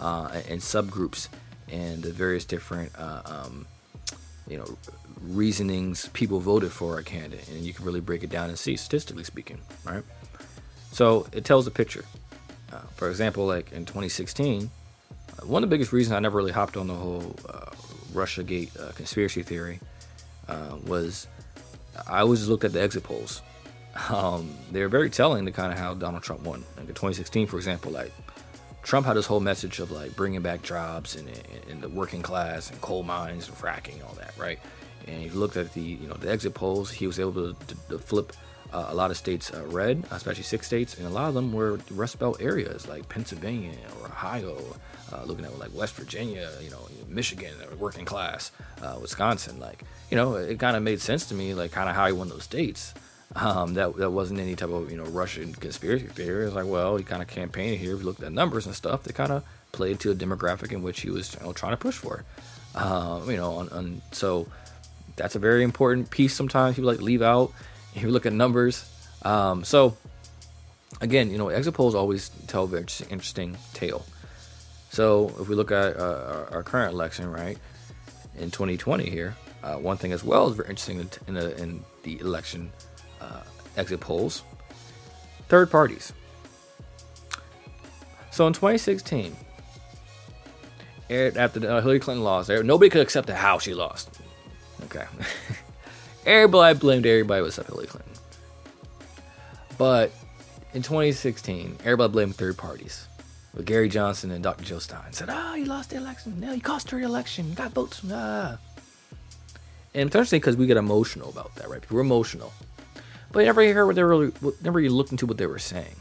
uh, 0.00 0.40
and 0.48 0.60
subgroups 0.60 1.28
and 1.70 2.02
the 2.02 2.12
various 2.12 2.44
different, 2.44 2.92
uh, 2.98 3.22
um, 3.24 3.66
you 4.46 4.58
know, 4.58 4.78
reasonings 5.22 6.08
people 6.12 6.40
voted 6.40 6.70
for 6.70 6.98
a 6.98 7.02
candidate, 7.02 7.48
and 7.48 7.60
you 7.60 7.72
can 7.72 7.84
really 7.84 8.00
break 8.00 8.22
it 8.22 8.30
down 8.30 8.50
and 8.50 8.58
see, 8.58 8.76
statistically 8.76 9.24
speaking, 9.24 9.58
right? 9.84 10.04
So 10.94 11.26
it 11.32 11.44
tells 11.44 11.66
a 11.66 11.72
picture. 11.72 12.04
Uh, 12.72 12.78
for 12.94 13.10
example, 13.10 13.44
like 13.44 13.72
in 13.72 13.84
2016, 13.84 14.70
uh, 15.42 15.44
one 15.44 15.64
of 15.64 15.68
the 15.68 15.74
biggest 15.74 15.92
reasons 15.92 16.12
I 16.12 16.20
never 16.20 16.38
really 16.38 16.52
hopped 16.52 16.76
on 16.76 16.86
the 16.86 16.94
whole 16.94 17.34
uh, 17.48 17.70
RussiaGate 18.12 18.80
uh, 18.80 18.92
conspiracy 18.92 19.42
theory 19.42 19.80
uh, 20.48 20.76
was 20.86 21.26
I 22.08 22.20
always 22.20 22.46
looked 22.46 22.62
at 22.62 22.72
the 22.72 22.80
exit 22.80 23.02
polls. 23.02 23.42
Um, 24.08 24.54
they're 24.70 24.88
very 24.88 25.10
telling 25.10 25.44
to 25.46 25.50
kind 25.50 25.72
of 25.72 25.78
how 25.80 25.94
Donald 25.94 26.22
Trump 26.22 26.42
won. 26.42 26.64
Like 26.76 26.86
in 26.88 26.94
2016, 26.94 27.48
for 27.48 27.56
example, 27.56 27.90
like 27.90 28.12
Trump 28.84 29.04
had 29.04 29.16
this 29.16 29.26
whole 29.26 29.40
message 29.40 29.80
of 29.80 29.90
like 29.90 30.14
bringing 30.14 30.42
back 30.42 30.62
jobs 30.62 31.16
and, 31.16 31.28
in, 31.28 31.70
in 31.70 31.80
the 31.80 31.88
working 31.88 32.22
class 32.22 32.70
and 32.70 32.80
coal 32.80 33.02
mines 33.02 33.48
and 33.48 33.58
fracking 33.58 33.94
and 33.94 34.04
all 34.04 34.14
that, 34.14 34.32
right? 34.38 34.60
And 35.08 35.24
if 35.24 35.34
you 35.34 35.40
looked 35.40 35.56
at 35.56 35.72
the 35.74 35.82
you 35.82 36.06
know 36.06 36.14
the 36.14 36.30
exit 36.30 36.54
polls, 36.54 36.92
he 36.92 37.08
was 37.08 37.18
able 37.18 37.32
to, 37.32 37.66
to, 37.66 37.76
to 37.88 37.98
flip 37.98 38.32
uh, 38.74 38.86
a 38.88 38.94
lot 38.94 39.12
of 39.12 39.16
states 39.16 39.52
uh, 39.54 39.64
red, 39.68 40.02
especially 40.10 40.42
six 40.42 40.66
states, 40.66 40.98
and 40.98 41.06
a 41.06 41.10
lot 41.10 41.28
of 41.28 41.34
them 41.34 41.52
were 41.52 41.78
Rust 41.92 42.18
Belt 42.18 42.38
areas 42.40 42.88
like 42.88 43.08
Pennsylvania 43.08 43.78
or 44.00 44.06
Ohio. 44.08 44.58
Uh, 45.12 45.22
looking 45.26 45.44
at 45.44 45.56
like 45.60 45.72
West 45.72 45.94
Virginia, 45.94 46.50
you 46.60 46.70
know, 46.70 46.88
Michigan, 47.08 47.54
working 47.78 48.04
class, 48.04 48.50
uh, 48.82 48.98
Wisconsin, 49.00 49.60
like 49.60 49.84
you 50.10 50.16
know, 50.16 50.34
it 50.34 50.58
kind 50.58 50.76
of 50.76 50.82
made 50.82 51.00
sense 51.00 51.26
to 51.26 51.34
me, 51.34 51.54
like 51.54 51.70
kind 51.70 51.88
of 51.88 51.94
how 51.94 52.06
he 52.06 52.12
won 52.12 52.28
those 52.28 52.42
states. 52.42 52.94
Um, 53.36 53.74
that 53.74 53.96
that 53.96 54.10
wasn't 54.10 54.40
any 54.40 54.56
type 54.56 54.70
of 54.70 54.90
you 54.90 54.96
know 54.96 55.04
Russian 55.04 55.54
conspiracy 55.54 56.06
theory. 56.06 56.46
It's 56.46 56.54
like, 56.54 56.66
well, 56.66 56.96
he 56.96 57.04
kind 57.04 57.22
of 57.22 57.28
campaigned 57.28 57.78
here. 57.78 57.96
We 57.96 58.02
looked 58.02 58.22
at 58.24 58.32
numbers 58.32 58.66
and 58.66 58.74
stuff. 58.74 59.04
They 59.04 59.12
kind 59.12 59.30
of 59.30 59.44
played 59.70 60.00
to 60.00 60.10
a 60.10 60.14
demographic 60.14 60.72
in 60.72 60.82
which 60.82 61.02
he 61.02 61.10
was 61.10 61.34
you 61.34 61.46
know, 61.46 61.52
trying 61.52 61.72
to 61.72 61.76
push 61.76 61.96
for. 61.96 62.24
Um, 62.74 63.30
you 63.30 63.36
know, 63.36 63.60
and 63.60 64.02
so 64.10 64.48
that's 65.16 65.36
a 65.36 65.38
very 65.38 65.62
important 65.62 66.10
piece. 66.10 66.34
Sometimes 66.34 66.74
people 66.74 66.90
like 66.90 67.00
leave 67.00 67.22
out. 67.22 67.52
You 67.94 68.10
look 68.10 68.26
at 68.26 68.32
numbers. 68.32 68.90
Um, 69.22 69.64
so 69.64 69.96
again, 71.00 71.30
you 71.30 71.38
know, 71.38 71.48
exit 71.48 71.74
polls 71.74 71.94
always 71.94 72.30
tell 72.46 72.66
very 72.66 72.86
interesting 73.10 73.56
tale. 73.72 74.04
So 74.90 75.32
if 75.40 75.48
we 75.48 75.54
look 75.54 75.72
at 75.72 75.96
uh, 75.96 76.46
our, 76.52 76.62
current 76.62 76.92
election, 76.92 77.30
right, 77.30 77.58
in 78.38 78.50
2020 78.50 79.10
here, 79.10 79.34
uh, 79.62 79.74
one 79.76 79.96
thing 79.96 80.12
as 80.12 80.22
well 80.22 80.48
is 80.48 80.56
very 80.56 80.68
interesting 80.68 81.00
in, 81.00 81.08
in, 81.26 81.36
a, 81.36 81.48
in 81.50 81.84
the 82.04 82.20
election 82.20 82.70
uh, 83.20 83.42
exit 83.76 84.00
polls, 84.00 84.42
third 85.48 85.70
parties. 85.70 86.12
So 88.30 88.46
in 88.46 88.52
2016, 88.52 89.34
after 91.10 91.68
uh, 91.68 91.80
Hillary 91.80 92.00
Clinton 92.00 92.24
lost, 92.24 92.48
nobody 92.48 92.88
could 92.88 93.02
accept 93.02 93.28
how 93.28 93.58
she 93.58 93.74
lost. 93.74 94.20
Okay. 94.84 95.06
everybody 96.26 96.78
blamed 96.78 97.06
everybody 97.06 97.44
except 97.44 97.68
Hillary 97.68 97.86
Clinton. 97.86 98.12
But 99.76 100.12
in 100.72 100.82
2016, 100.82 101.78
everybody 101.80 102.12
blamed 102.12 102.36
third 102.36 102.56
parties. 102.56 103.06
With 103.54 103.66
Gary 103.66 103.88
Johnson 103.88 104.32
and 104.32 104.42
Dr. 104.42 104.64
Jill 104.64 104.80
Stein 104.80 105.12
said, 105.12 105.28
"Ah, 105.30 105.52
oh, 105.52 105.54
you 105.54 105.64
lost 105.66 105.90
the 105.90 105.96
election. 105.96 106.40
No, 106.40 106.52
you 106.52 106.60
cost 106.60 106.90
her 106.90 106.98
the 106.98 107.04
election. 107.04 107.48
You 107.50 107.54
got 107.54 107.72
votes. 107.72 108.00
Ah." 108.10 108.58
And 109.94 110.08
it's 110.08 110.14
interesting 110.16 110.40
because 110.40 110.56
we 110.56 110.66
get 110.66 110.76
emotional 110.76 111.30
about 111.30 111.54
that, 111.54 111.70
right? 111.70 111.88
We're 111.88 112.00
emotional, 112.00 112.52
but 113.30 113.40
you 113.40 113.46
never 113.46 113.62
hear 113.62 113.86
what 113.86 113.94
they 113.94 114.02
really, 114.02 114.32
never 114.60 114.80
you 114.80 114.90
looked 114.90 115.12
into 115.12 115.24
what 115.24 115.38
they 115.38 115.46
were 115.46 115.60
saying. 115.60 115.94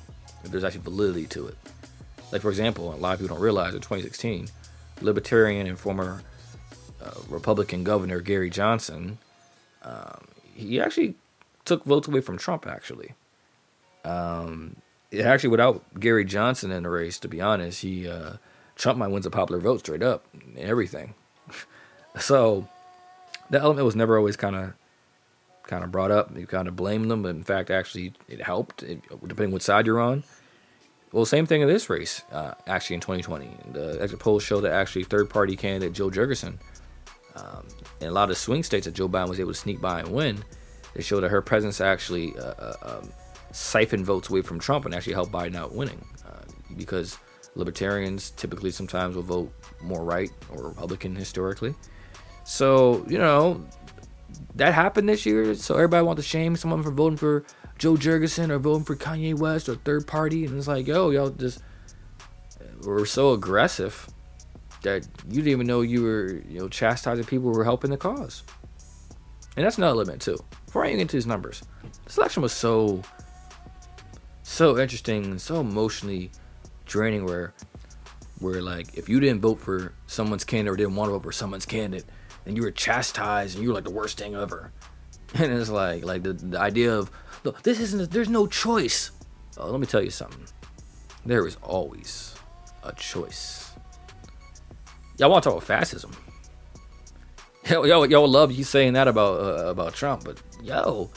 If 0.43 0.49
there's 0.49 0.63
actually 0.63 0.81
validity 0.81 1.27
to 1.27 1.47
it. 1.47 1.57
Like 2.31 2.41
for 2.41 2.49
example, 2.49 2.91
a 2.91 2.95
lot 2.95 3.13
of 3.13 3.19
people 3.19 3.35
don't 3.35 3.43
realize 3.43 3.75
in 3.75 3.81
2016, 3.81 4.47
Libertarian 5.01 5.67
and 5.67 5.77
former 5.77 6.23
uh, 7.03 7.11
Republican 7.29 7.83
Governor 7.83 8.19
Gary 8.19 8.49
Johnson, 8.49 9.19
um, 9.83 10.27
he 10.55 10.79
actually 10.79 11.15
took 11.65 11.83
votes 11.85 12.07
away 12.07 12.21
from 12.21 12.37
Trump. 12.37 12.65
Actually, 12.67 13.13
um, 14.05 14.77
actually 15.21 15.49
without 15.49 15.99
Gary 15.99 16.25
Johnson 16.25 16.71
in 16.71 16.83
the 16.83 16.89
race, 16.89 17.19
to 17.19 17.27
be 17.27 17.41
honest, 17.41 17.81
he 17.81 18.07
uh, 18.07 18.33
Trump 18.75 18.97
might 18.97 19.09
win 19.09 19.21
the 19.21 19.29
popular 19.29 19.61
vote 19.61 19.79
straight 19.79 20.03
up 20.03 20.25
and 20.33 20.57
everything. 20.57 21.13
so 22.19 22.67
that 23.49 23.61
element 23.61 23.85
was 23.85 23.95
never 23.95 24.17
always 24.17 24.37
kind 24.37 24.55
of 24.55 24.73
kind 25.63 25.83
of 25.83 25.91
brought 25.91 26.11
up. 26.11 26.35
You 26.37 26.47
kind 26.47 26.67
of 26.67 26.75
blame 26.75 27.07
them, 27.07 27.23
but 27.23 27.29
in 27.29 27.43
fact, 27.43 27.71
actually, 27.71 28.13
it 28.27 28.41
helped 28.41 28.83
it, 28.83 29.01
depending 29.09 29.51
what 29.51 29.61
side 29.61 29.85
you're 29.85 29.99
on. 29.99 30.23
Well, 31.11 31.25
same 31.25 31.45
thing 31.45 31.61
in 31.61 31.67
this 31.67 31.91
race, 31.91 32.23
uh, 32.31 32.55
actually 32.65 32.95
in 32.95 33.01
2020. 33.01 33.49
The 33.71 34.01
exit 34.01 34.17
polls 34.19 34.41
show 34.41 34.59
that 34.61 34.73
actually 34.73 35.03
third 35.03 35.29
party 35.29 35.55
candidate 35.55 35.93
Jo 35.93 36.09
Jorgensen 36.09 36.59
um, 37.35 37.67
in 37.99 38.07
a 38.07 38.11
lot 38.11 38.29
of 38.29 38.37
swing 38.37 38.63
states 38.63 38.85
that 38.85 38.93
Joe 38.93 39.09
Biden 39.09 39.29
was 39.29 39.39
able 39.39 39.51
to 39.51 39.57
sneak 39.57 39.81
by 39.81 39.99
and 39.99 40.11
win, 40.11 40.43
they 40.93 41.01
showed 41.01 41.21
that 41.21 41.29
her 41.29 41.41
presence 41.41 41.81
actually 41.81 42.37
uh, 42.37 42.53
uh, 42.59 42.75
um, 42.83 43.09
siphoned 43.51 44.05
votes 44.05 44.29
away 44.29 44.41
from 44.41 44.59
Trump 44.59 44.85
and 44.85 44.93
actually 44.93 45.13
helped 45.13 45.31
Biden 45.31 45.55
out 45.55 45.73
winning. 45.73 46.03
Uh, 46.27 46.41
because 46.77 47.17
libertarians 47.55 48.31
typically 48.31 48.71
sometimes 48.71 49.15
will 49.15 49.23
vote 49.23 49.53
more 49.81 50.03
right 50.03 50.31
or 50.51 50.69
Republican 50.69 51.15
historically. 51.15 51.73
So, 52.43 53.05
you 53.07 53.17
know, 53.17 53.65
that 54.55 54.73
happened 54.73 55.07
this 55.07 55.25
year. 55.25 55.55
So 55.55 55.75
everybody 55.75 56.05
wants 56.05 56.21
to 56.21 56.27
shame 56.27 56.55
someone 56.55 56.83
for 56.83 56.91
voting 56.91 57.17
for 57.17 57.45
Jo 57.77 57.97
Jorgensen 57.97 58.51
or 58.51 58.59
voting 58.59 58.85
for 58.85 58.95
Kanye 58.95 59.37
West 59.37 59.69
or 59.69 59.75
third 59.75 60.07
party. 60.07 60.45
And 60.45 60.57
it's 60.57 60.67
like, 60.67 60.87
yo, 60.87 61.09
y'all 61.09 61.29
just, 61.29 61.61
we're 62.83 63.05
so 63.05 63.33
aggressive 63.33 64.07
that 64.83 65.07
you 65.27 65.35
didn't 65.35 65.47
even 65.51 65.67
know 65.67 65.81
you 65.81 66.03
were, 66.03 66.41
you 66.47 66.59
know, 66.59 66.69
chastising 66.69 67.25
people 67.25 67.51
who 67.51 67.57
were 67.57 67.63
helping 67.63 67.89
the 67.89 67.97
cause. 67.97 68.43
And 69.55 69.65
that's 69.65 69.77
another 69.77 69.95
element 69.95 70.21
too. 70.21 70.37
Before 70.65 70.83
I 70.83 70.87
even 70.87 70.97
get 70.97 71.01
into 71.03 71.17
these 71.17 71.27
numbers, 71.27 71.63
this 72.05 72.17
election 72.17 72.41
was 72.41 72.53
so, 72.53 73.01
so 74.43 74.79
interesting, 74.79 75.37
so 75.39 75.59
emotionally 75.59 76.31
draining. 76.85 77.25
Where, 77.25 77.53
where 78.39 78.61
like 78.61 78.97
if 78.97 79.09
you 79.09 79.19
didn't 79.19 79.41
vote 79.41 79.59
for 79.59 79.93
someone's 80.07 80.43
candidate 80.43 80.73
or 80.73 80.77
didn't 80.77 80.95
want 80.95 81.09
to 81.09 81.13
vote 81.13 81.23
for 81.23 81.31
someone's 81.31 81.65
candidate, 81.65 82.05
then 82.45 82.55
you 82.55 82.61
were 82.61 82.71
chastised 82.71 83.55
and 83.55 83.63
you 83.63 83.69
were 83.69 83.75
like 83.75 83.83
the 83.83 83.91
worst 83.91 84.17
thing 84.17 84.35
ever. 84.35 84.71
And 85.35 85.51
it's 85.51 85.69
like, 85.69 86.05
like 86.05 86.21
the, 86.21 86.33
the 86.33 86.59
idea 86.59 86.95
of, 86.95 87.09
look, 87.43 87.63
this 87.63 87.79
isn't. 87.79 88.11
There's 88.11 88.29
no 88.29 88.45
choice. 88.45 89.09
Oh, 89.57 89.71
let 89.71 89.79
me 89.79 89.87
tell 89.87 90.03
you 90.03 90.11
something. 90.11 90.45
There 91.25 91.47
is 91.47 91.57
always 91.63 92.35
a 92.83 92.93
choice 92.93 93.72
y'all 95.17 95.29
want 95.29 95.43
to 95.43 95.49
talk 95.49 95.57
about 95.57 95.67
fascism? 95.67 96.11
Yo, 97.69 97.85
yo, 97.85 98.03
y'all 98.03 98.27
love 98.27 98.51
you 98.51 98.63
saying 98.63 98.93
that 98.93 99.07
about 99.07 99.39
uh, 99.39 99.67
about 99.67 99.93
Trump, 99.93 100.25
but 100.25 100.41
yo, 100.61 101.09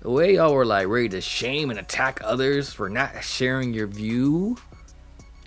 the 0.00 0.10
way 0.10 0.34
y'all 0.34 0.52
were 0.52 0.66
like 0.66 0.88
ready 0.88 1.08
to 1.10 1.20
shame 1.20 1.70
and 1.70 1.78
attack 1.78 2.20
others 2.24 2.72
for 2.72 2.88
not 2.88 3.22
sharing 3.22 3.72
your 3.72 3.86
view 3.86 4.56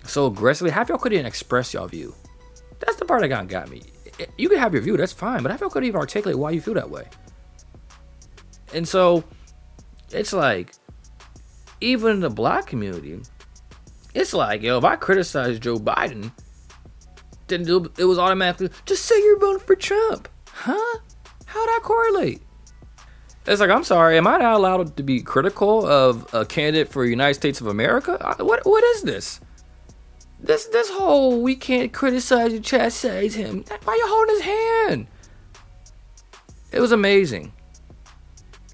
so 0.04 0.26
aggressively, 0.26 0.70
half 0.70 0.88
y'all 0.88 0.98
couldn't 0.98 1.26
express 1.26 1.74
y'all 1.74 1.88
view. 1.88 2.14
That's 2.78 2.96
the 2.96 3.04
part 3.04 3.22
that 3.22 3.28
got 3.28 3.48
got 3.48 3.68
me. 3.68 3.82
You 4.38 4.48
can 4.48 4.58
have 4.58 4.72
your 4.72 4.82
view, 4.82 4.96
that's 4.96 5.12
fine, 5.12 5.42
but 5.42 5.50
half 5.50 5.60
y'all 5.60 5.70
couldn't 5.70 5.88
even 5.88 6.00
articulate 6.00 6.38
why 6.38 6.52
you 6.52 6.60
feel 6.60 6.74
that 6.74 6.88
way. 6.88 7.08
And 8.72 8.86
so, 8.86 9.24
it's 10.10 10.32
like, 10.32 10.72
even 11.80 12.12
in 12.12 12.20
the 12.20 12.30
black 12.30 12.66
community, 12.66 13.20
it's 14.14 14.32
like, 14.32 14.62
yo, 14.62 14.78
if 14.78 14.84
I 14.84 14.96
criticize 14.96 15.58
Joe 15.58 15.76
Biden, 15.76 16.32
it 17.48 18.04
was 18.04 18.18
automatically 18.18 18.70
just 18.84 19.04
say 19.04 19.22
you're 19.22 19.38
voting 19.38 19.60
for 19.60 19.76
Trump. 19.76 20.28
Huh? 20.50 20.98
How'd 21.46 21.68
I 21.68 21.78
correlate? 21.82 22.42
It's 23.46 23.60
like 23.60 23.70
I'm 23.70 23.84
sorry, 23.84 24.18
am 24.18 24.26
I 24.26 24.38
not 24.38 24.54
allowed 24.54 24.96
to 24.96 25.02
be 25.02 25.22
critical 25.22 25.86
of 25.86 26.32
a 26.34 26.44
candidate 26.44 26.88
for 26.88 27.04
United 27.04 27.34
States 27.34 27.60
of 27.60 27.68
America? 27.68 28.34
What 28.38 28.66
what 28.66 28.82
is 28.84 29.02
this? 29.02 29.40
This 30.40 30.66
this 30.66 30.90
whole 30.90 31.40
we 31.40 31.54
can't 31.54 31.92
criticize 31.92 32.52
and 32.52 32.64
chastise 32.64 33.34
him. 33.34 33.64
Why 33.84 33.92
are 33.92 33.96
you 33.96 34.06
holding 34.06 34.34
his 34.36 34.44
hand? 34.44 35.06
It 36.72 36.80
was 36.80 36.92
amazing. 36.92 37.52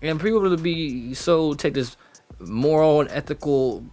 And 0.00 0.20
people 0.20 0.48
to 0.48 0.56
be 0.56 1.14
so 1.14 1.52
take 1.54 1.74
this 1.74 1.96
moral 2.40 3.02
and 3.02 3.10
ethical 3.10 3.84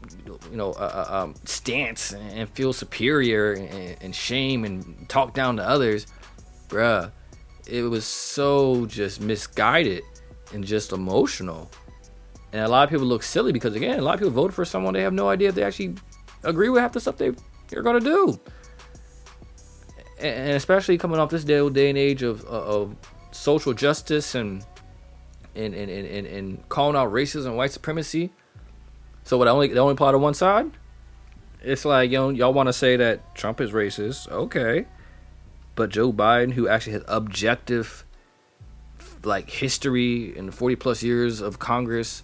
you 0.50 0.58
know 0.58 0.72
uh, 0.74 1.06
um, 1.10 1.36
stance 1.46 2.14
and 2.14 2.50
feel 2.50 2.74
superior 2.74 3.54
and, 3.54 3.98
and, 4.02 4.16
shame 4.16 4.66
and 4.66 5.08
talk 5.10 5.34
down 5.34 5.58
to 5.58 5.64
others, 5.64 6.08
bruh, 6.68 7.12
it 7.68 7.84
was 7.84 8.06
so 8.06 8.86
just 8.86 9.22
misguided 9.22 10.04
and 10.54 10.64
just 10.64 10.92
emotional. 10.92 11.70
And 12.52 12.64
a 12.64 12.68
lot 12.68 12.84
of 12.84 12.90
people 12.90 13.06
look 13.06 13.24
silly 13.24 13.52
because 13.52 13.76
again, 13.76 14.00
a 14.00 14.02
lot 14.02 14.16
of 14.16 14.20
people 14.22 14.32
vote 14.32 14.54
for 14.54 14.66
someone 14.66 14.94
they 14.94 15.02
have 15.02 15.14
no 15.14 15.30
idea 15.30 15.50
if 15.50 15.56
they 15.56 15.64
actually 15.64 15.96
agree 16.44 16.70
with 16.70 16.82
half 16.82 16.94
the 16.94 17.00
stuff 17.00 17.18
they 17.18 17.32
they're 17.68 17.84
gonna 17.84 18.00
do. 18.00 18.40
And 20.20 20.52
especially 20.52 20.98
coming 20.98 21.20
off 21.20 21.30
this 21.30 21.44
day, 21.44 21.68
day 21.70 21.90
and 21.90 21.98
age 21.98 22.24
of, 22.24 22.44
of 22.46 22.96
social 23.32 23.74
justice 23.74 24.36
and 24.36 24.66
and, 25.56 25.74
and, 25.74 25.90
and, 25.90 26.28
and 26.28 26.70
calling 26.70 26.96
out 26.96 27.12
racism 27.12 27.48
and 27.48 27.58
white 27.58 27.72
supremacy. 27.72 28.32
So 29.30 29.38
what? 29.38 29.48
Only 29.48 29.68
the 29.68 29.80
only 29.80 29.94
plot 29.94 30.16
on 30.16 30.22
one 30.22 30.34
side. 30.34 30.72
It's 31.62 31.86
like 31.86 32.10
you 32.10 32.18
know 32.18 32.30
y'all 32.30 32.52
want 32.52 32.66
to 32.66 32.74
say 32.74 32.98
that 32.98 33.36
Trump 33.36 33.62
is 33.62 33.70
racist, 33.70 34.28
okay, 34.28 34.88
but 35.76 35.92
Joe 35.92 36.12
Biden, 36.12 36.52
who 36.52 36.68
actually 36.68 36.94
has 36.94 37.04
objective, 37.08 38.06
like 39.24 39.48
history 39.48 40.36
and 40.36 40.52
forty 40.52 40.76
plus 40.76 41.04
years 41.04 41.42
of 41.42 41.60
Congress, 41.60 42.24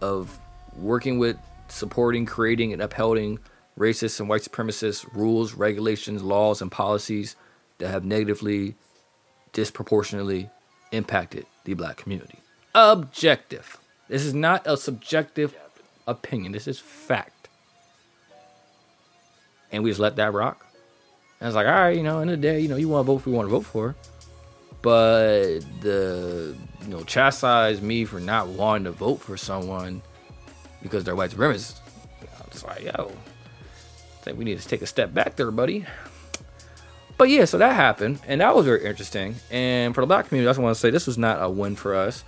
of 0.00 0.38
working 0.76 1.18
with, 1.18 1.36
supporting, 1.66 2.26
creating, 2.26 2.72
and 2.72 2.80
upholding 2.80 3.40
racist 3.76 4.20
and 4.20 4.28
white 4.28 4.42
supremacist 4.42 5.12
rules, 5.12 5.54
regulations, 5.54 6.22
laws, 6.22 6.62
and 6.62 6.70
policies 6.70 7.34
that 7.78 7.88
have 7.88 8.04
negatively, 8.04 8.76
disproportionately 9.52 10.48
impacted 10.92 11.44
the 11.64 11.74
black 11.74 11.96
community. 11.96 12.38
Objective. 12.76 13.78
This 14.06 14.24
is 14.24 14.32
not 14.32 14.64
a 14.64 14.76
subjective 14.76 15.56
opinion. 16.06 16.52
This 16.52 16.68
is 16.68 16.78
fact. 16.78 17.48
And 19.72 19.84
we 19.84 19.90
just 19.90 20.00
let 20.00 20.16
that 20.16 20.32
rock. 20.32 20.66
And 21.40 21.46
it's 21.46 21.56
like, 21.56 21.66
all 21.66 21.72
right, 21.72 21.96
you 21.96 22.02
know, 22.02 22.20
in 22.20 22.28
the 22.28 22.36
day, 22.36 22.60
you 22.60 22.68
know, 22.68 22.76
you 22.76 22.88
want 22.88 23.06
to 23.06 23.12
vote 23.12 23.18
for 23.18 23.30
you 23.30 23.36
want 23.36 23.48
to 23.48 23.50
vote 23.50 23.64
for. 23.64 23.96
But 24.82 25.60
the, 25.80 26.56
you 26.82 26.88
know, 26.88 27.02
chastise 27.04 27.80
me 27.80 28.04
for 28.04 28.20
not 28.20 28.48
wanting 28.48 28.84
to 28.84 28.92
vote 28.92 29.20
for 29.20 29.36
someone 29.36 30.02
because 30.82 31.04
they're 31.04 31.16
white 31.16 31.30
supremacists. 31.30 31.78
It's 32.48 32.64
like, 32.64 32.82
yo, 32.82 32.90
I 32.90 34.22
think 34.22 34.38
we 34.38 34.44
need 34.44 34.58
to 34.58 34.66
take 34.66 34.82
a 34.82 34.86
step 34.86 35.14
back 35.14 35.36
there, 35.36 35.50
buddy. 35.50 35.86
But 37.16 37.28
yeah, 37.28 37.44
so 37.44 37.58
that 37.58 37.74
happened, 37.74 38.18
and 38.26 38.40
that 38.40 38.56
was 38.56 38.64
very 38.64 38.84
interesting. 38.84 39.36
And 39.50 39.94
for 39.94 40.00
the 40.00 40.06
black 40.06 40.28
community, 40.28 40.48
I 40.48 40.50
just 40.50 40.60
want 40.60 40.74
to 40.74 40.80
say 40.80 40.90
this 40.90 41.06
was 41.06 41.18
not 41.18 41.42
a 41.42 41.50
win 41.50 41.76
for 41.76 41.94
us. 41.94 42.24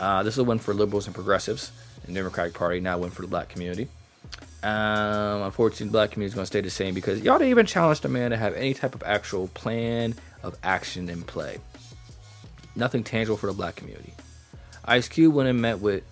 Uh, 0.00 0.22
this 0.22 0.34
is 0.34 0.38
a 0.38 0.44
win 0.44 0.58
for 0.58 0.72
liberals 0.72 1.06
and 1.06 1.14
progressives 1.14 1.70
and 2.06 2.14
Democratic 2.14 2.54
Party, 2.54 2.80
now 2.80 2.98
win 2.98 3.10
for 3.10 3.22
the 3.22 3.28
black 3.28 3.48
community. 3.48 3.88
Um, 4.62 5.42
unfortunately, 5.42 5.86
the 5.86 5.92
black 5.92 6.10
community 6.10 6.32
is 6.32 6.34
going 6.34 6.42
to 6.42 6.46
stay 6.46 6.60
the 6.60 6.70
same 6.70 6.94
because 6.94 7.22
y'all 7.22 7.38
didn't 7.38 7.50
even 7.50 7.66
challenge 7.66 8.00
the 8.00 8.08
man 8.08 8.30
to 8.30 8.36
have 8.36 8.54
any 8.54 8.74
type 8.74 8.94
of 8.94 9.02
actual 9.04 9.48
plan 9.48 10.14
of 10.42 10.56
action 10.62 11.08
in 11.08 11.22
play. 11.22 11.58
Nothing 12.76 13.02
tangible 13.02 13.36
for 13.36 13.46
the 13.46 13.52
black 13.52 13.76
community. 13.76 14.12
Ice 14.84 15.08
Cube 15.08 15.34
went 15.34 15.48
and 15.48 15.60
met 15.60 15.80
with 15.80 16.04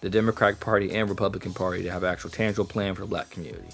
the 0.00 0.08
Democratic 0.08 0.60
Party 0.60 0.92
and 0.92 1.08
Republican 1.08 1.52
Party 1.52 1.82
to 1.82 1.90
have 1.90 2.02
an 2.02 2.10
actual 2.10 2.30
tangible 2.30 2.64
plan 2.64 2.94
for 2.94 3.02
the 3.02 3.06
black 3.06 3.30
community. 3.30 3.68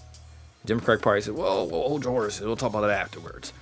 The 0.62 0.68
Democratic 0.68 1.02
Party 1.02 1.20
said, 1.20 1.34
"Whoa, 1.34 1.64
whoa, 1.64 1.88
hold 1.88 2.04
your 2.04 2.12
horses. 2.12 2.44
We'll 2.44 2.56
talk 2.56 2.70
about 2.70 2.80
that 2.82 2.90
afterwards." 2.90 3.52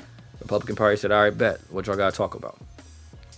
Republican 0.40 0.76
Party 0.76 0.96
said, 0.96 1.12
"All 1.12 1.22
right, 1.22 1.36
bet. 1.36 1.60
What 1.70 1.86
y'all 1.86 1.96
got 1.96 2.10
to 2.10 2.16
talk 2.16 2.34
about?" 2.34 2.56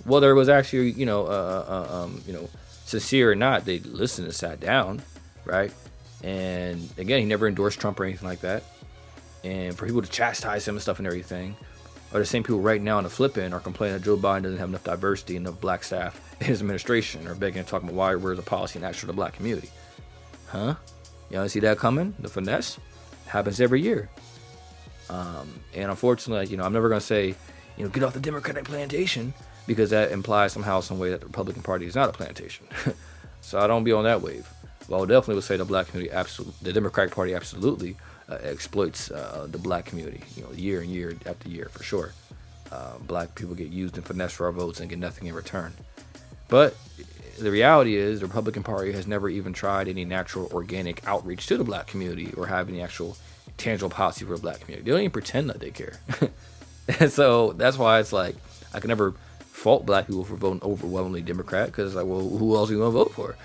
Whether 0.04 0.30
it 0.30 0.34
was 0.34 0.48
actually, 0.48 0.92
you 0.92 1.06
know, 1.06 1.26
uh, 1.26 1.64
uh, 1.68 1.72
uh, 1.72 2.02
um, 2.02 2.22
you 2.26 2.32
know, 2.32 2.48
sincere 2.86 3.32
or 3.32 3.34
not, 3.34 3.64
they 3.64 3.80
listened 3.80 4.26
and 4.26 4.34
sat 4.34 4.60
down, 4.60 5.02
right? 5.44 5.72
And 6.24 6.88
again, 6.96 7.20
he 7.20 7.26
never 7.26 7.46
endorsed 7.46 7.80
Trump 7.80 8.00
or 8.00 8.04
anything 8.04 8.28
like 8.28 8.40
that. 8.40 8.62
And 9.44 9.76
for 9.76 9.86
people 9.86 10.02
to 10.02 10.08
chastise 10.08 10.66
him 10.66 10.76
and 10.76 10.82
stuff 10.82 10.98
and 10.98 11.06
everything, 11.06 11.56
are 12.12 12.20
the 12.20 12.24
same 12.24 12.42
people 12.42 12.60
right 12.60 12.80
now 12.80 12.96
on 12.96 13.04
the 13.04 13.10
flip 13.10 13.36
end 13.36 13.52
are 13.52 13.60
complaining 13.60 13.98
that 13.98 14.04
Joe 14.04 14.16
Biden 14.16 14.44
doesn't 14.44 14.58
have 14.58 14.68
enough 14.68 14.84
diversity, 14.84 15.36
enough 15.36 15.60
black 15.60 15.84
staff 15.84 16.20
in 16.40 16.46
his 16.46 16.60
administration, 16.60 17.26
or 17.26 17.34
begging 17.34 17.58
and 17.58 17.68
talking 17.68 17.88
about 17.88 17.96
why 17.96 18.14
where's 18.14 18.36
the 18.36 18.42
policy 18.42 18.78
and 18.78 18.86
action 18.86 19.00
for 19.00 19.06
the 19.06 19.12
black 19.12 19.34
community. 19.34 19.70
Huh? 20.46 20.76
Y'all 21.30 21.48
see 21.48 21.60
that 21.60 21.78
coming? 21.78 22.14
The 22.20 22.28
finesse 22.28 22.78
happens 23.26 23.60
every 23.60 23.82
year. 23.82 24.08
Um, 25.10 25.60
and 25.74 25.90
unfortunately, 25.90 26.46
you 26.46 26.56
know, 26.56 26.64
I'm 26.64 26.72
never 26.72 26.88
to 26.88 27.00
say, 27.00 27.34
you 27.76 27.84
know, 27.84 27.88
get 27.88 28.04
off 28.04 28.14
the 28.14 28.20
Democratic 28.20 28.64
plantation 28.64 29.34
because 29.66 29.90
that 29.90 30.12
implies 30.12 30.52
somehow, 30.52 30.80
some 30.80 30.98
way 30.98 31.10
that 31.10 31.20
the 31.20 31.26
Republican 31.26 31.62
Party 31.62 31.86
is 31.86 31.94
not 31.94 32.08
a 32.08 32.12
plantation. 32.12 32.66
so 33.40 33.58
I 33.58 33.66
don't 33.66 33.84
be 33.84 33.92
on 33.92 34.04
that 34.04 34.22
wave. 34.22 34.48
But 34.88 34.96
I 34.96 35.00
definitely 35.00 35.36
would 35.36 35.44
say 35.44 35.56
the 35.56 35.64
black 35.64 35.88
community, 35.88 36.14
absolutely, 36.14 36.54
the 36.62 36.72
Democratic 36.72 37.14
Party 37.14 37.34
absolutely 37.34 37.96
uh, 38.28 38.38
exploits 38.42 39.10
uh, 39.10 39.46
the 39.50 39.58
black 39.58 39.84
community, 39.84 40.22
you 40.36 40.42
know, 40.42 40.52
year 40.52 40.80
and 40.80 40.90
year 40.90 41.16
after 41.26 41.48
year 41.48 41.68
for 41.70 41.82
sure. 41.82 42.12
Uh, 42.70 42.98
black 42.98 43.34
people 43.34 43.54
get 43.54 43.68
used 43.68 43.96
and 43.96 44.04
finesse 44.04 44.32
for 44.32 44.46
our 44.46 44.52
votes 44.52 44.80
and 44.80 44.90
get 44.90 44.98
nothing 44.98 45.28
in 45.28 45.34
return. 45.34 45.72
But 46.48 46.76
the 47.38 47.50
reality 47.50 47.96
is, 47.96 48.20
the 48.20 48.26
Republican 48.26 48.62
Party 48.62 48.92
has 48.92 49.06
never 49.06 49.28
even 49.28 49.52
tried 49.52 49.88
any 49.88 50.04
natural, 50.04 50.48
organic 50.52 51.06
outreach 51.06 51.46
to 51.48 51.56
the 51.56 51.64
black 51.64 51.86
community 51.86 52.32
or 52.36 52.46
have 52.46 52.68
any 52.68 52.80
actual 52.80 53.16
tangible 53.56 53.90
policy 53.90 54.24
for 54.24 54.36
the 54.36 54.42
black 54.42 54.60
community. 54.60 54.84
They 54.84 54.90
don't 54.90 55.00
even 55.00 55.10
pretend 55.10 55.50
that 55.50 55.60
they 55.60 55.70
care. 55.70 55.98
and 57.00 57.12
so 57.12 57.52
that's 57.52 57.78
why 57.78 58.00
it's 58.00 58.12
like 58.12 58.36
I 58.72 58.80
can 58.80 58.88
never 58.88 59.14
fault 59.56 59.86
black 59.86 60.06
people 60.06 60.22
for 60.22 60.36
voting 60.36 60.60
overwhelmingly 60.62 61.22
Democrat 61.22 61.66
because 61.66 61.94
like, 61.94 62.04
well, 62.04 62.20
who 62.20 62.54
else 62.54 62.68
are 62.68 62.74
you 62.74 62.78
gonna 62.78 62.90
vote 62.90 63.12
for? 63.12 63.36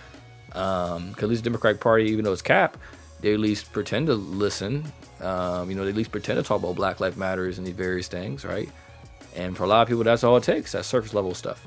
Because 0.47 0.97
um, 0.97 1.16
at 1.18 1.30
least 1.30 1.43
the 1.43 1.49
Democratic 1.49 1.80
Party, 1.80 2.05
even 2.05 2.26
though 2.26 2.34
it's 2.34 2.41
cap, 2.41 2.76
they 3.22 3.34
at 3.34 3.39
least 3.39 3.72
pretend 3.72 4.07
to 4.07 4.16
listen. 4.16 4.91
Um, 5.22 5.70
you 5.70 5.76
know, 5.76 5.84
they 5.84 5.91
at 5.91 5.95
least 5.95 6.12
pretend 6.12 6.38
to 6.38 6.43
talk 6.43 6.59
about 6.59 6.76
Black 6.76 6.99
Life 6.99 7.16
Matters 7.16 7.57
and 7.57 7.66
these 7.66 7.76
various 7.76 8.09
things, 8.09 8.43
right? 8.43 8.70
And 9.38 9.55
for 9.55 9.64
a 9.64 9.68
lot 9.68 9.84
of 9.84 9.88
people, 9.88 10.03
that's 10.03 10.26
all 10.26 10.36
it 10.36 10.43
takes. 10.43 10.74
That 10.74 10.84
surface 10.84 11.14
level 11.14 11.34
stuff. 11.34 11.66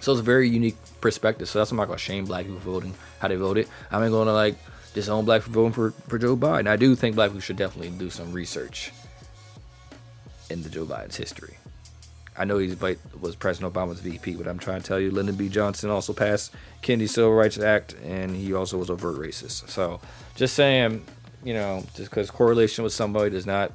So 0.00 0.12
it's 0.12 0.20
a 0.20 0.24
very 0.24 0.50
unique 0.50 0.76
perspective. 1.00 1.48
So 1.48 1.58
that's 1.58 1.72
why 1.72 1.76
I'm 1.76 1.78
not 1.78 1.86
gonna 1.86 1.98
shame 1.98 2.26
black 2.26 2.44
people 2.44 2.60
for 2.60 2.70
voting 2.72 2.94
how 3.20 3.28
they 3.28 3.36
voted. 3.36 3.68
I'm 3.90 4.02
not 4.02 4.10
gonna 4.10 4.34
like 4.34 4.56
disown 4.92 5.24
black 5.24 5.42
people 5.42 5.62
voting 5.62 5.72
for, 5.72 5.92
for 6.08 6.18
Joe 6.18 6.36
Biden. 6.36 6.66
I 6.66 6.76
do 6.76 6.94
think 6.94 7.16
black 7.16 7.30
people 7.30 7.40
should 7.40 7.56
definitely 7.56 7.96
do 7.96 8.10
some 8.10 8.34
research 8.34 8.92
into 10.50 10.68
Joe 10.68 10.84
Biden's 10.84 11.16
history. 11.16 11.55
I 12.38 12.44
know 12.44 12.58
he 12.58 12.74
was 13.20 13.36
President 13.36 13.72
Obama's 13.72 14.00
VP, 14.00 14.34
but 14.34 14.46
I'm 14.46 14.58
trying 14.58 14.80
to 14.80 14.86
tell 14.86 15.00
you, 15.00 15.10
Lyndon 15.10 15.36
B. 15.36 15.48
Johnson 15.48 15.90
also 15.90 16.12
passed 16.12 16.52
Kennedy 16.82 17.06
Civil 17.06 17.32
Rights 17.32 17.58
Act, 17.58 17.94
and 18.04 18.36
he 18.36 18.52
also 18.52 18.76
was 18.76 18.90
overt 18.90 19.16
racist. 19.16 19.68
So, 19.70 20.00
just 20.34 20.54
saying, 20.54 21.04
you 21.44 21.54
know, 21.54 21.84
just 21.94 22.10
because 22.10 22.30
correlation 22.30 22.84
with 22.84 22.92
somebody 22.92 23.30
does 23.30 23.46
not 23.46 23.72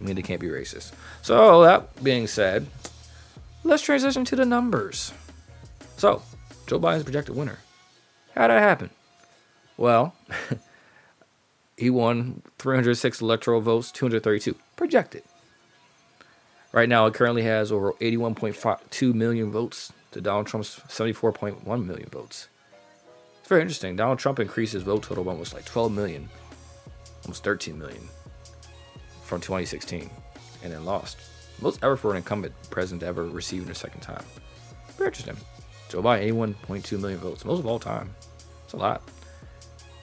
mean 0.00 0.16
they 0.16 0.22
can't 0.22 0.40
be 0.40 0.48
racist. 0.48 0.92
So, 1.22 1.62
that 1.62 2.02
being 2.02 2.26
said, 2.26 2.66
let's 3.62 3.82
transition 3.82 4.24
to 4.26 4.36
the 4.36 4.44
numbers. 4.44 5.12
So, 5.96 6.22
Joe 6.66 6.80
Biden's 6.80 7.04
projected 7.04 7.36
winner. 7.36 7.58
How'd 8.34 8.50
that 8.50 8.60
happen? 8.60 8.90
Well, 9.76 10.14
he 11.76 11.90
won 11.90 12.42
306 12.58 13.20
electoral 13.20 13.60
votes, 13.60 13.92
232 13.92 14.56
projected. 14.76 15.22
Right 16.72 16.88
now, 16.88 17.04
it 17.04 17.14
currently 17.14 17.42
has 17.42 17.70
over 17.70 17.92
81.2 17.94 19.14
million 19.14 19.50
votes 19.50 19.92
to 20.12 20.22
Donald 20.22 20.46
Trump's 20.46 20.80
74.1 20.88 21.64
million 21.84 22.08
votes. 22.08 22.48
It's 23.40 23.48
very 23.48 23.60
interesting. 23.60 23.94
Donald 23.94 24.18
Trump 24.18 24.40
increased 24.40 24.72
his 24.72 24.82
vote 24.82 25.02
total 25.02 25.22
by 25.24 25.32
almost 25.32 25.52
like 25.52 25.66
12 25.66 25.92
million, 25.92 26.30
almost 27.24 27.44
13 27.44 27.78
million 27.78 28.08
from 29.22 29.40
2016, 29.42 30.08
and 30.64 30.72
then 30.72 30.84
lost. 30.86 31.18
Most 31.60 31.82
ever 31.84 31.96
for 31.96 32.12
an 32.12 32.16
incumbent 32.16 32.54
president 32.70 33.02
ever 33.02 33.24
receive 33.24 33.64
in 33.64 33.70
a 33.70 33.74
second 33.74 34.00
time. 34.00 34.24
Very 34.96 35.08
interesting. 35.08 35.36
Joe 35.90 36.02
Biden, 36.02 36.56
81.2 36.66 36.98
million 37.00 37.20
votes, 37.20 37.44
most 37.44 37.58
of 37.58 37.66
all 37.66 37.78
time. 37.78 38.14
It's 38.64 38.72
a 38.72 38.78
lot. 38.78 39.02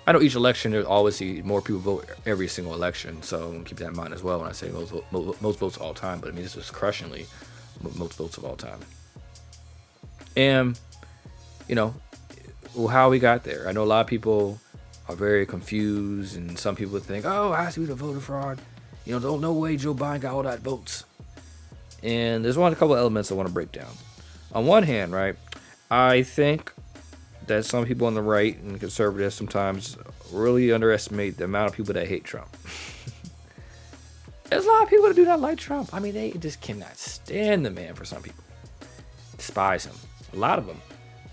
I 0.09 0.11
know 0.11 0.23
each 0.23 0.33
election 0.33 0.71
there's 0.71 0.87
always 0.87 1.21
more 1.43 1.61
people 1.61 1.81
vote 1.81 2.09
every 2.25 2.47
single 2.47 2.73
election, 2.73 3.21
so 3.21 3.61
keep 3.63 3.77
that 3.77 3.89
in 3.89 3.95
mind 3.95 4.11
as 4.11 4.23
well 4.23 4.39
when 4.39 4.49
I 4.49 4.53
say 4.53 4.69
most 4.69 4.91
most 5.39 5.59
votes 5.59 5.75
of 5.75 5.83
all 5.83 5.93
time. 5.93 6.19
But 6.19 6.29
I 6.29 6.31
mean 6.31 6.41
this 6.41 6.55
was 6.55 6.71
crushingly 6.71 7.27
most 7.95 8.17
votes 8.17 8.35
of 8.35 8.43
all 8.43 8.55
time. 8.55 8.79
And 10.35 10.79
you 11.67 11.75
know 11.75 11.93
how 12.89 13.11
we 13.11 13.19
got 13.19 13.43
there. 13.43 13.67
I 13.67 13.71
know 13.71 13.83
a 13.83 13.85
lot 13.85 14.01
of 14.01 14.07
people 14.07 14.59
are 15.07 15.15
very 15.15 15.45
confused, 15.45 16.35
and 16.35 16.57
some 16.57 16.75
people 16.75 16.97
think, 16.97 17.25
"Oh, 17.25 17.51
I 17.51 17.69
see 17.69 17.85
the 17.85 17.93
voter 17.93 18.19
fraud." 18.19 18.59
You 19.05 19.13
know, 19.13 19.19
don't 19.19 19.41
no 19.41 19.53
way 19.53 19.77
Joe 19.77 19.93
Biden 19.93 20.21
got 20.21 20.33
all 20.33 20.41
that 20.41 20.61
votes. 20.61 21.03
And 22.01 22.43
there's 22.43 22.57
one 22.57 22.73
a 22.73 22.75
couple 22.75 22.95
elements 22.95 23.31
I 23.31 23.35
want 23.35 23.47
to 23.47 23.53
break 23.53 23.71
down. 23.71 23.93
On 24.53 24.65
one 24.65 24.81
hand, 24.81 25.11
right, 25.11 25.35
I 25.91 26.23
think 26.23 26.73
that 27.49 27.65
some 27.65 27.85
people 27.85 28.07
on 28.07 28.13
the 28.13 28.21
right 28.21 28.57
and 28.61 28.79
conservatives 28.79 29.35
sometimes 29.35 29.97
really 30.31 30.71
underestimate 30.71 31.37
the 31.37 31.43
amount 31.43 31.69
of 31.69 31.75
people 31.75 31.93
that 31.93 32.07
hate 32.07 32.23
Trump. 32.23 32.47
There's 34.49 34.65
a 34.65 34.67
lot 34.67 34.83
of 34.83 34.89
people 34.89 35.07
that 35.07 35.15
do 35.15 35.25
not 35.25 35.41
like 35.41 35.57
Trump. 35.57 35.93
I 35.93 35.99
mean, 35.99 36.13
they 36.13 36.31
just 36.31 36.61
cannot 36.61 36.97
stand 36.97 37.65
the 37.65 37.69
man 37.69 37.93
for 37.93 38.05
some 38.05 38.23
people. 38.23 38.43
Despise 39.37 39.85
him. 39.85 39.95
A 40.33 40.37
lot 40.37 40.57
of 40.57 40.65
them. 40.65 40.81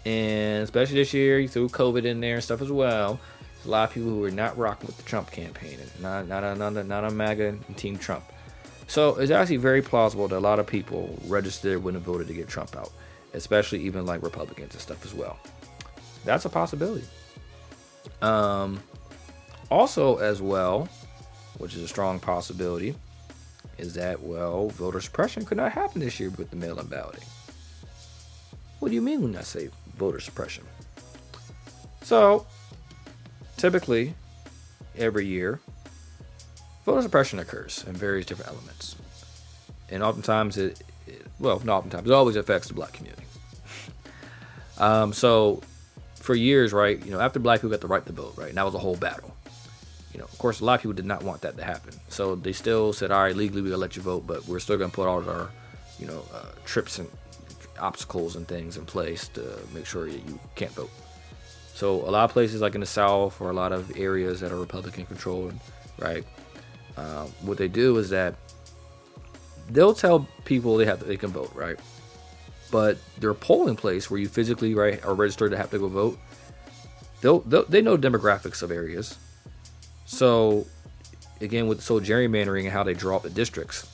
And 0.05 0.63
especially 0.63 0.97
this 0.97 1.15
year, 1.15 1.39
you 1.39 1.49
threw 1.49 1.69
COVID 1.69 2.05
in 2.05 2.21
there 2.21 2.35
and 2.35 2.45
stuff 2.45 2.61
as 2.61 2.71
well. 2.71 3.19
There's 3.55 3.67
a 3.67 3.71
lot 3.71 3.89
of 3.89 3.95
people 3.95 4.11
who 4.11 4.25
are 4.25 4.31
not 4.31 4.57
rocking 4.59 4.87
with 4.87 4.97
the 4.97 5.03
Trump 5.05 5.31
campaign 5.31 5.79
and 5.81 6.03
not 6.03 6.29
not 6.29 6.45
a, 6.45 6.55
not 6.55 6.87
not 6.87 7.05
a 7.05 7.11
MAGA 7.11 7.49
and 7.49 7.77
Team 7.77 7.99
Trump. 7.99 8.25
So 8.87 9.17
it's 9.17 9.33
actually 9.33 9.57
very 9.57 9.83
plausible 9.83 10.29
that 10.29 10.37
a 10.37 10.39
lot 10.39 10.59
of 10.59 10.67
people 10.67 11.19
registered 11.27 11.83
when 11.83 11.95
they 11.95 12.01
voted 12.01 12.29
to 12.29 12.35
get 12.35 12.49
Trump 12.49 12.77
out, 12.77 12.93
especially 13.35 13.81
even 13.81 14.07
like 14.07 14.23
Republicans 14.23 14.75
and 14.75 14.81
stuff 14.81 15.05
as 15.05 15.13
well. 15.13 15.39
That's 16.27 16.45
a 16.45 16.51
possibility. 16.51 17.07
Um, 18.21 18.83
also, 19.71 20.19
as 20.19 20.43
well, 20.43 20.89
which 21.59 21.75
is 21.75 21.83
a 21.83 21.89
strong 21.89 22.21
possibility, 22.21 22.95
is 23.79 23.95
that, 23.95 24.21
well, 24.23 24.69
voter 24.69 25.01
suppression 25.01 25.45
could 25.45 25.57
not 25.57 25.73
happen 25.73 26.01
this 26.01 26.19
year 26.21 26.31
with 26.31 26.51
the 26.51 26.57
mail 26.57 26.79
in 26.79 26.87
balloting. 26.87 27.25
What 28.81 28.89
do 28.89 28.95
you 28.95 29.03
mean 29.03 29.23
when 29.23 29.37
I 29.37 29.43
say 29.43 29.71
voter 29.97 30.21
suppression? 30.21 30.65
So, 32.03 32.47
typically, 33.57 34.15
every 34.97 35.27
year, 35.27 35.61
voter 36.85 37.03
suppression 37.03 37.39
occurs 37.39 37.85
in 37.87 37.95
various 37.95 38.27
different 38.27 38.51
elements. 38.51 38.97
And 39.91 40.03
oftentimes, 40.03 40.57
it, 40.57 40.83
it 41.07 41.27
well, 41.39 41.61
not 41.65 41.79
oftentimes, 41.79 42.09
it 42.09 42.13
always 42.13 42.37
affects 42.37 42.69
the 42.69 42.75
black 42.75 42.93
community. 42.93 43.25
um, 44.79 45.13
so, 45.13 45.63
for 46.27 46.35
years, 46.35 46.73
right, 46.73 47.03
you 47.07 47.13
know, 47.13 47.21
after 47.21 47.39
black 47.39 47.61
people 47.61 47.71
got 47.71 47.81
the 47.81 47.87
right 47.87 48.05
to 48.05 48.13
vote, 48.13 48.35
right, 48.37 48.49
and 48.49 48.59
that 48.59 48.65
was 48.65 48.75
a 48.75 48.79
whole 48.79 48.97
battle. 48.97 49.33
You 50.13 50.19
know, 50.19 50.25
of 50.25 50.37
course, 50.39 50.59
a 50.59 50.65
lot 50.65 50.75
of 50.75 50.81
people 50.81 50.95
did 50.95 51.05
not 51.05 51.23
want 51.23 51.43
that 51.43 51.57
to 51.57 51.63
happen. 51.63 51.95
So 52.09 52.35
they 52.35 52.53
still 52.53 52.93
said, 52.93 53.13
all 53.13 53.23
right, 53.23 53.37
legally, 53.37 53.71
to 53.71 53.77
let 53.77 53.95
you 53.95 54.03
vote, 54.03 54.27
but 54.27 54.45
we're 54.49 54.59
still 54.59 54.77
going 54.77 54.91
to 54.91 54.95
put 54.95 55.07
all 55.07 55.19
of 55.19 55.29
our, 55.29 55.51
you 56.01 56.07
know, 56.07 56.25
uh, 56.35 56.47
trips 56.65 56.99
and 56.99 57.09
obstacles 57.79 58.35
and 58.35 58.49
things 58.49 58.77
in 58.77 58.85
place 58.87 59.29
to 59.29 59.43
make 59.73 59.87
sure 59.87 60.07
that 60.11 60.27
you 60.27 60.41
can't 60.57 60.73
vote. 60.73 60.91
So 61.75 61.95
a 61.95 62.11
lot 62.11 62.25
of 62.25 62.33
places, 62.33 62.61
like 62.61 62.75
in 62.75 62.81
the 62.81 62.87
South, 62.87 63.41
or 63.41 63.51
a 63.51 63.55
lot 63.55 63.73
of 63.73 63.97
areas 63.97 64.41
that 64.41 64.51
are 64.51 64.57
Republican 64.57 65.07
controlled, 65.07 65.55
right, 66.01 66.25
uh, 66.97 67.27
what 67.43 67.57
they 67.57 67.69
do 67.69 67.99
is 67.99 68.11
that 68.11 68.35
they'll 69.71 69.95
tell 69.95 70.27
people 70.45 70.77
they 70.77 70.87
have 70.87 71.07
they 71.07 71.17
can 71.17 71.31
vote, 71.31 71.53
right? 71.55 71.79
But 72.71 72.99
their 73.19 73.35
polling 73.35 73.77
place 73.77 74.11
where 74.11 74.21
you 74.21 74.29
physically 74.29 74.75
right 74.75 75.03
are 75.05 75.15
registered 75.15 75.53
to 75.53 75.57
have 75.57 75.71
to 75.71 75.79
go 75.79 75.89
vote, 75.89 76.19
they'll, 77.21 77.41
they'll 77.41 77.65
they 77.65 77.81
know 77.81 77.97
demographics 77.97 78.63
of 78.63 78.71
areas. 78.71 79.19
So 80.05 80.67
again, 81.41 81.69
with 81.69 81.83
so 81.83 82.01
gerrymandering 82.01 82.65
and 82.65 82.73
how 82.73 82.83
they 82.83 82.95
draw 82.95 83.17
up 83.17 83.23
the 83.23 83.31
districts, 83.31 83.87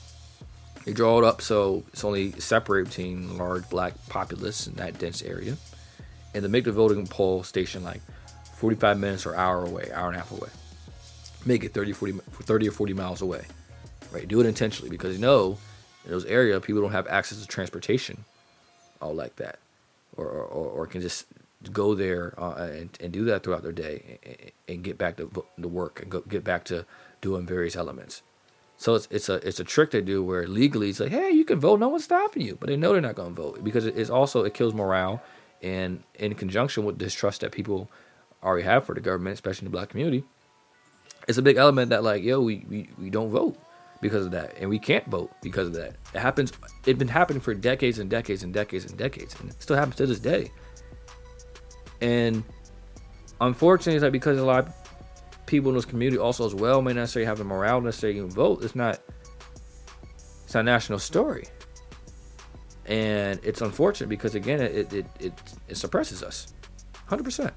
they 0.85 0.93
draw 0.93 1.19
it 1.19 1.23
up 1.23 1.41
so 1.41 1.83
it's 1.93 2.03
only 2.03 2.31
separate 2.33 2.85
between 2.85 3.37
large 3.37 3.69
black 3.69 3.93
populace 4.09 4.67
in 4.67 4.73
that 4.75 4.99
dense 4.99 5.21
area, 5.21 5.55
and 6.33 6.43
to 6.43 6.49
make 6.49 6.65
the 6.65 6.71
voting 6.71 7.07
poll 7.07 7.43
station 7.43 7.83
like 7.83 8.01
45 8.55 8.99
minutes 8.99 9.25
or 9.25 9.35
hour 9.35 9.65
away, 9.65 9.91
hour 9.93 10.07
and 10.07 10.15
a 10.15 10.19
half 10.19 10.31
away. 10.31 10.49
Make 11.45 11.63
it 11.63 11.73
30, 11.73 11.93
40, 11.93 12.13
30 12.31 12.67
or 12.69 12.71
40 12.71 12.93
miles 12.93 13.21
away, 13.21 13.45
right? 14.11 14.27
Do 14.27 14.39
it 14.39 14.45
intentionally 14.45 14.89
because 14.89 15.15
you 15.15 15.21
know 15.21 15.57
in 16.05 16.11
those 16.11 16.25
areas 16.25 16.61
people 16.63 16.81
don't 16.81 16.91
have 16.91 17.07
access 17.07 17.41
to 17.41 17.47
transportation 17.47 18.23
all 19.03 19.13
like 19.13 19.35
that, 19.37 19.59
or 20.17 20.27
or, 20.27 20.67
or 20.69 20.87
can 20.87 21.01
just 21.01 21.25
go 21.71 21.95
there 21.95 22.33
uh, 22.37 22.55
and, 22.55 22.97
and 22.99 23.13
do 23.13 23.23
that 23.25 23.43
throughout 23.43 23.63
their 23.63 23.71
day 23.71 24.19
and, 24.25 24.51
and 24.67 24.83
get 24.83 24.97
back 24.97 25.15
to 25.17 25.29
the 25.57 25.67
work 25.67 26.01
and 26.01 26.11
go, 26.11 26.19
get 26.21 26.43
back 26.43 26.65
to 26.65 26.85
doing 27.21 27.45
various 27.45 27.75
elements. 27.75 28.21
So 28.77 28.95
it's 28.95 29.07
it's 29.11 29.29
a 29.29 29.35
it's 29.47 29.59
a 29.59 29.63
trick 29.63 29.91
they 29.91 30.01
do 30.01 30.23
where 30.23 30.47
legally 30.47 30.89
it's 30.89 30.99
like, 30.99 31.11
hey, 31.11 31.31
you 31.31 31.45
can 31.45 31.59
vote, 31.59 31.79
no 31.79 31.89
one's 31.89 32.03
stopping 32.03 32.41
you, 32.41 32.57
but 32.59 32.67
they 32.67 32.75
know 32.75 32.91
they're 32.91 33.01
not 33.01 33.15
going 33.15 33.33
to 33.35 33.41
vote 33.41 33.63
because 33.63 33.85
it's 33.85 34.09
also 34.09 34.43
it 34.43 34.53
kills 34.53 34.73
morale, 34.73 35.21
and 35.61 36.03
in 36.15 36.35
conjunction 36.35 36.83
with 36.83 36.97
distrust 36.97 37.41
that 37.41 37.51
people 37.51 37.89
already 38.43 38.63
have 38.63 38.85
for 38.85 38.93
the 38.93 38.99
government, 38.99 39.35
especially 39.35 39.65
in 39.65 39.71
the 39.71 39.77
black 39.77 39.89
community, 39.89 40.23
it's 41.27 41.37
a 41.37 41.41
big 41.41 41.55
element 41.55 41.91
that 41.91 42.03
like, 42.03 42.23
yo, 42.23 42.41
we 42.41 42.65
we, 42.69 42.89
we 42.97 43.09
don't 43.09 43.29
vote 43.29 43.57
because 44.03 44.25
of 44.25 44.31
that, 44.31 44.55
and 44.59 44.69
we 44.69 44.77
can't 44.77 45.07
vote 45.07 45.31
because 45.41 45.67
of 45.67 45.73
that. 45.73 45.95
It 46.13 46.19
happens. 46.19 46.51
It's 46.85 46.99
been 46.99 47.07
happening 47.07 47.41
for 47.41 47.55
decades 47.55 47.97
and 47.97 48.09
decades 48.09 48.43
and 48.43 48.53
decades 48.53 48.85
and 48.85 48.95
decades, 48.97 49.35
and 49.39 49.49
it 49.49 49.61
still 49.61 49.75
happens 49.75 49.95
to 49.95 50.05
this 50.05 50.19
day. 50.19 50.51
And 52.01 52.43
unfortunately, 53.41 53.95
it's 53.95 54.03
like 54.03 54.11
because 54.11 54.37
a 54.37 54.45
lot 54.45 54.67
of 54.67 54.73
people 55.47 55.69
in 55.69 55.75
this 55.75 55.85
community 55.85 56.19
also 56.19 56.45
as 56.45 56.53
well 56.53 56.81
may 56.81 56.93
not 56.93 57.01
necessarily 57.01 57.25
have 57.25 57.37
the 57.39 57.43
morale 57.43 57.81
necessarily 57.81 58.19
even 58.19 58.29
vote. 58.29 58.63
It's 58.63 58.75
not. 58.75 58.99
It's 60.43 60.53
a 60.53 60.61
national 60.61 60.99
story, 60.99 61.47
and 62.85 63.39
it's 63.41 63.61
unfortunate 63.61 64.09
because 64.09 64.35
again, 64.35 64.61
it 64.61 64.93
it 64.93 65.05
it, 65.19 65.33
it 65.67 65.75
suppresses 65.77 66.21
us, 66.21 66.53
hundred 67.07 67.23
percent. 67.23 67.53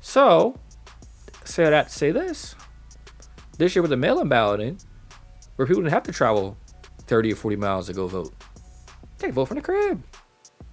So, 0.00 0.58
say 1.44 1.70
that. 1.70 1.92
Say 1.92 2.10
this. 2.10 2.56
This 3.56 3.76
year 3.76 3.82
with 3.82 3.90
the 3.90 3.96
mail-in 3.96 4.28
balloting, 4.28 4.80
where 5.56 5.66
people 5.66 5.82
didn't 5.82 5.94
have 5.94 6.02
to 6.04 6.12
travel 6.12 6.56
30 7.06 7.32
or 7.32 7.36
40 7.36 7.56
miles 7.56 7.86
to 7.86 7.92
go 7.92 8.06
vote. 8.06 8.34
They 9.18 9.30
vote 9.30 9.46
from 9.46 9.56
the 9.56 9.62
crib. 9.62 10.02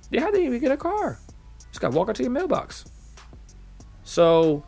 They 0.09 0.19
had 0.19 0.33
to 0.33 0.39
even 0.39 0.59
get 0.59 0.71
a 0.71 0.77
car. 0.77 1.19
Just 1.69 1.79
got 1.79 1.91
to 1.91 1.97
walk 1.97 2.09
out 2.09 2.15
to 2.15 2.23
your 2.23 2.31
mailbox. 2.31 2.85
So 4.03 4.63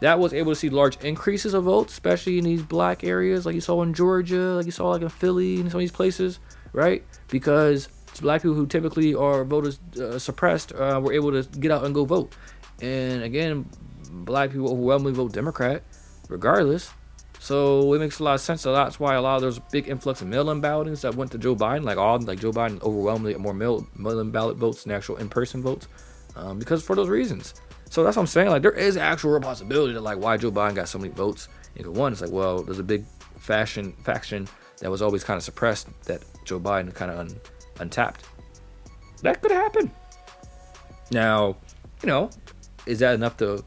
that 0.00 0.18
was 0.18 0.32
able 0.32 0.52
to 0.52 0.56
see 0.56 0.68
large 0.68 0.96
increases 1.04 1.54
of 1.54 1.64
votes, 1.64 1.92
especially 1.92 2.38
in 2.38 2.44
these 2.44 2.62
black 2.62 3.04
areas, 3.04 3.46
like 3.46 3.54
you 3.54 3.60
saw 3.60 3.82
in 3.82 3.94
Georgia, 3.94 4.54
like 4.54 4.66
you 4.66 4.72
saw 4.72 4.90
like 4.90 5.02
in 5.02 5.08
Philly 5.08 5.60
and 5.60 5.70
some 5.70 5.78
of 5.78 5.82
these 5.82 5.92
places, 5.92 6.38
right? 6.72 7.04
Because 7.28 7.88
it's 8.08 8.20
black 8.20 8.42
people 8.42 8.54
who 8.54 8.66
typically 8.66 9.14
are 9.14 9.44
voters 9.44 9.78
uh, 10.00 10.18
suppressed 10.18 10.72
uh, 10.72 11.00
were 11.02 11.12
able 11.12 11.30
to 11.30 11.46
get 11.58 11.70
out 11.70 11.84
and 11.84 11.94
go 11.94 12.04
vote. 12.04 12.34
And 12.80 13.22
again, 13.22 13.68
black 14.10 14.50
people 14.50 14.70
overwhelmingly 14.70 15.12
vote 15.12 15.32
Democrat, 15.32 15.82
regardless. 16.28 16.90
So 17.46 17.94
it 17.94 18.00
makes 18.00 18.18
a 18.18 18.24
lot 18.24 18.34
of 18.34 18.40
sense. 18.40 18.62
So 18.62 18.72
that's 18.72 18.98
why 18.98 19.14
a 19.14 19.22
lot 19.22 19.36
of 19.36 19.42
those 19.42 19.60
big 19.60 19.86
influx 19.86 20.20
of 20.20 20.26
mail-in 20.26 20.60
ballotings 20.60 21.02
that 21.02 21.14
went 21.14 21.30
to 21.30 21.38
Joe 21.38 21.54
Biden, 21.54 21.84
like 21.84 21.96
all 21.96 22.18
like 22.18 22.40
Joe 22.40 22.50
Biden 22.50 22.82
overwhelmingly 22.82 23.36
more 23.36 23.54
mail, 23.54 23.86
mail-in 23.94 24.32
ballot 24.32 24.56
votes 24.56 24.82
than 24.82 24.90
actual 24.90 25.14
in-person 25.18 25.62
votes, 25.62 25.86
um, 26.34 26.58
because 26.58 26.82
for 26.82 26.96
those 26.96 27.08
reasons. 27.08 27.54
So 27.88 28.02
that's 28.02 28.16
what 28.16 28.22
I'm 28.22 28.26
saying. 28.26 28.48
Like 28.48 28.62
there 28.62 28.72
is 28.72 28.96
actual 28.96 29.38
possibility 29.38 29.94
that 29.94 30.00
like 30.00 30.18
why 30.18 30.36
Joe 30.36 30.50
Biden 30.50 30.74
got 30.74 30.88
so 30.88 30.98
many 30.98 31.12
votes. 31.12 31.48
And 31.76 31.86
one, 31.96 32.10
it's 32.10 32.20
like 32.20 32.32
well, 32.32 32.64
there's 32.64 32.80
a 32.80 32.82
big 32.82 33.04
fashion 33.38 33.92
faction 34.02 34.48
that 34.80 34.90
was 34.90 35.00
always 35.00 35.22
kind 35.22 35.36
of 35.36 35.44
suppressed 35.44 35.86
that 36.06 36.24
Joe 36.44 36.58
Biden 36.58 36.92
kind 36.92 37.12
of 37.12 37.18
un, 37.20 37.40
untapped. 37.78 38.24
That 39.22 39.40
could 39.40 39.52
happen. 39.52 39.92
Now, 41.12 41.56
you 42.02 42.08
know, 42.08 42.28
is 42.86 42.98
that 42.98 43.14
enough 43.14 43.36
to 43.36 43.64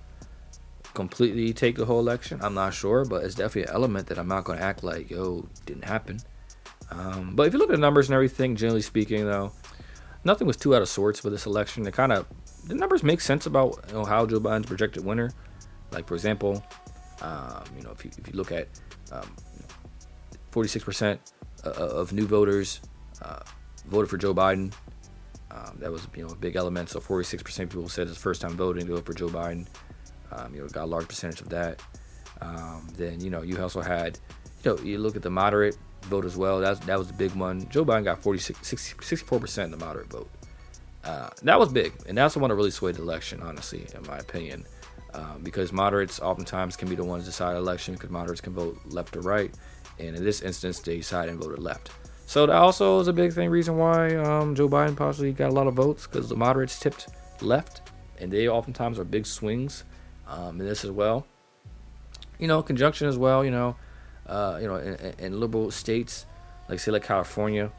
completely 0.93 1.53
take 1.53 1.75
the 1.75 1.85
whole 1.85 1.99
election. 1.99 2.39
I'm 2.41 2.53
not 2.53 2.73
sure, 2.73 3.05
but 3.05 3.23
it's 3.23 3.35
definitely 3.35 3.63
an 3.63 3.75
element 3.75 4.07
that 4.07 4.17
I'm 4.17 4.27
not 4.27 4.43
going 4.43 4.59
to 4.59 4.63
act 4.63 4.83
like, 4.83 5.09
yo, 5.09 5.47
didn't 5.65 5.85
happen. 5.85 6.19
Um, 6.91 7.35
but 7.35 7.47
if 7.47 7.53
you 7.53 7.59
look 7.59 7.69
at 7.69 7.73
the 7.73 7.81
numbers 7.81 8.09
and 8.09 8.15
everything, 8.15 8.55
generally 8.55 8.81
speaking, 8.81 9.25
though, 9.25 9.51
nothing 10.23 10.47
was 10.47 10.57
too 10.57 10.75
out 10.75 10.81
of 10.81 10.89
sorts 10.89 11.19
for 11.19 11.29
this 11.29 11.45
election. 11.45 11.83
The 11.83 11.91
kind 11.91 12.11
of 12.11 12.25
the 12.67 12.75
numbers 12.75 13.03
make 13.03 13.21
sense 13.21 13.45
about 13.45 13.83
you 13.87 13.93
know, 13.93 14.05
how 14.05 14.25
Joe 14.25 14.39
Biden's 14.39 14.65
projected 14.65 15.05
winner. 15.05 15.31
Like 15.91 16.07
for 16.07 16.15
example, 16.15 16.63
um, 17.21 17.63
you 17.75 17.83
know 17.83 17.91
if 17.91 18.03
you 18.03 18.11
if 18.17 18.27
you 18.27 18.33
look 18.33 18.51
at 18.51 18.67
um, 19.11 19.35
46% 20.51 21.19
of 21.63 22.13
new 22.13 22.25
voters 22.25 22.81
uh, 23.21 23.39
voted 23.87 24.09
for 24.09 24.17
Joe 24.17 24.33
Biden. 24.33 24.73
Um, 25.51 25.77
that 25.79 25.91
was 25.91 26.07
you 26.15 26.25
know 26.25 26.33
a 26.33 26.35
big 26.35 26.55
element. 26.55 26.89
So 26.89 26.99
46% 26.99 27.59
of 27.59 27.69
people 27.69 27.89
said 27.89 28.07
it's 28.07 28.17
first 28.17 28.41
time 28.41 28.51
voting 28.51 28.85
to 28.87 28.95
vote 28.95 29.05
for 29.05 29.13
Joe 29.13 29.29
Biden. 29.29 29.67
Um, 30.32 30.53
you 30.53 30.61
know, 30.61 30.67
got 30.67 30.84
a 30.84 30.86
large 30.86 31.07
percentage 31.07 31.41
of 31.41 31.49
that. 31.49 31.82
Um, 32.41 32.88
then 32.95 33.19
you 33.19 33.30
know, 33.30 33.41
you 33.41 33.61
also 33.61 33.82
had, 33.82 34.19
you 34.63 34.71
know, 34.75 34.82
you 34.82 34.97
look 34.97 35.15
at 35.15 35.21
the 35.21 35.30
moderate 35.30 35.77
vote 36.03 36.25
as 36.25 36.38
well. 36.38 36.59
That's 36.59 36.80
that 36.82 36.97
was 36.97 37.07
the 37.07 37.13
big 37.13 37.34
one. 37.34 37.67
Joe 37.69 37.86
Biden 37.86 38.03
got 38.03 38.21
46, 38.21 38.67
64 38.67 39.39
percent 39.39 39.73
of 39.73 39.80
the 39.80 39.86
moderate 39.86 40.09
vote. 40.09 40.30
Uh, 41.03 41.30
that 41.43 41.59
was 41.59 41.71
big, 41.71 41.93
and 42.07 42.17
that's 42.17 42.34
the 42.34 42.39
one 42.39 42.49
that 42.49 42.55
really 42.55 42.71
swayed 42.71 42.95
the 42.95 43.01
election, 43.01 43.41
honestly, 43.41 43.88
in 43.95 44.05
my 44.07 44.17
opinion. 44.17 44.65
Uh, 45.13 45.38
because 45.41 45.73
moderates 45.73 46.19
oftentimes 46.19 46.75
can 46.75 46.88
be 46.88 46.95
the 46.95 47.03
ones 47.03 47.23
to 47.23 47.32
decide 47.32 47.55
election 47.55 47.95
because 47.95 48.11
moderates 48.11 48.41
can 48.41 48.53
vote 48.53 48.77
left 48.86 49.15
or 49.15 49.21
right, 49.21 49.51
and 49.97 50.15
in 50.15 50.23
this 50.23 50.41
instance, 50.41 50.80
they 50.80 50.97
decided 50.97 51.32
and 51.32 51.41
voted 51.41 51.59
left. 51.59 51.91
So 52.25 52.45
that 52.45 52.55
also 52.55 52.99
is 52.99 53.07
a 53.07 53.13
big 53.13 53.34
thing, 53.34 53.49
reason 53.49 53.77
why 53.77 54.15
um, 54.15 54.53
Joe 54.53 54.69
Biden 54.69 54.95
possibly 54.95 55.32
got 55.32 55.49
a 55.49 55.53
lot 55.53 55.65
of 55.65 55.73
votes 55.73 56.05
because 56.05 56.30
the 56.30 56.36
moderates 56.36 56.80
tipped 56.80 57.07
left, 57.41 57.82
and 58.19 58.32
they 58.32 58.47
oftentimes 58.47 58.99
are 58.99 59.03
big 59.03 59.25
swings 59.25 59.84
um, 60.30 60.61
in 60.61 60.67
this 60.67 60.86
as 60.86 60.91
well. 60.91 61.25
You 62.38 62.47
know, 62.47 62.61
conjunction 62.61 63.07
as 63.07 63.17
well. 63.17 63.43
You 63.43 63.51
know, 63.51 63.75
uh, 64.25 64.59
you 64.61 64.67
know, 64.67 64.77
in, 64.77 64.95
in, 65.19 65.39
liberal 65.39 65.71
states 65.71 66.25
like 66.69 66.80
say 66.80 66.91
like 66.91 67.03
California, 67.03 67.71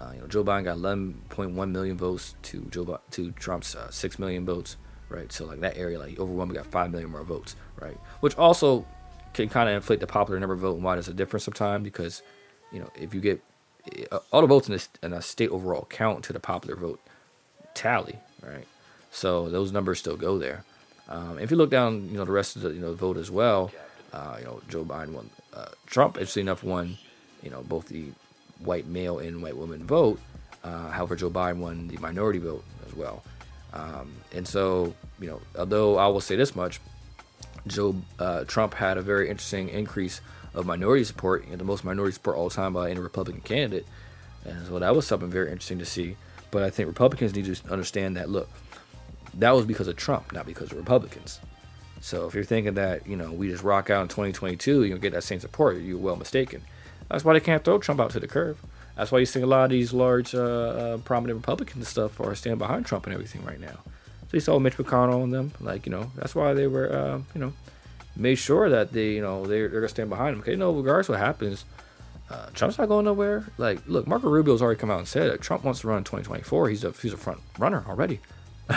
uh, 0.00 0.12
you 0.14 0.20
know, 0.20 0.26
Joe 0.26 0.44
Biden 0.44 0.64
got 0.64 0.76
11.1 0.76 1.70
million 1.70 1.96
votes 1.96 2.36
to 2.42 2.60
Joe 2.70 3.00
to 3.10 3.32
Trump's 3.32 3.74
uh, 3.74 3.90
six 3.90 4.18
million 4.18 4.44
votes, 4.44 4.76
right? 5.08 5.32
So 5.32 5.46
like 5.46 5.60
that 5.60 5.76
area, 5.76 5.98
like 5.98 6.20
overwhelmingly 6.20 6.62
got 6.62 6.70
five 6.70 6.90
million 6.90 7.10
more 7.10 7.24
votes, 7.24 7.56
right? 7.80 7.98
Which 8.20 8.36
also 8.36 8.86
can 9.32 9.48
kind 9.48 9.68
of 9.68 9.74
inflate 9.74 10.00
the 10.00 10.06
popular 10.06 10.38
number 10.38 10.54
vote 10.54 10.74
and 10.74 10.84
why 10.84 10.94
there's 10.94 11.08
a 11.08 11.14
difference 11.14 11.44
sometimes 11.44 11.82
because, 11.82 12.22
you 12.72 12.78
know, 12.78 12.90
if 12.94 13.14
you 13.14 13.20
get 13.20 13.42
uh, 14.12 14.18
all 14.30 14.42
the 14.42 14.46
votes 14.46 14.68
in, 14.68 14.72
this, 14.72 14.88
in 15.02 15.12
a 15.12 15.22
state 15.22 15.50
overall 15.50 15.86
count 15.88 16.22
to 16.24 16.32
the 16.32 16.40
popular 16.40 16.76
vote 16.76 17.00
tally, 17.74 18.18
right? 18.42 18.66
So 19.10 19.48
those 19.48 19.72
numbers 19.72 19.98
still 19.98 20.16
go 20.16 20.38
there. 20.38 20.64
Um, 21.08 21.38
if 21.38 21.50
you 21.50 21.56
look 21.56 21.70
down, 21.70 22.08
you 22.10 22.16
know 22.16 22.24
the 22.24 22.32
rest 22.32 22.56
of 22.56 22.62
the 22.62 22.70
you 22.70 22.80
know 22.80 22.94
vote 22.94 23.16
as 23.16 23.30
well. 23.30 23.70
Uh, 24.12 24.36
you 24.38 24.44
know 24.44 24.60
Joe 24.68 24.84
Biden 24.84 25.12
won. 25.12 25.30
Uh, 25.54 25.66
Trump, 25.86 26.16
interesting 26.16 26.42
enough, 26.42 26.62
won. 26.62 26.98
You 27.42 27.50
know 27.50 27.62
both 27.62 27.88
the 27.88 28.06
white 28.60 28.86
male 28.86 29.18
and 29.18 29.42
white 29.42 29.56
woman 29.56 29.86
vote. 29.86 30.20
Uh, 30.64 30.90
however, 30.90 31.16
Joe 31.16 31.30
Biden 31.30 31.58
won 31.58 31.88
the 31.88 31.96
minority 31.98 32.38
vote 32.38 32.64
as 32.86 32.94
well. 32.94 33.22
Um, 33.72 34.12
and 34.34 34.46
so, 34.46 34.94
you 35.20 35.28
know, 35.28 35.40
although 35.56 35.98
I 35.98 36.08
will 36.08 36.20
say 36.20 36.36
this 36.36 36.56
much, 36.56 36.80
Joe 37.66 37.96
uh, 38.18 38.44
Trump 38.44 38.74
had 38.74 38.98
a 38.98 39.02
very 39.02 39.28
interesting 39.28 39.68
increase 39.68 40.20
of 40.54 40.66
minority 40.66 41.04
support, 41.04 41.44
you 41.44 41.50
know, 41.50 41.56
the 41.56 41.64
most 41.64 41.84
minority 41.84 42.14
support 42.14 42.36
all 42.36 42.50
time 42.50 42.72
by 42.72 42.90
any 42.90 43.00
Republican 43.00 43.42
candidate. 43.42 43.86
And 44.44 44.66
so 44.66 44.78
that 44.78 44.94
was 44.94 45.06
something 45.06 45.30
very 45.30 45.50
interesting 45.50 45.78
to 45.78 45.84
see. 45.84 46.16
But 46.50 46.62
I 46.62 46.70
think 46.70 46.88
Republicans 46.88 47.34
need 47.34 47.44
to 47.44 47.70
understand 47.70 48.16
that 48.16 48.30
look, 48.30 48.48
that 49.38 49.54
was 49.54 49.64
because 49.64 49.88
of 49.88 49.96
Trump, 49.96 50.32
not 50.32 50.46
because 50.46 50.72
of 50.72 50.78
Republicans. 50.78 51.40
So 52.00 52.26
if 52.26 52.34
you're 52.34 52.44
thinking 52.44 52.74
that 52.74 53.06
you 53.06 53.16
know 53.16 53.32
we 53.32 53.48
just 53.48 53.62
rock 53.64 53.90
out 53.90 54.02
in 54.02 54.08
2022, 54.08 54.84
you'll 54.84 54.98
get 54.98 55.12
that 55.12 55.24
same 55.24 55.40
support, 55.40 55.78
you're 55.78 55.98
well 55.98 56.16
mistaken. 56.16 56.62
That's 57.08 57.24
why 57.24 57.32
they 57.32 57.40
can't 57.40 57.64
throw 57.64 57.78
Trump 57.78 58.00
out 58.00 58.10
to 58.10 58.20
the 58.20 58.28
curb. 58.28 58.58
That's 58.96 59.10
why 59.10 59.20
you 59.20 59.26
see 59.26 59.40
a 59.40 59.46
lot 59.46 59.64
of 59.64 59.70
these 59.70 59.92
large, 59.92 60.34
uh, 60.34 60.42
uh, 60.42 60.96
prominent 60.98 61.38
Republicans 61.38 61.76
and 61.76 61.86
stuff 61.86 62.20
are 62.20 62.34
standing 62.34 62.58
behind 62.58 62.84
Trump 62.84 63.06
and 63.06 63.14
everything 63.14 63.44
right 63.44 63.60
now. 63.60 63.78
So 64.28 64.34
you 64.34 64.40
saw 64.40 64.58
Mitch 64.58 64.76
McConnell 64.76 65.22
and 65.22 65.32
them, 65.32 65.52
like 65.60 65.86
you 65.86 65.92
know, 65.92 66.10
that's 66.16 66.34
why 66.34 66.52
they 66.52 66.66
were, 66.66 66.92
uh, 66.92 67.18
you 67.34 67.40
know, 67.40 67.52
made 68.16 68.34
sure 68.34 68.68
that 68.68 68.92
they, 68.92 69.12
you 69.12 69.22
know, 69.22 69.46
they're, 69.46 69.68
they're 69.68 69.80
gonna 69.80 69.88
stand 69.88 70.10
behind 70.10 70.34
him. 70.34 70.40
Okay, 70.40 70.50
you 70.52 70.56
know, 70.56 70.72
regardless 70.72 71.08
what 71.08 71.18
happens, 71.18 71.64
uh, 72.28 72.46
Trump's 72.52 72.76
not 72.76 72.88
going 72.88 73.06
nowhere. 73.06 73.46
Like, 73.56 73.80
look, 73.86 74.06
Marco 74.06 74.28
Rubio's 74.28 74.60
already 74.60 74.78
come 74.78 74.90
out 74.90 74.98
and 74.98 75.08
said 75.08 75.30
that 75.30 75.40
Trump 75.40 75.64
wants 75.64 75.80
to 75.80 75.88
run 75.88 75.98
in 75.98 76.04
2024. 76.04 76.68
He's 76.68 76.84
a 76.84 76.92
he's 76.92 77.12
a 77.12 77.16
front 77.16 77.40
runner 77.58 77.84
already. 77.88 78.20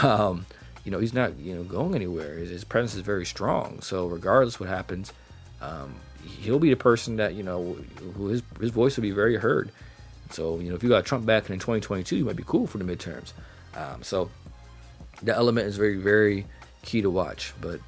Um, 0.01 0.45
you 0.85 0.91
know, 0.91 0.99
he's 0.99 1.13
not 1.13 1.37
you 1.37 1.55
know 1.55 1.63
going 1.63 1.95
anywhere. 1.95 2.37
His, 2.37 2.49
his 2.49 2.63
presence 2.63 2.95
is 2.95 3.01
very 3.01 3.25
strong. 3.25 3.81
So 3.81 4.07
regardless 4.07 4.59
what 4.59 4.69
happens, 4.69 5.13
um, 5.61 5.95
he'll 6.39 6.59
be 6.59 6.69
the 6.69 6.75
person 6.75 7.17
that 7.17 7.35
you 7.35 7.43
know 7.43 7.77
who 8.15 8.27
his 8.27 8.43
his 8.59 8.71
voice 8.71 8.95
will 8.95 9.03
be 9.03 9.11
very 9.11 9.37
heard. 9.37 9.71
So 10.31 10.59
you 10.59 10.69
know, 10.69 10.75
if 10.75 10.83
you 10.83 10.89
got 10.89 11.05
Trump 11.05 11.25
back 11.25 11.49
in 11.49 11.59
2022, 11.59 12.15
you 12.15 12.25
might 12.25 12.35
be 12.35 12.43
cool 12.45 12.67
for 12.67 12.77
the 12.77 12.83
midterms. 12.83 13.33
Um, 13.75 14.03
so 14.03 14.29
the 15.21 15.35
element 15.35 15.67
is 15.67 15.77
very 15.77 15.97
very 15.97 16.45
key 16.83 17.01
to 17.01 17.09
watch. 17.09 17.53
But 17.61 17.79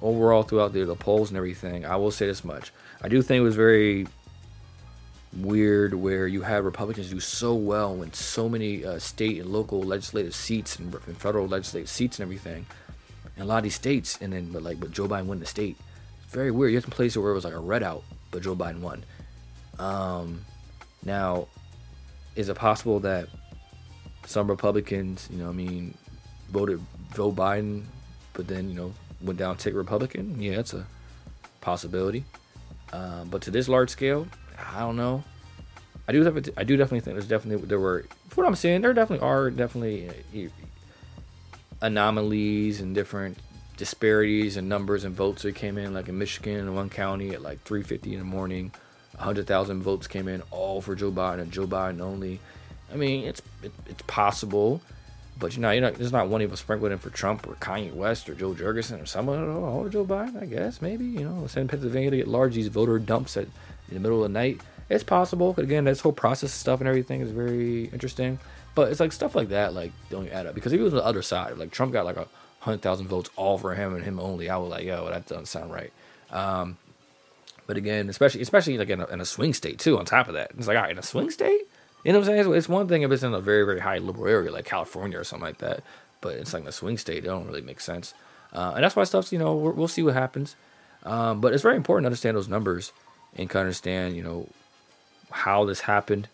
overall, 0.00 0.42
throughout 0.42 0.72
the, 0.72 0.84
the 0.84 0.96
polls 0.96 1.30
and 1.30 1.36
everything, 1.36 1.84
I 1.84 1.96
will 1.96 2.10
say 2.10 2.26
this 2.26 2.44
much: 2.44 2.72
I 3.02 3.08
do 3.08 3.20
think 3.20 3.40
it 3.40 3.44
was 3.44 3.56
very 3.56 4.06
weird 5.36 5.94
where 5.94 6.26
you 6.26 6.42
have 6.42 6.64
Republicans 6.64 7.10
do 7.10 7.20
so 7.20 7.54
well 7.54 8.02
in 8.02 8.12
so 8.12 8.48
many 8.48 8.84
uh, 8.84 8.98
state 8.98 9.40
and 9.40 9.50
local 9.50 9.82
legislative 9.82 10.34
seats 10.34 10.78
and, 10.78 10.94
and, 11.06 11.16
federal 11.16 11.46
legislative 11.46 11.88
seats 11.88 12.18
and 12.18 12.24
everything, 12.24 12.66
in 13.36 13.42
a 13.42 13.44
lot 13.44 13.58
of 13.58 13.62
these 13.64 13.74
states, 13.74 14.18
and 14.20 14.32
then 14.32 14.50
but 14.50 14.62
like 14.62 14.80
but 14.80 14.90
Joe 14.90 15.06
Biden 15.06 15.26
won 15.26 15.40
the 15.40 15.46
state. 15.46 15.76
It's 16.24 16.32
very 16.32 16.50
weird. 16.50 16.72
You 16.72 16.76
have 16.76 16.84
some 16.84 16.92
places 16.92 17.18
where 17.18 17.30
it 17.30 17.34
was 17.34 17.44
like 17.44 17.54
a 17.54 17.58
red 17.58 17.82
out, 17.82 18.02
but 18.30 18.42
Joe 18.42 18.56
Biden 18.56 18.80
won. 18.80 19.04
Um, 19.78 20.44
now, 21.04 21.48
is 22.34 22.48
it 22.48 22.56
possible 22.56 23.00
that 23.00 23.28
some 24.26 24.48
Republicans, 24.48 25.28
you 25.30 25.38
know, 25.38 25.48
I 25.48 25.52
mean, 25.52 25.94
voted 26.50 26.80
Joe 27.14 27.32
Biden, 27.32 27.84
but 28.32 28.48
then 28.48 28.68
you 28.68 28.74
know 28.74 28.94
went 29.20 29.38
down 29.38 29.56
take 29.56 29.74
Republican? 29.74 30.40
Yeah, 30.40 30.56
that's 30.56 30.74
a 30.74 30.86
possibility. 31.60 32.24
Um, 32.92 33.28
but 33.28 33.42
to 33.42 33.50
this 33.50 33.68
large 33.68 33.90
scale, 33.90 34.26
I 34.58 34.80
don't 34.80 34.96
know. 34.96 35.24
I 36.08 36.12
do 36.12 36.26
I 36.56 36.64
do 36.64 36.76
definitely 36.76 37.00
think 37.00 37.16
there's 37.16 37.28
definitely 37.28 37.66
there 37.66 37.78
were. 37.78 38.06
For 38.28 38.42
what 38.42 38.48
I'm 38.48 38.54
saying, 38.54 38.80
there 38.80 38.94
definitely 38.94 39.26
are 39.26 39.50
definitely 39.50 40.08
uh, 40.08 40.48
anomalies 41.82 42.80
and 42.80 42.94
different 42.94 43.38
disparities 43.76 44.56
and 44.56 44.68
numbers 44.68 45.04
and 45.04 45.14
votes 45.14 45.42
that 45.42 45.54
came 45.54 45.76
in. 45.76 45.92
Like 45.92 46.08
in 46.08 46.18
Michigan, 46.18 46.60
in 46.60 46.74
one 46.74 46.88
county 46.88 47.30
at 47.30 47.42
like 47.42 47.62
3:50 47.64 48.12
in 48.12 48.18
the 48.18 48.24
morning, 48.24 48.72
100,000 49.16 49.82
votes 49.82 50.06
came 50.06 50.28
in, 50.28 50.42
all 50.50 50.80
for 50.80 50.94
Joe 50.94 51.12
Biden 51.12 51.40
and 51.40 51.52
Joe 51.52 51.66
Biden 51.66 52.00
only. 52.00 52.40
I 52.92 52.96
mean, 52.96 53.24
it's 53.24 53.42
it, 53.62 53.72
it's 53.86 54.02
possible, 54.06 54.80
but 55.38 55.56
you 55.56 55.60
know, 55.60 55.70
you 55.70 55.80
know, 55.82 55.90
there's 55.90 56.12
not 56.12 56.28
one 56.28 56.40
even 56.40 56.56
sprinkled 56.56 56.90
in 56.90 56.98
for 56.98 57.10
Trump 57.10 57.46
or 57.46 57.54
Kanye 57.54 57.92
West 57.92 58.30
or 58.30 58.34
Jo 58.34 58.54
Jorgensen 58.54 58.98
or 58.98 59.06
someone. 59.06 59.40
Oh, 59.40 59.88
Joe 59.90 60.06
Biden, 60.06 60.42
I 60.42 60.46
guess 60.46 60.80
maybe. 60.80 61.04
You 61.04 61.28
know, 61.28 61.46
send 61.48 61.68
Pennsylvania 61.68 62.10
to 62.12 62.16
get 62.16 62.28
large 62.28 62.54
these 62.54 62.68
voter 62.68 62.98
dumps 62.98 63.36
at 63.36 63.48
in 63.88 63.94
the 63.94 64.00
middle 64.00 64.24
of 64.24 64.30
the 64.30 64.38
night. 64.38 64.60
It's 64.88 65.04
possible. 65.04 65.54
Again, 65.58 65.84
this 65.84 66.00
whole 66.00 66.12
process 66.12 66.52
stuff 66.52 66.80
and 66.80 66.88
everything 66.88 67.20
is 67.20 67.30
very 67.30 67.84
interesting. 67.86 68.38
But 68.74 68.90
it's 68.90 69.00
like 69.00 69.12
stuff 69.12 69.34
like 69.34 69.48
that, 69.48 69.74
like 69.74 69.92
don't 70.08 70.28
add 70.28 70.46
up 70.46 70.54
because 70.54 70.72
he 70.72 70.78
was 70.78 70.92
on 70.92 70.98
the 70.98 71.04
other 71.04 71.22
side. 71.22 71.58
Like 71.58 71.72
Trump 71.72 71.92
got 71.92 72.04
like 72.04 72.16
a 72.16 72.28
hundred 72.60 72.80
thousand 72.80 73.08
votes 73.08 73.28
all 73.36 73.58
for 73.58 73.74
him 73.74 73.94
and 73.94 74.04
him 74.04 74.20
only. 74.20 74.48
I 74.48 74.56
was 74.56 74.70
like, 74.70 74.84
yo, 74.84 75.08
that 75.10 75.26
doesn't 75.26 75.46
sound 75.46 75.72
right. 75.72 75.92
Um, 76.30 76.78
but 77.66 77.76
again, 77.76 78.08
especially 78.08 78.40
especially 78.40 78.78
like 78.78 78.88
in 78.88 79.00
a, 79.00 79.06
in 79.06 79.20
a, 79.20 79.24
swing 79.24 79.52
state 79.52 79.78
too. 79.78 79.98
On 79.98 80.04
top 80.04 80.28
of 80.28 80.34
that, 80.34 80.52
it's 80.56 80.68
like, 80.68 80.76
all 80.76 80.84
right, 80.84 80.92
in 80.92 80.98
a 80.98 81.02
swing 81.02 81.30
state, 81.30 81.62
you 82.04 82.12
know 82.12 82.20
what 82.20 82.28
I'm 82.28 82.36
saying? 82.36 82.38
It's, 82.38 82.56
it's 82.56 82.68
one 82.68 82.88
thing 82.88 83.02
if 83.02 83.10
it's 83.10 83.22
in 83.22 83.34
a 83.34 83.40
very 83.40 83.64
very 83.64 83.80
high 83.80 83.98
liberal 83.98 84.28
area 84.28 84.52
like 84.52 84.64
California 84.64 85.18
or 85.18 85.24
something 85.24 85.46
like 85.46 85.58
that. 85.58 85.82
But 86.20 86.36
it's 86.36 86.54
like 86.54 86.64
a 86.64 86.72
swing 86.72 86.98
state. 86.98 87.24
It 87.24 87.26
don't 87.26 87.46
really 87.46 87.62
make 87.62 87.80
sense. 87.80 88.14
Uh, 88.52 88.74
and 88.76 88.84
that's 88.84 88.96
why 88.96 89.04
stuff's 89.04 89.32
you 89.32 89.38
know 89.38 89.56
we 89.56 89.72
will 89.72 89.88
see 89.88 90.02
what 90.02 90.14
happens. 90.14 90.56
Um, 91.02 91.40
but 91.40 91.52
it's 91.52 91.62
very 91.62 91.76
important 91.76 92.04
to 92.04 92.08
understand 92.08 92.36
those 92.36 92.48
numbers 92.48 92.92
and 93.36 93.48
kind 93.48 93.62
of 93.62 93.66
understand, 93.66 94.16
you 94.16 94.22
know, 94.22 94.48
how 95.30 95.64
this 95.64 95.80
happened. 95.80 96.28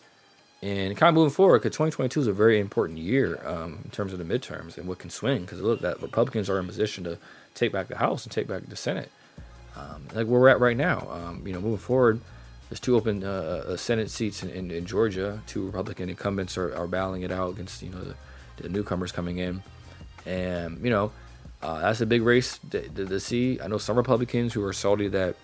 And 0.61 0.97
kind 0.97 1.09
of 1.09 1.15
moving 1.15 1.33
forward 1.33 1.61
because 1.61 1.75
2022 1.75 2.21
is 2.21 2.27
a 2.27 2.33
very 2.33 2.59
important 2.59 2.97
year 2.97 3.39
um, 3.45 3.79
in 3.83 3.91
terms 3.91 4.13
of 4.13 4.19
the 4.19 4.25
midterms 4.25 4.77
and 4.77 4.87
what 4.87 4.97
can 4.97 5.11
swing 5.11 5.41
because 5.41 5.61
look 5.61 5.81
that 5.81 6.01
republicans 6.01 6.49
are 6.49 6.57
in 6.59 6.65
position 6.65 7.03
to 7.03 7.19
take 7.53 7.71
back 7.71 7.87
the 7.87 7.97
house 7.97 8.23
and 8.23 8.31
take 8.31 8.47
back 8.47 8.65
the 8.65 8.75
senate. 8.75 9.11
Um, 9.75 10.07
like 10.13 10.25
where 10.25 10.39
we're 10.39 10.49
at 10.49 10.59
right 10.59 10.77
now 10.77 11.07
um, 11.11 11.45
you 11.45 11.53
know 11.53 11.59
moving 11.59 11.77
forward 11.77 12.19
there's 12.69 12.79
two 12.79 12.95
open 12.95 13.23
uh, 13.23 13.65
uh, 13.67 13.77
senate 13.77 14.09
seats 14.09 14.41
in, 14.41 14.49
in, 14.49 14.71
in, 14.71 14.85
georgia. 14.85 15.39
Two 15.45 15.65
republican 15.65 16.09
incumbents 16.09 16.57
are, 16.57 16.75
are 16.75 16.87
battling 16.87 17.21
it 17.21 17.31
out 17.31 17.51
against 17.51 17.83
you 17.83 17.91
know 17.91 18.01
the, 18.01 18.15
the 18.63 18.69
newcomers 18.69 19.11
coming 19.11 19.37
in. 19.37 19.61
And 20.25 20.83
you 20.83 20.89
know 20.89 21.11
uh, 21.61 21.81
that's 21.81 22.01
a 22.01 22.05
big 22.05 22.21
race 22.21 22.59
to, 22.71 22.87
to, 22.89 23.05
to, 23.05 23.19
see. 23.19 23.59
I 23.61 23.67
know 23.67 23.77
some 23.77 23.97
republicans 23.97 24.53
who 24.53 24.63
are 24.63 24.73
salty 24.73 25.07
that 25.09 25.35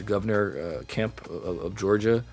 the 0.00 0.06
governor 0.06 0.78
uh, 0.80 0.84
Kemp 0.88 1.24
of, 1.26 1.60
of, 1.64 1.76
Georgia. 1.76 2.24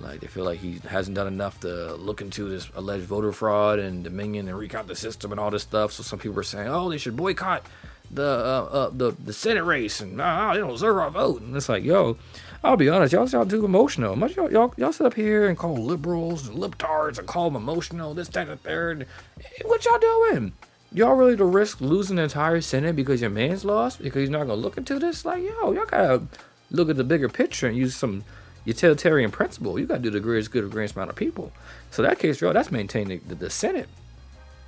Like 0.00 0.20
they 0.20 0.26
feel 0.26 0.44
like 0.44 0.58
he 0.58 0.80
hasn't 0.88 1.14
done 1.14 1.28
enough 1.28 1.60
to 1.60 1.94
look 1.94 2.20
into 2.20 2.48
this 2.48 2.68
alleged 2.74 3.04
voter 3.04 3.32
fraud 3.32 3.78
and 3.78 4.02
Dominion 4.02 4.48
and 4.48 4.58
recount 4.58 4.88
the 4.88 4.96
system 4.96 5.30
and 5.30 5.40
all 5.40 5.50
this 5.50 5.62
stuff. 5.62 5.92
So 5.92 6.02
some 6.02 6.18
people 6.18 6.38
are 6.38 6.42
saying, 6.42 6.68
oh, 6.68 6.90
they 6.90 6.98
should 6.98 7.16
boycott 7.16 7.64
the 8.12 8.22
uh, 8.22 8.68
uh, 8.72 8.90
the 8.92 9.12
the 9.12 9.32
Senate 9.32 9.64
race 9.64 10.00
and 10.00 10.20
uh, 10.20 10.52
they 10.52 10.60
don't 10.60 10.70
deserve 10.70 10.98
our 10.98 11.10
vote. 11.10 11.40
And 11.40 11.56
it's 11.56 11.68
like, 11.68 11.82
yo, 11.82 12.16
I'll 12.62 12.76
be 12.76 12.88
honest, 12.88 13.12
y'all 13.12 13.28
y'all 13.28 13.46
too 13.46 13.64
emotional. 13.64 14.14
Much 14.16 14.36
y'all, 14.36 14.52
y'all 14.52 14.74
y'all 14.76 14.92
sit 14.92 15.06
up 15.06 15.14
here 15.14 15.48
and 15.48 15.56
call 15.56 15.76
liberals 15.76 16.48
and 16.48 16.58
libtards 16.58 17.18
and 17.18 17.26
call 17.26 17.50
them 17.50 17.62
emotional, 17.62 18.14
this, 18.14 18.28
that, 18.28 18.48
and 18.48 18.50
the 18.50 18.56
third. 18.56 19.06
What 19.64 19.84
y'all 19.84 19.98
doing? 19.98 20.52
Y'all 20.94 21.14
really 21.14 21.36
to 21.38 21.44
risk 21.44 21.80
losing 21.80 22.16
the 22.16 22.24
entire 22.24 22.60
Senate 22.60 22.94
because 22.94 23.22
your 23.22 23.30
man's 23.30 23.64
lost 23.64 24.02
because 24.02 24.20
he's 24.20 24.30
not 24.30 24.46
gonna 24.46 24.54
look 24.54 24.76
into 24.76 24.98
this? 24.98 25.24
Like, 25.24 25.42
yo, 25.42 25.72
y'all 25.72 25.86
gotta 25.86 26.22
look 26.72 26.90
at 26.90 26.96
the 26.96 27.04
bigger 27.04 27.28
picture 27.28 27.68
and 27.68 27.76
use 27.76 27.94
some 27.94 28.24
utilitarian 28.64 29.30
principle. 29.30 29.78
You 29.78 29.86
got 29.86 29.96
to 29.96 30.00
do 30.00 30.10
the 30.10 30.20
greatest 30.20 30.50
good 30.50 30.64
of 30.64 30.70
the 30.70 30.74
greatest 30.74 30.96
amount 30.96 31.10
of 31.10 31.16
people. 31.16 31.52
So 31.90 32.02
that 32.02 32.18
case, 32.18 32.38
Joe, 32.38 32.52
that's 32.52 32.70
maintaining 32.70 33.20
the, 33.26 33.34
the, 33.34 33.50
Senate. 33.50 33.88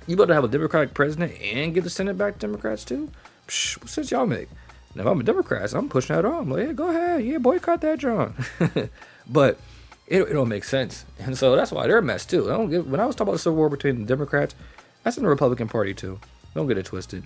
You 0.07 0.15
better 0.15 0.33
have 0.33 0.43
a 0.43 0.47
Democratic 0.47 0.93
president 0.93 1.33
and 1.41 1.73
give 1.73 1.83
the 1.83 1.89
Senate 1.89 2.17
back 2.17 2.33
to 2.33 2.39
Democrats 2.39 2.85
too. 2.85 3.11
Psh, 3.47 3.81
what 3.81 3.89
sense 3.89 4.11
y'all 4.11 4.25
make? 4.25 4.49
Now, 4.93 5.01
if 5.01 5.07
I'm 5.07 5.19
a 5.19 5.23
Democrat, 5.23 5.73
I'm 5.73 5.89
pushing 5.89 6.15
that 6.15 6.25
on. 6.25 6.35
I'm 6.35 6.49
like, 6.49 6.67
yeah, 6.67 6.73
go 6.73 6.89
ahead, 6.89 7.25
yeah, 7.25 7.37
boycott 7.37 7.81
that, 7.81 7.99
John. 7.99 8.33
but 9.27 9.59
it, 10.07 10.21
it 10.21 10.33
don't 10.33 10.47
make 10.47 10.63
sense, 10.63 11.05
and 11.19 11.37
so 11.37 11.55
that's 11.55 11.71
why 11.71 11.87
they're 11.87 11.97
a 11.97 12.01
mess 12.01 12.25
too. 12.25 12.45
I 12.45 12.55
don't 12.55 12.69
get 12.69 12.87
when 12.87 12.99
I 12.99 13.05
was 13.05 13.15
talking 13.15 13.29
about 13.29 13.33
the 13.33 13.39
civil 13.39 13.57
war 13.57 13.69
between 13.69 13.99
the 13.99 14.05
Democrats, 14.05 14.55
that's 15.03 15.17
in 15.17 15.23
the 15.23 15.29
Republican 15.29 15.67
Party 15.67 15.93
too. 15.93 16.19
Don't 16.53 16.67
get 16.67 16.77
it 16.77 16.85
twisted. 16.85 17.23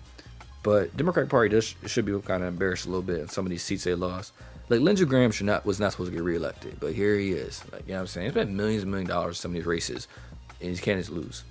But 0.63 0.95
Democratic 0.97 1.29
Party 1.29 1.49
just 1.49 1.75
should 1.87 2.05
be 2.05 2.19
kind 2.21 2.43
of 2.43 2.49
embarrassed 2.49 2.85
a 2.85 2.89
little 2.89 3.03
bit 3.03 3.19
in 3.19 3.29
some 3.29 3.45
of 3.45 3.49
these 3.49 3.63
seats 3.63 3.83
they 3.83 3.93
lost. 3.93 4.33
Like 4.69 4.81
Lindsey 4.81 5.05
Graham 5.05 5.31
should 5.31 5.47
not 5.47 5.65
was 5.65 5.79
not 5.79 5.91
supposed 5.91 6.11
to 6.11 6.15
get 6.15 6.23
reelected, 6.23 6.79
but 6.79 6.93
here 6.93 7.17
he 7.17 7.31
is. 7.31 7.63
Like 7.71 7.87
you 7.87 7.93
know 7.93 7.95
what 7.95 8.01
I'm 8.01 8.07
saying? 8.07 8.27
He 8.27 8.31
spent 8.31 8.51
millions 8.51 8.83
and 8.83 8.91
millions 8.91 9.09
of 9.09 9.15
dollars 9.15 9.37
in 9.37 9.41
some 9.41 9.51
of 9.51 9.55
these 9.55 9.65
races, 9.65 10.07
and 10.61 10.69
his 10.69 10.79
candidates 10.79 11.09
lose. 11.09 11.43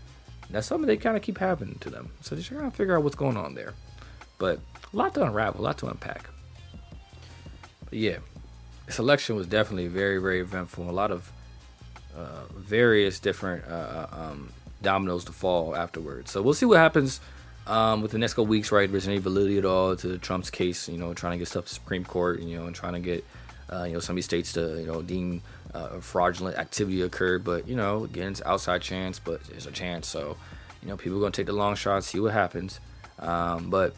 That's 0.51 0.67
something 0.67 0.87
they 0.87 0.97
kind 0.97 1.17
of 1.17 1.23
keep 1.23 1.39
happening 1.39 1.77
to 1.81 1.91
them. 1.91 2.11
So 2.23 2.35
they're 2.35 2.45
trying 2.45 2.71
to 2.71 2.77
figure 2.77 2.97
out 2.97 3.03
what's 3.03 3.17
going 3.17 3.37
on 3.37 3.55
there. 3.55 3.75
But 4.39 4.61
a 4.93 4.97
lot 4.97 5.15
to 5.15 5.25
unravel, 5.25 5.61
a 5.61 5.63
lot 5.63 5.79
to 5.79 5.89
unpack. 5.89 6.31
But 7.85 7.99
yeah, 7.99 8.19
this 8.87 8.99
election 8.99 9.37
was 9.37 9.47
definitely 9.47 9.89
very, 9.89 10.19
very 10.19 10.41
eventful. 10.41 10.89
A 10.89 10.93
lot 10.93 11.11
of 11.11 11.31
uh, 12.17 12.45
various 12.57 13.19
different 13.19 13.65
uh, 13.69 14.07
uh 14.13 14.31
um, 14.31 14.51
dominoes 14.81 15.25
to 15.25 15.33
fall 15.33 15.75
afterwards. 15.75 16.31
So 16.31 16.41
we'll 16.41 16.55
see 16.55 16.67
what 16.67 16.79
happens 16.79 17.21
um, 17.69 18.03
with 18.03 18.13
the 18.13 18.19
next 18.19 18.35
couple 18.35 18.47
weeks, 18.47 18.73
right, 18.73 18.91
there's 18.91 19.07
any 19.07 19.19
validity 19.19 19.59
at 19.59 19.65
all 19.65 19.95
to 19.97 20.19
Trump's 20.19 20.51
case, 20.51 20.89
you 20.89 20.99
know, 20.99 21.13
trying 21.15 21.33
to 21.33 21.39
get 21.39 21.49
stuff 21.49 21.67
to 21.67 21.75
Supreme 21.75 22.05
Court, 22.05 22.41
you 22.41 22.57
know, 22.57 22.67
and 22.67 22.75
trying 22.75 22.95
to 22.95 23.01
get, 23.01 23.25
uh, 23.71 23.85
you 23.85 23.93
know, 23.93 24.01
some 24.01 24.15
of 24.15 24.17
these 24.17 24.25
states 24.25 24.53
to, 24.55 24.81
you 24.81 24.87
know, 24.87 25.03
deem 25.03 25.43
uh, 25.75 26.01
fraudulent 26.01 26.57
activity 26.57 27.03
occurred. 27.03 27.45
But, 27.45 27.69
you 27.69 27.77
know, 27.77 28.05
again, 28.05 28.33
it's 28.33 28.43
outside 28.45 28.83
chance, 28.83 29.19
but 29.19 29.41
it's 29.55 29.67
a 29.67 29.71
chance. 29.71 30.09
So, 30.09 30.37
you 30.83 30.89
know, 30.89 30.97
people 30.97 31.19
are 31.19 31.21
going 31.21 31.33
to 31.33 31.37
take 31.37 31.47
the 31.47 31.53
long 31.53 31.75
shot, 31.75 32.05
see 32.05 32.21
what 32.21 32.33
happens. 32.33 32.81
Um, 33.19 33.69
but, 33.69 33.95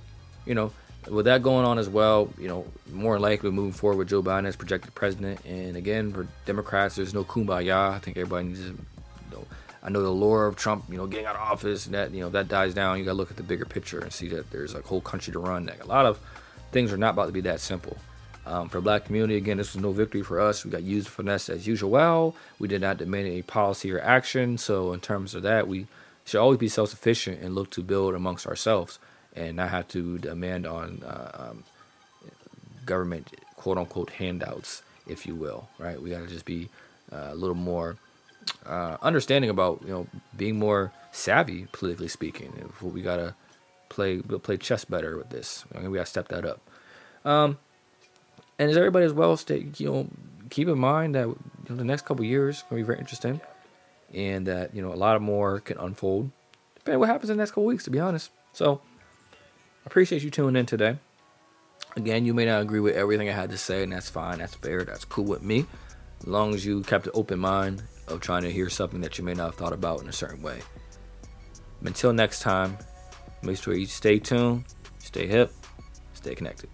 you 0.47 0.55
know, 0.55 0.73
with 1.09 1.27
that 1.27 1.43
going 1.43 1.65
on 1.65 1.79
as 1.79 1.89
well, 1.89 2.31
you 2.39 2.49
know, 2.49 2.67
more 2.93 3.19
likely 3.19 3.51
moving 3.51 3.73
forward 3.73 3.99
with 3.99 4.09
Joe 4.09 4.23
Biden 4.23 4.47
as 4.47 4.57
projected 4.57 4.95
president. 4.95 5.45
And 5.45 5.77
again, 5.77 6.13
for 6.13 6.27
Democrats, 6.45 6.97
there's 6.97 7.15
no 7.15 7.25
kumbaya. 7.25 7.93
I 7.93 7.99
think 7.99 8.17
everybody 8.17 8.49
needs 8.49 8.67
to 8.67 8.79
I 9.83 9.89
know 9.89 10.03
the 10.03 10.11
lore 10.11 10.47
of 10.47 10.57
Trump, 10.57 10.85
you 10.91 10.97
know, 10.97 11.07
getting 11.07 11.27
out 11.27 11.37
of 11.37 11.43
office, 11.43 11.87
that 11.87 12.13
you 12.13 12.21
know 12.21 12.31
that 12.31 12.49
dies 12.49 12.75
down. 12.75 12.99
You 12.99 13.05
got 13.05 13.13
to 13.13 13.17
look 13.17 13.31
at 13.31 13.37
the 13.37 13.43
bigger 13.43 13.65
picture 13.65 14.01
and 14.01 14.13
see 14.13 14.29
that 14.29 14.51
there's 14.51 14.75
a 14.75 14.83
whole 14.83 15.01
country 15.01 15.33
to 15.33 15.39
run. 15.39 15.67
Like 15.67 15.83
a 15.83 15.87
lot 15.87 16.07
of 16.07 16.21
things 16.73 16.93
are 16.93 16.99
not 16.99 17.15
about 17.15 17.27
to 17.27 17.33
be 17.33 17.41
that 17.43 17.61
simple. 17.61 17.97
Um, 18.47 18.69
for 18.69 18.79
the 18.79 18.83
black 18.83 19.05
community, 19.05 19.37
again, 19.37 19.59
this 19.59 19.75
was 19.75 19.83
no 19.83 19.93
victory 19.93 20.23
for 20.23 20.41
us. 20.41 20.65
We 20.65 20.71
got 20.71 20.83
used 20.83 21.09
finesse 21.09 21.49
as 21.49 21.67
usual. 21.67 21.91
Well, 21.91 22.35
we 22.59 22.69
did 22.69 22.81
not 22.81 22.97
demand 22.97 23.27
any 23.27 23.43
policy 23.43 23.93
or 23.93 24.01
action. 24.01 24.59
So, 24.59 24.93
in 24.93 25.01
terms 25.01 25.35
of 25.35 25.43
that, 25.43 25.69
we 25.69 25.87
should 26.25 26.41
always 26.41 26.59
be 26.59 26.69
self 26.69 26.91
sufficient 26.91 27.43
and 27.43 27.55
look 27.55 27.71
to 27.71 27.83
build 27.83 28.15
amongst 28.15 28.47
ourselves 28.47 28.99
and 29.35 29.57
not 29.57 29.71
have 29.71 29.89
to 29.89 30.19
demand 30.19 30.67
on 30.67 31.03
uh, 31.05 31.51
um, 31.51 31.65
government 32.85 33.29
quote 33.57 33.79
unquote 33.79 34.11
handouts, 34.11 34.83
if 35.07 35.27
you 35.27 35.35
will, 35.35 35.69
right? 35.79 36.01
We 36.01 36.11
got 36.11 36.21
to 36.21 36.27
just 36.27 36.45
be 36.45 36.69
uh, 37.13 37.29
a 37.31 37.35
little 37.35 37.55
more 37.55 37.97
uh, 38.67 38.97
understanding 39.03 39.51
about, 39.51 39.83
you 39.83 39.91
know, 39.91 40.07
being 40.37 40.59
more 40.59 40.93
savvy, 41.13 41.67
politically 41.73 42.09
speaking. 42.09 42.53
If 42.69 42.83
we 42.83 43.03
got 43.03 43.17
to 43.17 43.35
play 43.89 44.21
play 44.21 44.57
chess 44.57 44.87
better 44.87 45.19
with 45.19 45.29
this. 45.29 45.65
I 45.75 45.81
mean, 45.81 45.91
we 45.91 45.99
got 45.99 46.07
to 46.07 46.11
step 46.11 46.29
that 46.29 46.47
up. 46.47 46.61
Um, 47.25 47.59
and 48.59 48.71
as 48.71 48.77
everybody 48.77 49.05
as 49.05 49.13
well, 49.13 49.37
stay 49.37 49.67
you 49.77 49.87
know 49.87 50.09
keep 50.49 50.69
in 50.69 50.79
mind 50.79 51.15
that 51.15 51.27
you 51.27 51.37
know, 51.69 51.77
the 51.77 51.85
next 51.85 52.05
couple 52.05 52.25
years 52.25 52.63
gonna 52.69 52.81
be 52.81 52.87
very 52.87 52.99
interesting, 52.99 53.41
and 54.15 54.47
that 54.47 54.75
you 54.75 54.81
know 54.81 54.93
a 54.93 54.97
lot 54.97 55.17
of 55.17 55.23
more 55.23 55.61
can 55.61 55.79
unfold 55.79 56.31
depending 56.77 56.97
on 56.97 57.01
what 57.01 57.09
happens 57.09 57.31
in 57.31 57.37
the 57.37 57.41
next 57.41 57.51
couple 57.51 57.65
weeks. 57.65 57.85
To 57.85 57.91
be 57.91 58.01
honest, 58.01 58.31
so 58.53 58.81
I 59.35 59.87
appreciate 59.87 60.23
you 60.23 60.31
tuning 60.31 60.57
in 60.57 60.67
today. 60.67 60.99
Again, 61.97 62.25
you 62.25 62.35
may 62.35 62.45
not 62.45 62.63
agree 62.63 62.81
with 62.81 62.95
everything 62.95 63.29
I 63.29 63.33
had 63.33 63.51
to 63.51 63.59
say, 63.59 63.83
and 63.83 63.93
that's 63.93 64.09
fine. 64.09 64.39
That's 64.39 64.55
fair. 64.55 64.85
That's 64.85 65.05
cool 65.05 65.25
with 65.25 65.43
me, 65.43 65.67
as 66.21 66.27
long 66.27 66.55
as 66.55 66.65
you 66.65 66.83
kept 66.83 67.07
an 67.07 67.13
open 67.15 67.41
mind 67.41 67.83
of 68.11 68.21
trying 68.21 68.43
to 68.43 68.53
hear 68.53 68.69
something 68.69 69.01
that 69.01 69.19
you 69.19 69.25
may 69.25 69.35
not 69.35 69.47
have 69.47 69.55
thought 69.55 69.73
about 69.73 70.01
in 70.03 70.09
a 70.09 70.13
certain 70.13 70.43
way. 70.43 70.61
Until 71.85 72.13
next 72.13 72.41
time, 72.41 72.77
make 73.43 73.57
sure 73.57 73.75
you 73.75 73.87
stay 73.87 74.19
tuned, 74.19 74.65
stay 74.99 75.27
hip, 75.27 75.53
stay 76.15 76.35
connected. 76.35 76.69